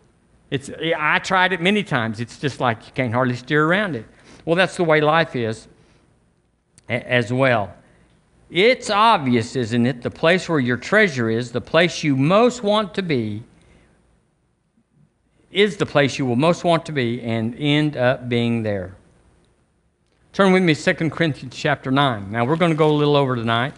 It's, 0.50 0.70
I 0.96 1.18
tried 1.18 1.52
it 1.52 1.60
many 1.60 1.82
times. 1.82 2.20
It's 2.20 2.38
just 2.38 2.58
like 2.58 2.86
you 2.86 2.92
can't 2.94 3.12
hardly 3.12 3.36
steer 3.36 3.66
around 3.66 3.96
it. 3.96 4.06
Well, 4.44 4.56
that's 4.56 4.76
the 4.76 4.84
way 4.84 5.00
life 5.00 5.36
is 5.36 5.68
as 6.88 7.32
well. 7.32 7.74
It's 8.50 8.88
obvious, 8.88 9.56
isn't 9.56 9.84
it? 9.84 10.00
The 10.00 10.10
place 10.10 10.48
where 10.48 10.58
your 10.58 10.78
treasure 10.78 11.28
is, 11.28 11.52
the 11.52 11.60
place 11.60 12.02
you 12.02 12.16
most 12.16 12.62
want 12.62 12.94
to 12.94 13.02
be, 13.02 13.42
is 15.50 15.76
the 15.76 15.86
place 15.86 16.18
you 16.18 16.24
will 16.24 16.36
most 16.36 16.64
want 16.64 16.86
to 16.86 16.92
be 16.92 17.20
and 17.20 17.54
end 17.58 17.96
up 17.96 18.28
being 18.28 18.62
there. 18.62 18.94
Turn 20.32 20.52
with 20.52 20.62
me 20.62 20.74
2 20.74 21.10
Corinthians 21.10 21.54
chapter 21.56 21.90
9. 21.90 22.30
Now, 22.30 22.44
we're 22.44 22.56
going 22.56 22.70
to 22.70 22.76
go 22.76 22.90
a 22.90 22.92
little 22.92 23.16
over 23.16 23.34
tonight. 23.34 23.74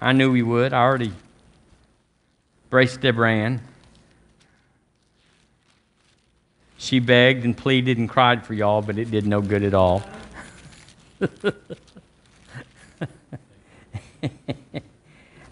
I 0.00 0.12
knew 0.12 0.32
we 0.32 0.42
would. 0.42 0.72
I 0.72 0.80
already 0.82 1.12
braced 2.70 3.00
Deborah 3.00 3.30
Ann. 3.30 3.60
She 6.76 6.98
begged 6.98 7.44
and 7.44 7.56
pleaded 7.56 7.98
and 7.98 8.08
cried 8.08 8.44
for 8.44 8.54
y'all, 8.54 8.82
but 8.82 8.98
it 8.98 9.12
did 9.12 9.26
no 9.26 9.40
good 9.40 9.62
at 9.62 9.74
all. 9.74 10.02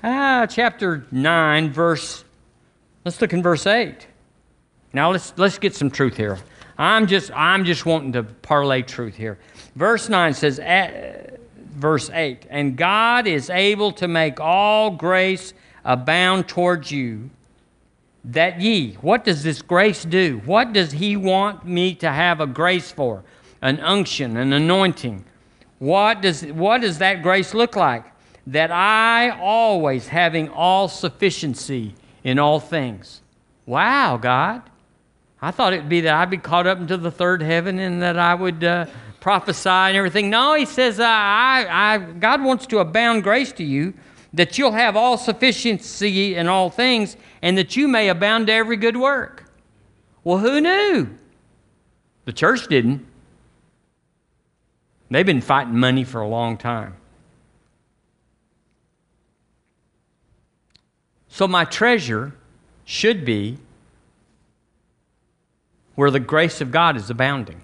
ah, 0.03 0.47
chapter 0.47 1.07
9, 1.12 1.70
verse, 1.70 2.24
let's 3.05 3.20
look 3.20 3.32
in 3.32 3.45
verse 3.45 3.64
8. 3.68 4.09
Now 4.93 5.12
let's, 5.12 5.32
let's 5.36 5.59
get 5.59 5.76
some 5.76 5.91
truth 5.91 6.16
here. 6.16 6.38
I'm 6.81 7.07
just, 7.07 7.31
I'm 7.33 7.64
just 7.64 7.85
wanting 7.85 8.12
to 8.14 8.22
parlay 8.22 8.83
truth 8.83 9.14
here. 9.14 9.39
Verse 9.76 10.09
9 10.09 10.35
says, 10.35 10.59
uh, 10.59 11.37
verse 11.57 12.11
8, 12.11 12.47
and 12.51 12.76
God 12.76 13.26
is 13.26 13.51
able 13.51 13.93
to 13.93 14.09
make 14.09 14.41
all 14.41 14.91
grace 14.91 15.53
abound 15.85 16.49
towards 16.49 16.91
you, 16.91 17.31
that 18.24 18.61
ye, 18.61 18.95
what 18.95 19.24
does 19.24 19.43
this 19.43 19.62
grace 19.62 20.05
do? 20.05 20.41
What 20.45 20.72
does 20.72 20.93
He 20.93 21.16
want 21.16 21.66
me 21.66 21.95
to 21.97 22.11
have 22.11 22.41
a 22.41 22.47
grace 22.47 22.91
for? 22.91 23.22
An 23.62 23.78
unction, 23.81 24.37
an 24.37 24.53
anointing. 24.53 25.24
What 25.78 26.22
does, 26.22 26.45
what 26.47 26.81
does 26.81 26.99
that 26.99 27.22
grace 27.22 27.55
look 27.55 27.76
like? 27.76 28.11
that 28.47 28.70
I 28.72 29.31
always 29.31 30.09
having 30.09 30.49
all 30.49 30.89
sufficiency 30.89 31.95
in 32.24 32.39
all 32.39 32.59
things. 32.59 33.22
Wow, 33.66 34.16
God. 34.16 34.62
I 35.43 35.51
thought 35.51 35.72
it 35.72 35.80
would 35.80 35.88
be 35.88 36.03
that 36.03 36.14
I'd 36.14 36.30
be 36.30 36.36
caught 36.36 36.66
up 36.66 36.78
into 36.78 36.97
the 36.97 37.11
third 37.11 37.43
heaven 37.43 37.78
and 37.78 38.03
that 38.03 38.18
I 38.18 38.34
would 38.34 38.62
uh, 38.62 38.86
prophesy 39.20 39.68
and 39.68 39.97
everything. 39.97 40.28
No, 40.28 40.55
he 40.55 40.66
says, 40.66 41.01
uh, 41.01 41.05
I, 41.07 41.66
I, 41.70 41.99
God 41.99 42.43
wants 42.43 42.66
to 42.66 42.78
abound 42.78 43.22
grace 43.22 43.53
to 43.53 43.64
you, 43.64 43.95
that 44.32 44.59
you'll 44.59 44.72
have 44.72 44.97
all 44.97 45.16
sufficiency 45.16 46.34
in 46.34 46.47
all 46.47 46.70
things, 46.70 47.16
and 47.43 47.57
that 47.59 47.74
you 47.74 47.88
may 47.88 48.09
abound 48.09 48.49
to 48.49 48.53
every 48.53 48.76
good 48.76 48.97
work. 48.97 49.51
Well, 50.24 50.38
who 50.38 50.61
knew? 50.61 51.09
The 52.26 52.32
church 52.32 52.68
didn't. 52.68 53.07
They've 55.11 55.26
been 55.26 55.41
fighting 55.41 55.76
money 55.76 56.05
for 56.05 56.20
a 56.20 56.28
long 56.28 56.57
time. 56.57 56.95
So 61.28 61.49
my 61.49 61.64
treasure 61.64 62.34
should 62.84 63.24
be 63.24 63.59
where 66.01 66.11
the 66.11 66.18
grace 66.18 66.62
of 66.62 66.70
God 66.70 66.96
is 66.96 67.11
abounding. 67.11 67.61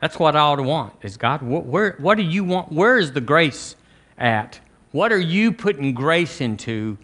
That's 0.00 0.18
what 0.18 0.34
I 0.34 0.40
ought 0.40 0.56
to 0.56 0.64
want. 0.64 0.94
Is 1.02 1.16
God, 1.16 1.42
where, 1.42 1.94
what 2.00 2.16
do 2.16 2.24
you 2.24 2.42
want? 2.42 2.72
Where 2.72 2.98
is 2.98 3.12
the 3.12 3.20
grace 3.20 3.76
at? 4.18 4.58
What 4.90 5.12
are 5.12 5.20
you 5.20 5.52
putting 5.52 5.94
grace 5.94 6.40
into 6.40 6.98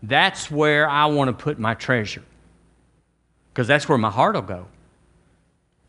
That's 0.00 0.52
where 0.52 0.88
I 0.88 1.06
want 1.06 1.30
to 1.30 1.32
put 1.32 1.58
my 1.58 1.74
treasure. 1.74 2.22
Because 3.52 3.66
that's 3.66 3.88
where 3.88 3.98
my 3.98 4.08
heart 4.08 4.36
will 4.36 4.42
go. 4.42 4.66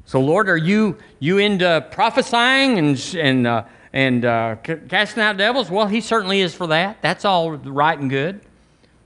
So, 0.05 0.19
Lord, 0.19 0.49
are 0.49 0.57
you, 0.57 0.97
you 1.19 1.37
into 1.37 1.85
prophesying 1.91 2.79
and, 2.79 3.15
and, 3.15 3.45
uh, 3.45 3.63
and 3.93 4.25
uh, 4.25 4.55
casting 4.87 5.21
out 5.21 5.37
devils? 5.37 5.69
Well, 5.69 5.85
He 5.85 6.01
certainly 6.01 6.41
is 6.41 6.55
for 6.55 6.65
that. 6.65 7.03
That's 7.03 7.25
all 7.25 7.51
right 7.51 7.99
and 7.99 8.09
good. 8.09 8.41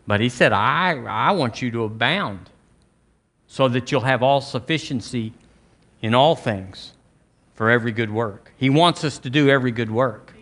But 0.08 0.22
He 0.22 0.30
said, 0.30 0.54
I, 0.54 0.94
I 1.06 1.32
want 1.32 1.62
you 1.62 1.72
to 1.72 1.84
abound 1.84 2.50
so 3.54 3.68
that 3.68 3.92
you'll 3.92 4.02
have 4.02 4.24
all 4.24 4.42
sufficiency 4.42 5.32
in 6.02 6.16
all 6.16 6.36
things 6.36 6.94
for 7.54 7.70
every 7.70 7.92
good 7.92 8.10
work. 8.10 8.52
He 8.58 8.68
wants 8.68 9.04
us 9.04 9.20
to 9.20 9.30
do 9.30 9.48
every 9.48 9.70
good 9.70 9.92
work. 9.92 10.34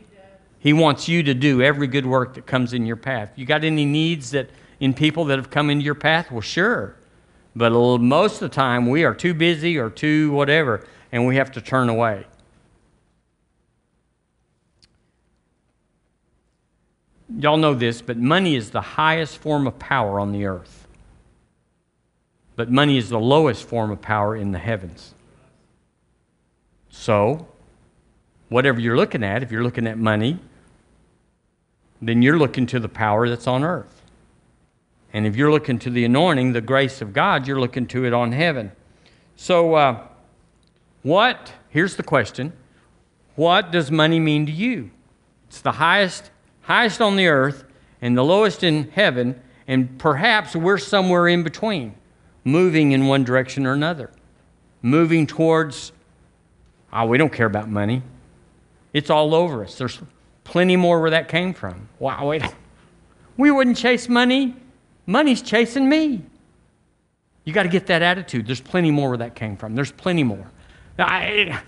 He 0.59 0.72
wants 0.72 1.09
you 1.09 1.22
to 1.24 1.34
do 1.34 1.62
every 1.62 1.88
good 1.88 2.05
work 2.05 2.36
that 2.36 2.45
comes 2.45 2.72
in 2.72 2.86
your 2.86 2.95
path. 2.95 3.34
You 3.36 3.45
got 3.45 3.66
any 3.66 3.84
needs 3.84 4.32
that 4.32 4.49
in 4.80 4.93
people 4.93 5.26
that 5.26 5.38
have 5.38 5.49
come 5.49 5.70
into 5.70 5.84
your 5.84 5.93
path? 5.93 6.32
Well, 6.32 6.39
sure. 6.39 6.95
But 7.53 7.74
most 7.74 8.36
of 8.36 8.49
the 8.49 8.55
time, 8.55 8.88
we 8.88 9.03
are 9.03 9.14
too 9.14 9.34
busy 9.34 9.78
or 9.78 9.89
too 9.89 10.32
whatever, 10.32 10.88
and 11.12 11.28
we 11.28 11.36
have 11.36 11.51
to 11.51 11.59
turn 11.59 11.89
away. 11.89 12.26
Y'all 17.38 17.57
know 17.57 17.74
this, 17.74 18.01
but 18.01 18.16
money 18.16 18.55
is 18.55 18.72
the 18.72 18.80
highest 18.80 19.38
form 19.39 19.68
of 19.68 19.78
power 19.80 20.18
on 20.18 20.32
the 20.32 20.45
earth. 20.45 20.80
But 22.56 22.70
money 22.70 22.97
is 22.97 23.10
the 23.10 23.20
lowest 23.20 23.68
form 23.68 23.91
of 23.91 24.02
power 24.02 24.36
in 24.36 24.52
the 24.52 24.60
heavens. 24.60 25.14
So, 26.89 27.47
whatever 28.49 28.80
you're 28.80 28.97
looking 28.97 29.24
at, 29.24 29.43
if 29.43 29.52
you're 29.52 29.64
looking 29.64 29.88
at 29.88 29.97
money, 29.97 30.39
then 32.02 32.22
you're 32.22 32.38
looking 32.38 32.66
to 32.68 32.80
the 32.80 32.89
power 32.89 33.30
that's 33.30 33.47
on 33.47 33.64
earth. 33.64 34.02
And 35.14 35.26
if 35.26 35.36
you're 35.36 35.52
looking 35.52 35.80
to 35.80 35.89
the 35.89 36.06
anointing, 36.06 36.54
the 36.54 36.62
grace 36.62 37.02
of 37.02 37.14
God, 37.14 37.47
you're 37.47 37.60
looking 37.60 37.88
to 37.88 38.06
it 38.06 38.14
on 38.14 38.32
heaven. 38.32 38.72
So, 39.36 39.76
uh, 39.76 40.08
what, 41.04 41.54
here's 41.70 41.95
the 41.95 42.04
question 42.04 42.54
what 43.36 43.72
does 43.72 43.89
money 43.89 44.20
mean 44.20 44.45
to 44.45 44.52
you? 44.52 44.91
It's 45.47 45.62
the 45.62 45.74
highest, 45.74 46.30
highest 46.62 47.02
on 47.02 47.16
the 47.16 47.28
earth 47.28 47.64
and 48.02 48.18
the 48.18 48.24
lowest 48.24 48.64
in 48.64 48.89
heaven, 48.91 49.41
and 49.68 49.97
perhaps 49.97 50.56
we're 50.56 50.78
somewhere 50.78 51.28
in 51.28 51.43
between, 51.43 51.95
moving 52.44 52.92
in 52.92 53.08
one 53.08 53.24
direction 53.24 53.66
or 53.66 53.74
another, 53.74 54.12
moving 54.82 55.28
towards, 55.28 55.92
oh, 56.92 57.06
we 57.06 57.18
don't 57.18 57.34
care 57.34 57.46
about 57.46 57.70
money. 57.70 58.02
It's 58.94 59.10
all 59.10 59.34
over 59.34 59.64
us. 59.64 59.78
There's 59.78 60.00
plenty 60.44 60.76
more 60.76 61.00
where 61.02 61.12
that 61.12 61.28
came 61.28 61.54
from. 61.54 61.88
Wow, 62.00 62.28
wait. 62.28 62.44
We 63.38 63.52
wouldn't 63.52 63.78
chase 63.78 64.10
money. 64.10 64.56
Money's 65.06 65.42
chasing 65.42 65.88
me. 65.88 66.24
You 67.44 67.54
got 67.54 67.64
to 67.64 67.70
get 67.70 67.88
that 67.88 68.02
attitude. 68.02 68.46
There's 68.46 68.62
plenty 68.62 68.92
more 68.92 69.10
where 69.10 69.18
that 69.20 69.36
came 69.36 69.58
from. 69.58 69.76
There's 69.76 69.92
plenty 69.92 70.24
more. 70.24 70.46
I, 71.00 71.62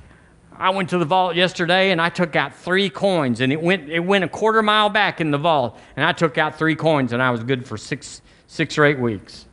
I 0.55 0.69
went 0.69 0.89
to 0.89 0.97
the 0.97 1.05
vault 1.05 1.35
yesterday 1.35 1.91
and 1.91 1.99
I 2.01 2.09
took 2.09 2.35
out 2.35 2.55
three 2.55 2.89
coins 2.89 3.41
and 3.41 3.51
it 3.51 3.61
went, 3.61 3.89
it 3.89 4.01
went 4.01 4.23
a 4.23 4.27
quarter 4.27 4.61
mile 4.61 4.89
back 4.89 5.19
in 5.19 5.31
the 5.31 5.37
vault 5.37 5.79
and 5.95 6.05
I 6.05 6.11
took 6.11 6.37
out 6.37 6.57
three 6.57 6.75
coins 6.75 7.13
and 7.13 7.23
I 7.23 7.31
was 7.31 7.43
good 7.43 7.65
for 7.65 7.77
six, 7.77 8.21
six 8.47 8.77
or 8.77 8.85
eight 8.85 8.99
weeks. 8.99 9.45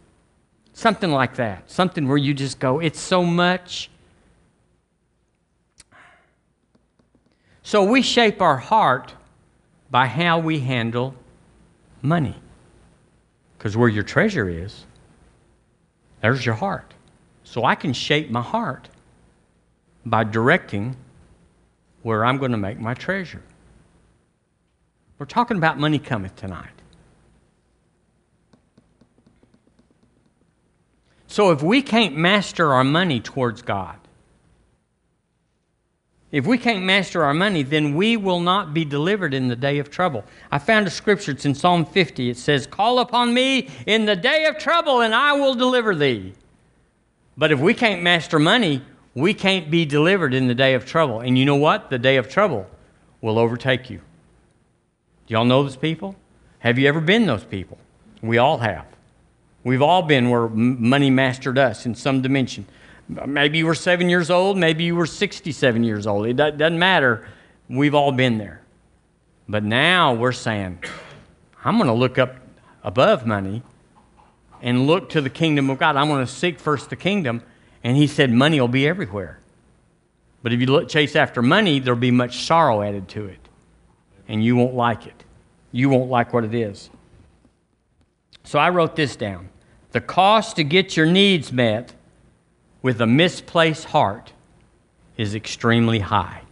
Something 0.80 1.10
like 1.10 1.34
that. 1.34 1.70
Something 1.70 2.08
where 2.08 2.16
you 2.16 2.32
just 2.32 2.58
go, 2.58 2.78
it's 2.78 2.98
so 2.98 3.22
much. 3.22 3.90
So 7.62 7.84
we 7.84 8.00
shape 8.00 8.40
our 8.40 8.56
heart 8.56 9.12
by 9.90 10.06
how 10.06 10.38
we 10.38 10.60
handle 10.60 11.14
money. 12.00 12.34
Because 13.58 13.76
where 13.76 13.90
your 13.90 14.04
treasure 14.04 14.48
is, 14.48 14.86
there's 16.22 16.46
your 16.46 16.54
heart. 16.54 16.94
So 17.44 17.66
I 17.66 17.74
can 17.74 17.92
shape 17.92 18.30
my 18.30 18.40
heart 18.40 18.88
by 20.06 20.24
directing 20.24 20.96
where 22.00 22.24
I'm 22.24 22.38
going 22.38 22.52
to 22.52 22.56
make 22.56 22.80
my 22.80 22.94
treasure. 22.94 23.42
We're 25.18 25.26
talking 25.26 25.58
about 25.58 25.78
money 25.78 25.98
cometh 25.98 26.36
tonight. 26.36 26.79
So 31.30 31.52
if 31.52 31.62
we 31.62 31.80
can't 31.80 32.16
master 32.16 32.74
our 32.74 32.82
money 32.82 33.20
towards 33.20 33.62
God, 33.62 33.94
if 36.32 36.44
we 36.44 36.58
can't 36.58 36.82
master 36.82 37.22
our 37.22 37.32
money, 37.32 37.62
then 37.62 37.94
we 37.94 38.16
will 38.16 38.40
not 38.40 38.74
be 38.74 38.84
delivered 38.84 39.32
in 39.32 39.46
the 39.46 39.54
day 39.54 39.78
of 39.78 39.90
trouble. 39.90 40.24
I 40.50 40.58
found 40.58 40.88
a 40.88 40.90
scripture, 40.90 41.30
it's 41.30 41.44
in 41.44 41.54
Psalm 41.54 41.84
50. 41.84 42.30
It 42.30 42.36
says, 42.36 42.66
Call 42.66 42.98
upon 42.98 43.32
me 43.32 43.68
in 43.86 44.06
the 44.06 44.16
day 44.16 44.46
of 44.46 44.58
trouble, 44.58 45.02
and 45.02 45.14
I 45.14 45.34
will 45.34 45.54
deliver 45.54 45.94
thee. 45.94 46.32
But 47.36 47.52
if 47.52 47.60
we 47.60 47.74
can't 47.74 48.02
master 48.02 48.40
money, 48.40 48.82
we 49.14 49.32
can't 49.32 49.70
be 49.70 49.84
delivered 49.84 50.34
in 50.34 50.48
the 50.48 50.54
day 50.54 50.74
of 50.74 50.84
trouble. 50.84 51.20
And 51.20 51.38
you 51.38 51.44
know 51.44 51.54
what? 51.54 51.90
The 51.90 51.98
day 52.00 52.16
of 52.16 52.28
trouble 52.28 52.68
will 53.20 53.38
overtake 53.38 53.88
you. 53.88 53.98
Do 55.28 55.34
y'all 55.34 55.44
know 55.44 55.62
those 55.62 55.76
people? 55.76 56.16
Have 56.58 56.76
you 56.76 56.88
ever 56.88 57.00
been 57.00 57.26
those 57.26 57.44
people? 57.44 57.78
We 58.20 58.38
all 58.38 58.58
have. 58.58 58.89
We've 59.62 59.82
all 59.82 60.02
been 60.02 60.30
where 60.30 60.48
money 60.48 61.10
mastered 61.10 61.58
us 61.58 61.84
in 61.86 61.94
some 61.94 62.22
dimension. 62.22 62.66
Maybe 63.08 63.58
you 63.58 63.66
were 63.66 63.74
seven 63.74 64.08
years 64.08 64.30
old, 64.30 64.56
maybe 64.56 64.84
you 64.84 64.96
were 64.96 65.06
67 65.06 65.84
years 65.84 66.06
old. 66.06 66.26
It 66.26 66.36
doesn't 66.36 66.78
matter. 66.78 67.26
We've 67.68 67.94
all 67.94 68.12
been 68.12 68.38
there. 68.38 68.62
But 69.48 69.64
now 69.64 70.14
we're 70.14 70.32
saying, 70.32 70.82
I'm 71.64 71.76
going 71.76 71.88
to 71.88 71.94
look 71.94 72.18
up 72.18 72.36
above 72.84 73.26
money 73.26 73.62
and 74.62 74.86
look 74.86 75.10
to 75.10 75.20
the 75.20 75.30
kingdom 75.30 75.70
of 75.70 75.78
God. 75.78 75.96
I'm 75.96 76.08
going 76.08 76.24
to 76.24 76.32
seek 76.32 76.58
first 76.60 76.90
the 76.90 76.96
kingdom. 76.96 77.42
And 77.82 77.96
he 77.96 78.06
said, 78.06 78.30
money 78.30 78.60
will 78.60 78.68
be 78.68 78.86
everywhere. 78.86 79.38
But 80.42 80.52
if 80.52 80.60
you 80.60 80.66
look, 80.66 80.88
chase 80.88 81.16
after 81.16 81.42
money, 81.42 81.80
there'll 81.80 81.98
be 81.98 82.10
much 82.10 82.44
sorrow 82.44 82.82
added 82.82 83.08
to 83.08 83.26
it. 83.26 83.48
And 84.28 84.44
you 84.44 84.56
won't 84.56 84.74
like 84.74 85.06
it. 85.06 85.24
You 85.72 85.88
won't 85.88 86.10
like 86.10 86.32
what 86.32 86.44
it 86.44 86.54
is. 86.54 86.90
So 88.50 88.58
I 88.58 88.70
wrote 88.70 88.96
this 88.96 89.14
down. 89.14 89.48
The 89.92 90.00
cost 90.00 90.56
to 90.56 90.64
get 90.64 90.96
your 90.96 91.06
needs 91.06 91.52
met 91.52 91.92
with 92.82 93.00
a 93.00 93.06
misplaced 93.06 93.84
heart 93.84 94.32
is 95.16 95.36
extremely 95.36 96.00
high. 96.00 96.42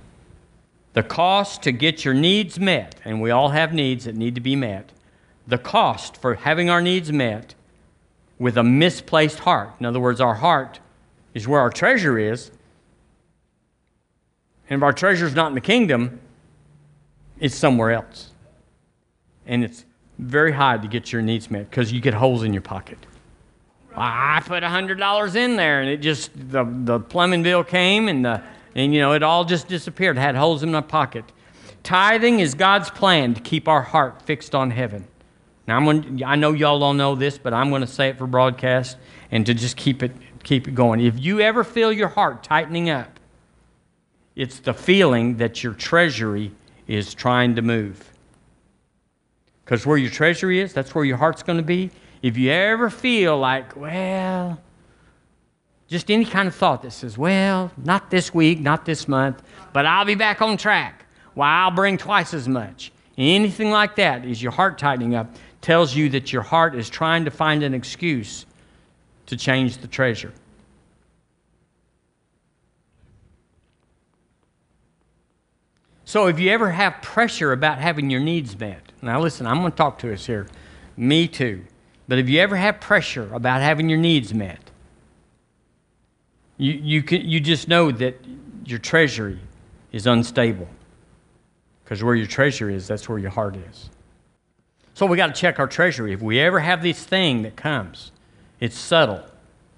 The 0.93 1.03
cost 1.03 1.63
to 1.63 1.73
get 1.73 2.05
your 2.05 2.15
needs 2.15 2.57
met, 2.57 2.95
and 3.05 3.21
we 3.21 3.33
all 3.33 3.49
have 3.49 3.75
needs 3.75 4.05
that 4.05 4.15
need 4.15 4.37
to 4.37 4.41
be 4.41 4.55
met, 4.55 4.93
the 5.49 5.59
cost 5.59 6.17
for 6.17 6.37
having 6.37 6.71
our 6.71 6.81
needs 6.81 7.11
met 7.11 7.57
with 8.39 8.57
a 8.57 8.63
misplaced 8.63 9.41
heart. 9.41 9.71
In 9.81 9.85
other 9.85 9.99
words, 9.99 10.21
our 10.21 10.37
heart 10.37 10.79
is 11.35 11.49
where 11.49 11.61
our 11.61 11.69
treasure 11.69 12.17
is. 12.17 12.53
And 14.71 14.79
if 14.79 14.85
our 14.85 14.93
treasure 14.93 15.27
is 15.27 15.35
not 15.35 15.49
in 15.49 15.57
the 15.57 15.61
kingdom, 15.61 16.21
it's 17.41 17.57
somewhere 17.57 17.91
else. 17.91 18.31
And 19.49 19.65
it's 19.65 19.85
very 20.19 20.53
high 20.53 20.79
to 20.79 20.89
get 20.89 21.13
your 21.13 21.23
needs 21.23 21.51
met 21.51 21.71
because 21.71 21.93
you 21.93 22.01
get 22.01 22.15
holes 22.15 22.43
in 22.43 22.53
your 22.53 22.63
pocket. 22.63 22.99
I 23.95 24.41
put 24.45 24.63
$100 24.63 25.37
in 25.37 25.57
there 25.57 25.81
and 25.81 25.91
it 25.91 25.99
just, 25.99 26.31
the, 26.35 26.65
the 26.65 27.01
plumbing 27.01 27.43
bill 27.43 27.65
came 27.65 28.09
and, 28.09 28.25
the, 28.25 28.43
and, 28.75 28.95
you 28.95 29.01
know, 29.01 29.13
it 29.13 29.23
all 29.23 29.45
just 29.45 29.67
disappeared. 29.67 30.17
It 30.17 30.21
had 30.21 30.37
holes 30.37 30.63
in 30.63 30.71
my 30.71 30.81
pocket. 30.81 31.25
Tithing 31.83 32.41
is 32.41 32.55
God's 32.55 32.91
plan 32.91 33.35
to 33.35 33.41
keep 33.41 33.67
our 33.67 33.83
heart 33.83 34.23
fixed 34.23 34.55
on 34.55 34.71
heaven. 34.71 35.07
Now, 35.67 35.77
I'm 35.77 35.85
going 35.85 36.23
I 36.25 36.37
know 36.37 36.53
y'all 36.53 36.79
don't 36.79 36.97
know 36.97 37.15
this, 37.15 37.39
but 37.39 37.53
I'm 37.53 37.71
going 37.71 37.83
to 37.83 37.87
say 37.87 38.09
it 38.09 38.19
for 38.19 38.27
broadcast 38.27 38.97
and 39.31 39.45
to 39.47 39.55
just 39.55 39.77
keep 39.77 40.03
it, 40.03 40.13
keep 40.43 40.67
it 40.67 40.75
going. 40.75 41.01
If 41.01 41.19
you 41.19 41.41
ever 41.41 41.63
feel 41.65 41.93
your 41.93 42.09
heart 42.09 42.43
tightening 42.43 42.89
up, 42.89 43.21
it's 44.35 44.61
the 44.61 44.73
feeling 44.73 45.37
that 45.39 45.63
your 45.63 45.75
treasury 45.75 46.53
is 46.87 47.13
trying 47.13 47.57
to 47.57 47.63
move. 47.63 48.11
Because 49.69 49.85
where 49.85 49.99
your 49.99 50.11
treasure 50.11 50.51
is, 50.51 50.73
that's 50.73 50.95
where 50.95 51.05
your 51.05 51.19
heart's 51.19 51.43
going 51.43 51.59
to 51.59 51.63
be. 51.63 51.91
If 52.23 52.39
you 52.39 52.51
ever 52.51 52.89
feel 52.89 53.37
like, 53.37 53.77
well, 53.77 54.59
just 55.89 56.11
any 56.11 56.25
kind 56.25 56.49
of 56.49 56.55
thought 56.55 56.81
that 56.85 56.93
says, 56.93 57.19
well, 57.19 57.71
not 57.77 58.11
this 58.11 58.33
week, 58.33 58.61
not 58.61 58.87
this 58.87 59.07
month, 59.07 59.43
but 59.75 59.85
I'll 59.85 60.07
be 60.07 60.15
back 60.15 60.41
on 60.41 60.57
track. 60.57 61.05
Well, 61.35 61.47
I'll 61.47 61.71
bring 61.71 61.99
twice 61.99 62.33
as 62.33 62.49
much. 62.49 62.93
Anything 63.19 63.71
like 63.71 63.97
that 63.97 64.25
is 64.25 64.43
your 64.43 64.53
heart 64.53 64.79
tightening 64.79 65.15
up, 65.15 65.37
tells 65.61 65.95
you 65.95 66.09
that 66.11 66.33
your 66.33 66.41
heart 66.41 66.75
is 66.75 66.89
trying 66.89 67.27
to 67.27 67.31
find 67.31 67.63
an 67.63 67.75
excuse 67.75 68.47
to 69.27 69.37
change 69.37 69.77
the 69.77 69.87
treasure. 69.87 70.33
So 76.07 76.29
if 76.29 76.41
you 76.41 76.51
ever 76.53 76.71
have 76.71 77.03
pressure 77.03 77.53
about 77.53 77.77
having 77.77 78.09
your 78.09 78.21
needs 78.21 78.59
met, 78.59 78.88
now 79.03 79.21
listen, 79.21 79.47
I'm 79.47 79.61
going 79.61 79.73
to 79.73 79.77
talk 79.77 79.99
to 80.01 80.13
us 80.13 80.27
here. 80.27 80.47
Me 80.97 81.29
too. 81.29 81.65
But 82.09 82.19
if 82.19 82.29
you 82.29 82.41
ever 82.41 82.57
have 82.57 82.81
pressure 82.81 83.33
about 83.35 83.61
having 83.61 83.89
your 83.89 83.99
needs 83.99 84.33
met, 84.33 84.61
you, 86.57 86.73
you, 86.73 87.03
can, 87.03 87.29
you 87.29 87.39
just 87.39 87.69
know 87.69 87.93
that 87.93 88.19
your 88.65 88.79
treasury 88.79 89.39
is 89.93 90.07
unstable. 90.07 90.69
Because 91.85 92.03
where 92.03 92.15
your 92.15 92.27
treasure 92.27 92.69
is, 92.69 92.87
that's 92.87 93.09
where 93.09 93.19
your 93.19 93.31
heart 93.31 93.57
is. 93.57 93.91
So 94.95 95.07
we 95.07 95.17
got 95.17 95.29
to 95.29 95.41
check 95.41 95.59
our 95.59 95.69
treasury. 95.69 96.13
If 96.13 96.21
we 96.21 96.41
ever 96.41 96.59
have 96.59 96.83
this 96.83 97.03
thing 97.05 97.43
that 97.43 97.57
comes, 97.57 98.11
it's 98.59 98.77
subtle, 98.77 99.25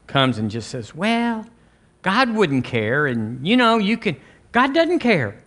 comes 0.07 0.39
and 0.39 0.51
just 0.51 0.71
says, 0.71 0.95
well, 0.95 1.47
God 2.03 2.31
wouldn't 2.35 2.65
care. 2.65 3.07
And, 3.07 3.47
you 3.47 3.57
know, 3.57 3.79
you 3.79 3.99
can, 3.99 4.17
God 4.53 4.73
doesn't 4.73 5.01
care. 5.01 5.40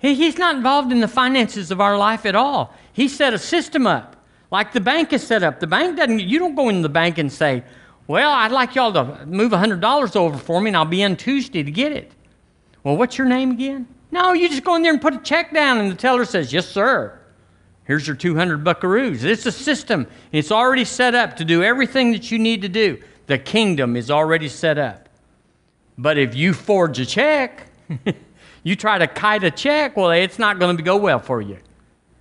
He, 0.00 0.14
he's 0.14 0.38
not 0.38 0.56
involved 0.56 0.92
in 0.92 1.00
the 1.00 1.08
finances 1.08 1.70
of 1.70 1.80
our 1.80 1.96
life 1.96 2.26
at 2.26 2.34
all. 2.34 2.74
He 2.92 3.06
set 3.08 3.34
a 3.34 3.38
system 3.38 3.86
up 3.86 4.16
like 4.50 4.72
the 4.72 4.80
bank 4.80 5.12
is 5.12 5.24
set 5.24 5.42
up. 5.42 5.60
The 5.60 5.66
bank 5.66 5.96
doesn't, 5.96 6.20
you 6.20 6.38
don't 6.38 6.54
go 6.54 6.68
into 6.68 6.82
the 6.82 6.88
bank 6.88 7.18
and 7.18 7.32
say, 7.32 7.62
well, 8.06 8.32
I'd 8.32 8.50
like 8.50 8.74
y'all 8.74 8.92
to 8.92 9.26
move 9.26 9.52
$100 9.52 10.16
over 10.16 10.36
for 10.36 10.60
me 10.60 10.70
and 10.70 10.76
I'll 10.76 10.84
be 10.84 11.02
in 11.02 11.16
Tuesday 11.16 11.62
to 11.62 11.70
get 11.70 11.92
it. 11.92 12.10
Well, 12.82 12.96
what's 12.96 13.16
your 13.16 13.28
name 13.28 13.52
again? 13.52 13.86
No, 14.10 14.32
you 14.32 14.48
just 14.48 14.64
go 14.64 14.74
in 14.74 14.82
there 14.82 14.92
and 14.92 15.00
put 15.00 15.14
a 15.14 15.18
check 15.18 15.54
down 15.54 15.78
and 15.78 15.90
the 15.92 15.94
teller 15.94 16.24
says, 16.24 16.52
yes, 16.52 16.66
sir. 16.66 17.16
Here's 17.84 18.06
your 18.06 18.16
200 18.16 18.64
buckaroos. 18.64 19.22
It's 19.22 19.46
a 19.46 19.52
system. 19.52 20.06
It's 20.32 20.50
already 20.50 20.84
set 20.84 21.14
up 21.14 21.36
to 21.36 21.44
do 21.44 21.62
everything 21.62 22.12
that 22.12 22.30
you 22.30 22.38
need 22.38 22.62
to 22.62 22.68
do. 22.68 23.00
The 23.26 23.38
kingdom 23.38 23.96
is 23.96 24.10
already 24.10 24.48
set 24.48 24.78
up. 24.78 25.08
But 25.96 26.18
if 26.18 26.34
you 26.34 26.52
forge 26.52 26.98
a 26.98 27.06
check, 27.06 27.66
you 28.62 28.76
try 28.76 28.98
to 28.98 29.06
kite 29.06 29.44
a 29.44 29.50
check, 29.50 29.96
well, 29.96 30.10
it's 30.10 30.38
not 30.38 30.58
going 30.58 30.76
to 30.76 30.82
go 30.82 30.96
well 30.96 31.18
for 31.18 31.40
you. 31.40 31.58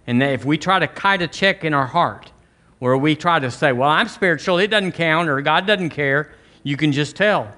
And 0.08 0.24
if 0.24 0.46
we 0.46 0.58
try 0.58 0.80
to 0.80 0.88
kite 0.88 1.22
a 1.22 1.28
check 1.28 1.64
in 1.64 1.74
our 1.74 1.86
heart, 1.86 2.32
where 2.80 2.98
we 2.98 3.16
try 3.16 3.40
to 3.40 3.52
say, 3.52 3.72
well, 3.72 3.90
I'm 3.90 4.08
spiritual, 4.08 4.58
it 4.58 4.68
doesn't 4.68 4.94
count, 4.94 5.30
or 5.30 5.42
God 5.42 5.68
doesn't 5.68 5.90
care, 5.90 6.32
you 6.64 6.78
can 6.78 6.92
just 6.92 7.16
tell 7.16 7.52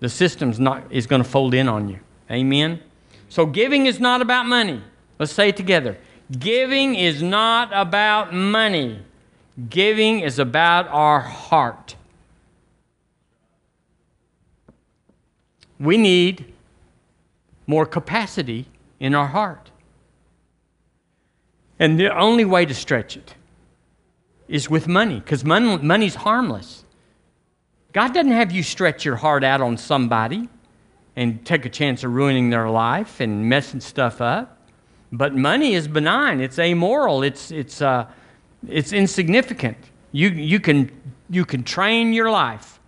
the 0.00 0.08
system's 0.08 0.58
not 0.58 0.84
is 0.90 1.06
going 1.06 1.22
to 1.22 1.28
fold 1.28 1.54
in 1.54 1.68
on 1.68 1.88
you. 1.88 1.98
Amen. 2.30 2.80
So 3.28 3.46
giving 3.46 3.86
is 3.86 4.00
not 4.00 4.22
about 4.22 4.46
money. 4.46 4.82
Let's 5.18 5.32
say 5.32 5.50
it 5.50 5.56
together. 5.56 5.98
Giving 6.38 6.94
is 6.94 7.22
not 7.22 7.70
about 7.72 8.32
money. 8.32 9.02
Giving 9.68 10.20
is 10.20 10.38
about 10.38 10.88
our 10.88 11.20
heart. 11.20 11.96
We 15.78 15.96
need 15.96 16.53
more 17.66 17.86
capacity 17.86 18.66
in 19.00 19.14
our 19.14 19.28
heart. 19.28 19.70
And 21.78 21.98
the 21.98 22.16
only 22.16 22.44
way 22.44 22.66
to 22.66 22.74
stretch 22.74 23.16
it 23.16 23.34
is 24.48 24.70
with 24.70 24.86
money, 24.86 25.20
because 25.20 25.44
money, 25.44 25.76
money's 25.78 26.14
harmless. 26.14 26.84
God 27.92 28.12
doesn't 28.12 28.32
have 28.32 28.52
you 28.52 28.62
stretch 28.62 29.04
your 29.04 29.16
heart 29.16 29.44
out 29.44 29.60
on 29.60 29.76
somebody 29.76 30.48
and 31.16 31.44
take 31.46 31.64
a 31.64 31.68
chance 31.68 32.04
of 32.04 32.12
ruining 32.12 32.50
their 32.50 32.68
life 32.68 33.20
and 33.20 33.48
messing 33.48 33.80
stuff 33.80 34.20
up. 34.20 34.68
But 35.12 35.34
money 35.34 35.74
is 35.74 35.86
benign, 35.86 36.40
it's 36.40 36.58
amoral, 36.58 37.22
it's, 37.22 37.50
it's, 37.50 37.80
uh, 37.80 38.06
it's 38.68 38.92
insignificant. 38.92 39.78
You, 40.10 40.28
you, 40.30 40.58
can, 40.60 40.90
you 41.30 41.44
can 41.44 41.62
train 41.62 42.12
your 42.12 42.30
life 42.30 42.80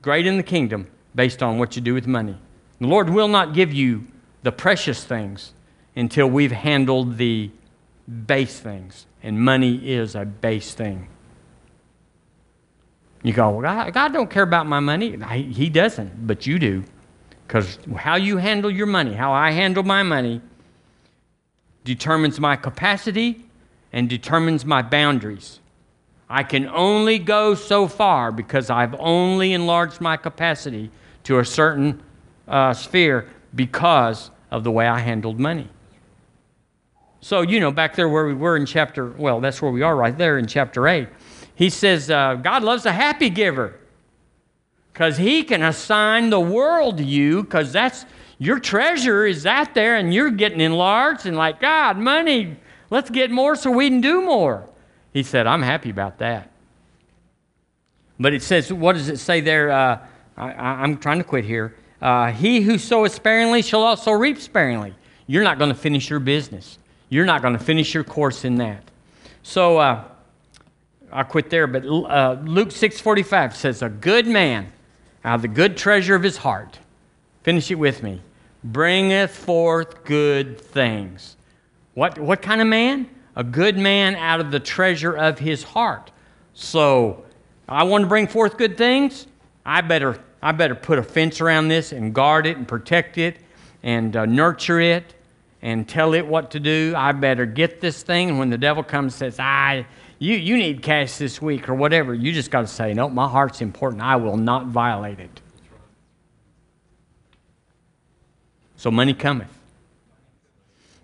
great 0.00 0.26
in 0.26 0.36
the 0.36 0.42
kingdom 0.42 0.88
based 1.14 1.42
on 1.42 1.58
what 1.58 1.76
you 1.76 1.82
do 1.82 1.92
with 1.92 2.06
money. 2.06 2.36
The 2.80 2.86
Lord 2.86 3.10
will 3.10 3.28
not 3.28 3.54
give 3.54 3.72
you 3.72 4.06
the 4.46 4.52
precious 4.52 5.02
things 5.02 5.52
until 5.96 6.28
we've 6.28 6.52
handled 6.52 7.18
the 7.18 7.50
base 8.28 8.60
things. 8.60 9.06
And 9.20 9.40
money 9.40 9.74
is 9.90 10.14
a 10.14 10.24
base 10.24 10.72
thing. 10.72 11.08
You 13.24 13.32
go, 13.32 13.50
well, 13.50 13.62
God, 13.62 13.92
God 13.92 14.12
don't 14.12 14.30
care 14.30 14.44
about 14.44 14.68
my 14.68 14.78
money. 14.78 15.18
He 15.36 15.68
doesn't, 15.68 16.28
but 16.28 16.46
you 16.46 16.60
do. 16.60 16.84
Because 17.44 17.76
how 17.96 18.14
you 18.14 18.36
handle 18.36 18.70
your 18.70 18.86
money, 18.86 19.14
how 19.14 19.32
I 19.32 19.50
handle 19.50 19.82
my 19.82 20.04
money, 20.04 20.40
determines 21.82 22.38
my 22.38 22.54
capacity 22.54 23.44
and 23.92 24.08
determines 24.08 24.64
my 24.64 24.80
boundaries. 24.80 25.58
I 26.30 26.44
can 26.44 26.68
only 26.68 27.18
go 27.18 27.56
so 27.56 27.88
far 27.88 28.30
because 28.30 28.70
I've 28.70 28.94
only 29.00 29.54
enlarged 29.54 30.00
my 30.00 30.16
capacity 30.16 30.92
to 31.24 31.40
a 31.40 31.44
certain 31.44 32.00
uh, 32.46 32.74
sphere 32.74 33.28
because 33.52 34.30
of 34.56 34.64
the 34.64 34.70
way 34.70 34.88
I 34.88 34.98
handled 34.98 35.38
money. 35.38 35.68
So, 37.20 37.42
you 37.42 37.60
know, 37.60 37.70
back 37.70 37.94
there 37.94 38.08
where 38.08 38.26
we 38.26 38.32
were 38.32 38.56
in 38.56 38.64
chapter, 38.64 39.10
well, 39.10 39.38
that's 39.38 39.60
where 39.60 39.70
we 39.70 39.82
are 39.82 39.94
right 39.94 40.16
there 40.16 40.38
in 40.38 40.46
chapter 40.46 40.88
8. 40.88 41.08
He 41.54 41.68
says, 41.68 42.10
uh, 42.10 42.36
God 42.36 42.64
loves 42.64 42.86
a 42.86 42.92
happy 42.92 43.28
giver 43.28 43.74
because 44.92 45.18
he 45.18 45.42
can 45.42 45.62
assign 45.62 46.30
the 46.30 46.40
world 46.40 46.96
to 46.96 47.04
you 47.04 47.42
because 47.42 47.70
that's 47.70 48.06
your 48.38 48.58
treasure 48.58 49.26
is 49.26 49.44
out 49.44 49.74
there 49.74 49.96
and 49.96 50.14
you're 50.14 50.30
getting 50.30 50.60
enlarged 50.60 51.26
and 51.26 51.36
like, 51.36 51.60
God, 51.60 51.98
money, 51.98 52.56
let's 52.88 53.10
get 53.10 53.30
more 53.30 53.56
so 53.56 53.70
we 53.70 53.90
can 53.90 54.00
do 54.00 54.22
more. 54.22 54.66
He 55.12 55.22
said, 55.22 55.46
I'm 55.46 55.62
happy 55.62 55.90
about 55.90 56.18
that. 56.18 56.50
But 58.18 58.32
it 58.32 58.42
says, 58.42 58.72
what 58.72 58.94
does 58.94 59.10
it 59.10 59.18
say 59.18 59.42
there? 59.42 59.70
Uh, 59.70 60.06
I, 60.38 60.82
am 60.82 60.96
trying 60.96 61.18
to 61.18 61.24
quit 61.24 61.44
here. 61.44 61.74
Uh, 62.00 62.30
he 62.32 62.60
who 62.60 62.78
soweth 62.78 63.14
sparingly 63.14 63.62
shall 63.62 63.82
also 63.82 64.12
reap 64.12 64.38
sparingly. 64.38 64.94
You're 65.26 65.44
not 65.44 65.58
going 65.58 65.70
to 65.70 65.78
finish 65.78 66.10
your 66.10 66.20
business. 66.20 66.78
You're 67.08 67.24
not 67.24 67.42
going 67.42 67.56
to 67.56 67.62
finish 67.62 67.94
your 67.94 68.04
course 68.04 68.44
in 68.44 68.56
that. 68.56 68.82
So 69.42 69.78
uh, 69.78 70.04
I'll 71.12 71.24
quit 71.24 71.50
there. 71.50 71.66
But 71.66 71.84
uh, 71.84 72.38
Luke 72.44 72.70
6:45 72.70 73.54
says, 73.54 73.82
"A 73.82 73.88
good 73.88 74.26
man 74.26 74.72
out 75.26 75.34
of 75.34 75.42
the 75.42 75.48
good 75.48 75.76
treasure 75.76 76.14
of 76.14 76.22
his 76.22 76.38
heart. 76.38 76.78
Finish 77.42 77.70
it 77.70 77.74
with 77.74 78.02
me. 78.02 78.22
Bringeth 78.64 79.30
forth 79.30 80.04
good 80.04 80.58
things. 80.60 81.36
What, 81.94 82.18
what 82.18 82.40
kind 82.40 82.60
of 82.60 82.68
man? 82.68 83.08
A 83.34 83.42
good 83.42 83.76
man 83.76 84.14
out 84.14 84.40
of 84.40 84.50
the 84.52 84.60
treasure 84.60 85.12
of 85.12 85.38
his 85.38 85.64
heart. 85.64 86.12
So, 86.54 87.24
I 87.68 87.82
want 87.82 88.02
to 88.02 88.08
bring 88.08 88.28
forth 88.28 88.56
good 88.56 88.78
things. 88.78 89.26
I 89.64 89.80
better, 89.80 90.20
I 90.46 90.52
better 90.52 90.76
put 90.76 91.00
a 91.00 91.02
fence 91.02 91.40
around 91.40 91.66
this 91.66 91.90
and 91.90 92.14
guard 92.14 92.46
it 92.46 92.56
and 92.56 92.68
protect 92.68 93.18
it 93.18 93.36
and 93.82 94.14
uh, 94.14 94.26
nurture 94.26 94.78
it 94.78 95.12
and 95.60 95.88
tell 95.88 96.14
it 96.14 96.24
what 96.24 96.52
to 96.52 96.60
do. 96.60 96.94
I 96.96 97.10
better 97.10 97.46
get 97.46 97.80
this 97.80 98.04
thing. 98.04 98.28
And 98.28 98.38
when 98.38 98.48
the 98.48 98.56
devil 98.56 98.84
comes 98.84 99.14
and 99.14 99.32
says, 99.32 99.40
I, 99.40 99.86
you, 100.20 100.36
you 100.36 100.56
need 100.56 100.84
cash 100.84 101.16
this 101.16 101.42
week 101.42 101.68
or 101.68 101.74
whatever, 101.74 102.14
you 102.14 102.32
just 102.32 102.52
got 102.52 102.60
to 102.60 102.68
say, 102.68 102.94
no, 102.94 103.08
my 103.08 103.26
heart's 103.26 103.60
important. 103.60 104.02
I 104.02 104.14
will 104.14 104.36
not 104.36 104.68
violate 104.68 105.18
it. 105.18 105.40
So 108.76 108.92
money 108.92 109.14
cometh. 109.14 109.52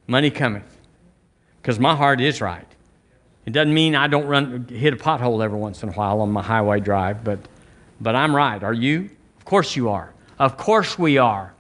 Money 0.07 0.31
cometh. 0.31 0.79
Because 1.61 1.81
my 1.81 1.97
heart 1.97 2.21
is 2.21 2.41
right. 2.41 2.69
It 3.45 3.51
doesn't 3.51 3.75
mean 3.75 3.97
I 3.97 4.07
don't 4.07 4.27
run 4.27 4.69
hit 4.69 4.93
a 4.93 4.97
pothole 4.97 5.43
every 5.43 5.59
once 5.59 5.83
in 5.83 5.89
a 5.89 5.93
while 5.93 6.21
on 6.21 6.31
my 6.31 6.43
highway 6.43 6.79
drive, 6.79 7.25
but 7.25 7.41
but 8.01 8.15
I'm 8.15 8.37
right. 8.37 8.63
Are 8.63 8.73
you? 8.73 9.11
Of 9.43 9.47
course 9.47 9.75
you 9.75 9.89
are. 9.89 10.15
Of 10.39 10.57
course 10.57 10.97
we 10.97 11.19
are. 11.19 11.53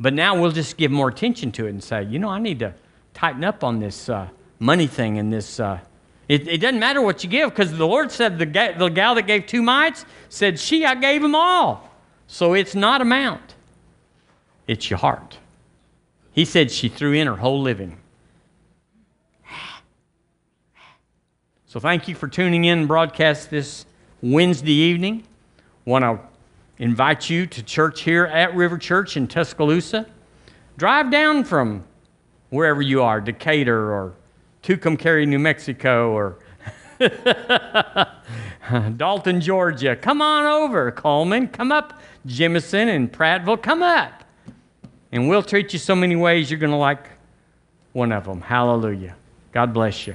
But 0.00 0.14
now 0.14 0.40
we'll 0.40 0.50
just 0.50 0.78
give 0.78 0.90
more 0.90 1.08
attention 1.08 1.52
to 1.52 1.66
it 1.66 1.70
and 1.70 1.84
say, 1.84 2.04
you 2.04 2.18
know, 2.18 2.30
I 2.30 2.38
need 2.38 2.60
to 2.60 2.72
tighten 3.12 3.44
up 3.44 3.62
on 3.62 3.80
this 3.80 4.08
uh, 4.08 4.28
money 4.58 4.86
thing 4.86 5.18
and 5.18 5.30
this 5.30 5.60
uh, 5.60 5.80
it, 6.26 6.48
it 6.48 6.58
doesn't 6.62 6.80
matter 6.80 7.02
what 7.02 7.22
you 7.22 7.28
give 7.28 7.50
because 7.50 7.70
the 7.76 7.86
Lord 7.86 8.10
said 8.10 8.38
the, 8.38 8.46
ga- 8.46 8.78
the 8.78 8.88
gal 8.88 9.14
that 9.16 9.26
gave 9.26 9.44
two 9.44 9.60
mites 9.60 10.06
said, 10.30 10.58
She, 10.58 10.86
I 10.86 10.94
gave 10.94 11.20
them 11.20 11.34
all. 11.34 11.90
So 12.26 12.54
it's 12.54 12.74
not 12.74 13.02
amount, 13.02 13.54
it's 14.66 14.88
your 14.88 14.98
heart. 14.98 15.36
He 16.32 16.46
said 16.46 16.70
she 16.70 16.88
threw 16.88 17.12
in 17.12 17.26
her 17.26 17.36
whole 17.36 17.60
living. 17.60 17.98
So 21.66 21.78
thank 21.78 22.08
you 22.08 22.14
for 22.14 22.26
tuning 22.26 22.64
in 22.64 22.78
and 22.78 22.88
broadcast 22.88 23.50
this 23.50 23.84
Wednesday 24.22 24.72
evening. 24.72 25.24
Want 25.84 26.04
to 26.04 26.31
invite 26.78 27.30
you 27.30 27.46
to 27.46 27.62
church 27.62 28.02
here 28.02 28.24
at 28.26 28.54
River 28.54 28.78
Church 28.78 29.16
in 29.16 29.26
Tuscaloosa. 29.26 30.06
Drive 30.76 31.10
down 31.10 31.44
from 31.44 31.84
wherever 32.50 32.82
you 32.82 33.02
are, 33.02 33.20
Decatur 33.20 33.92
or 33.92 34.14
Tucumcari, 34.62 35.26
New 35.26 35.38
Mexico, 35.38 36.12
or 36.12 36.38
Dalton, 38.96 39.40
Georgia. 39.40 39.96
Come 39.96 40.22
on 40.22 40.46
over, 40.46 40.90
Cullman. 40.92 41.48
Come 41.48 41.72
up, 41.72 42.00
Jemison 42.26 42.88
and 42.88 43.12
Prattville. 43.12 43.60
Come 43.62 43.82
up. 43.82 44.24
And 45.10 45.28
we'll 45.28 45.42
treat 45.42 45.72
you 45.72 45.78
so 45.78 45.94
many 45.94 46.16
ways 46.16 46.50
you're 46.50 46.60
going 46.60 46.70
to 46.70 46.76
like 46.76 47.08
one 47.92 48.12
of 48.12 48.24
them. 48.24 48.40
Hallelujah. 48.40 49.16
God 49.52 49.74
bless 49.74 50.06
you. 50.06 50.14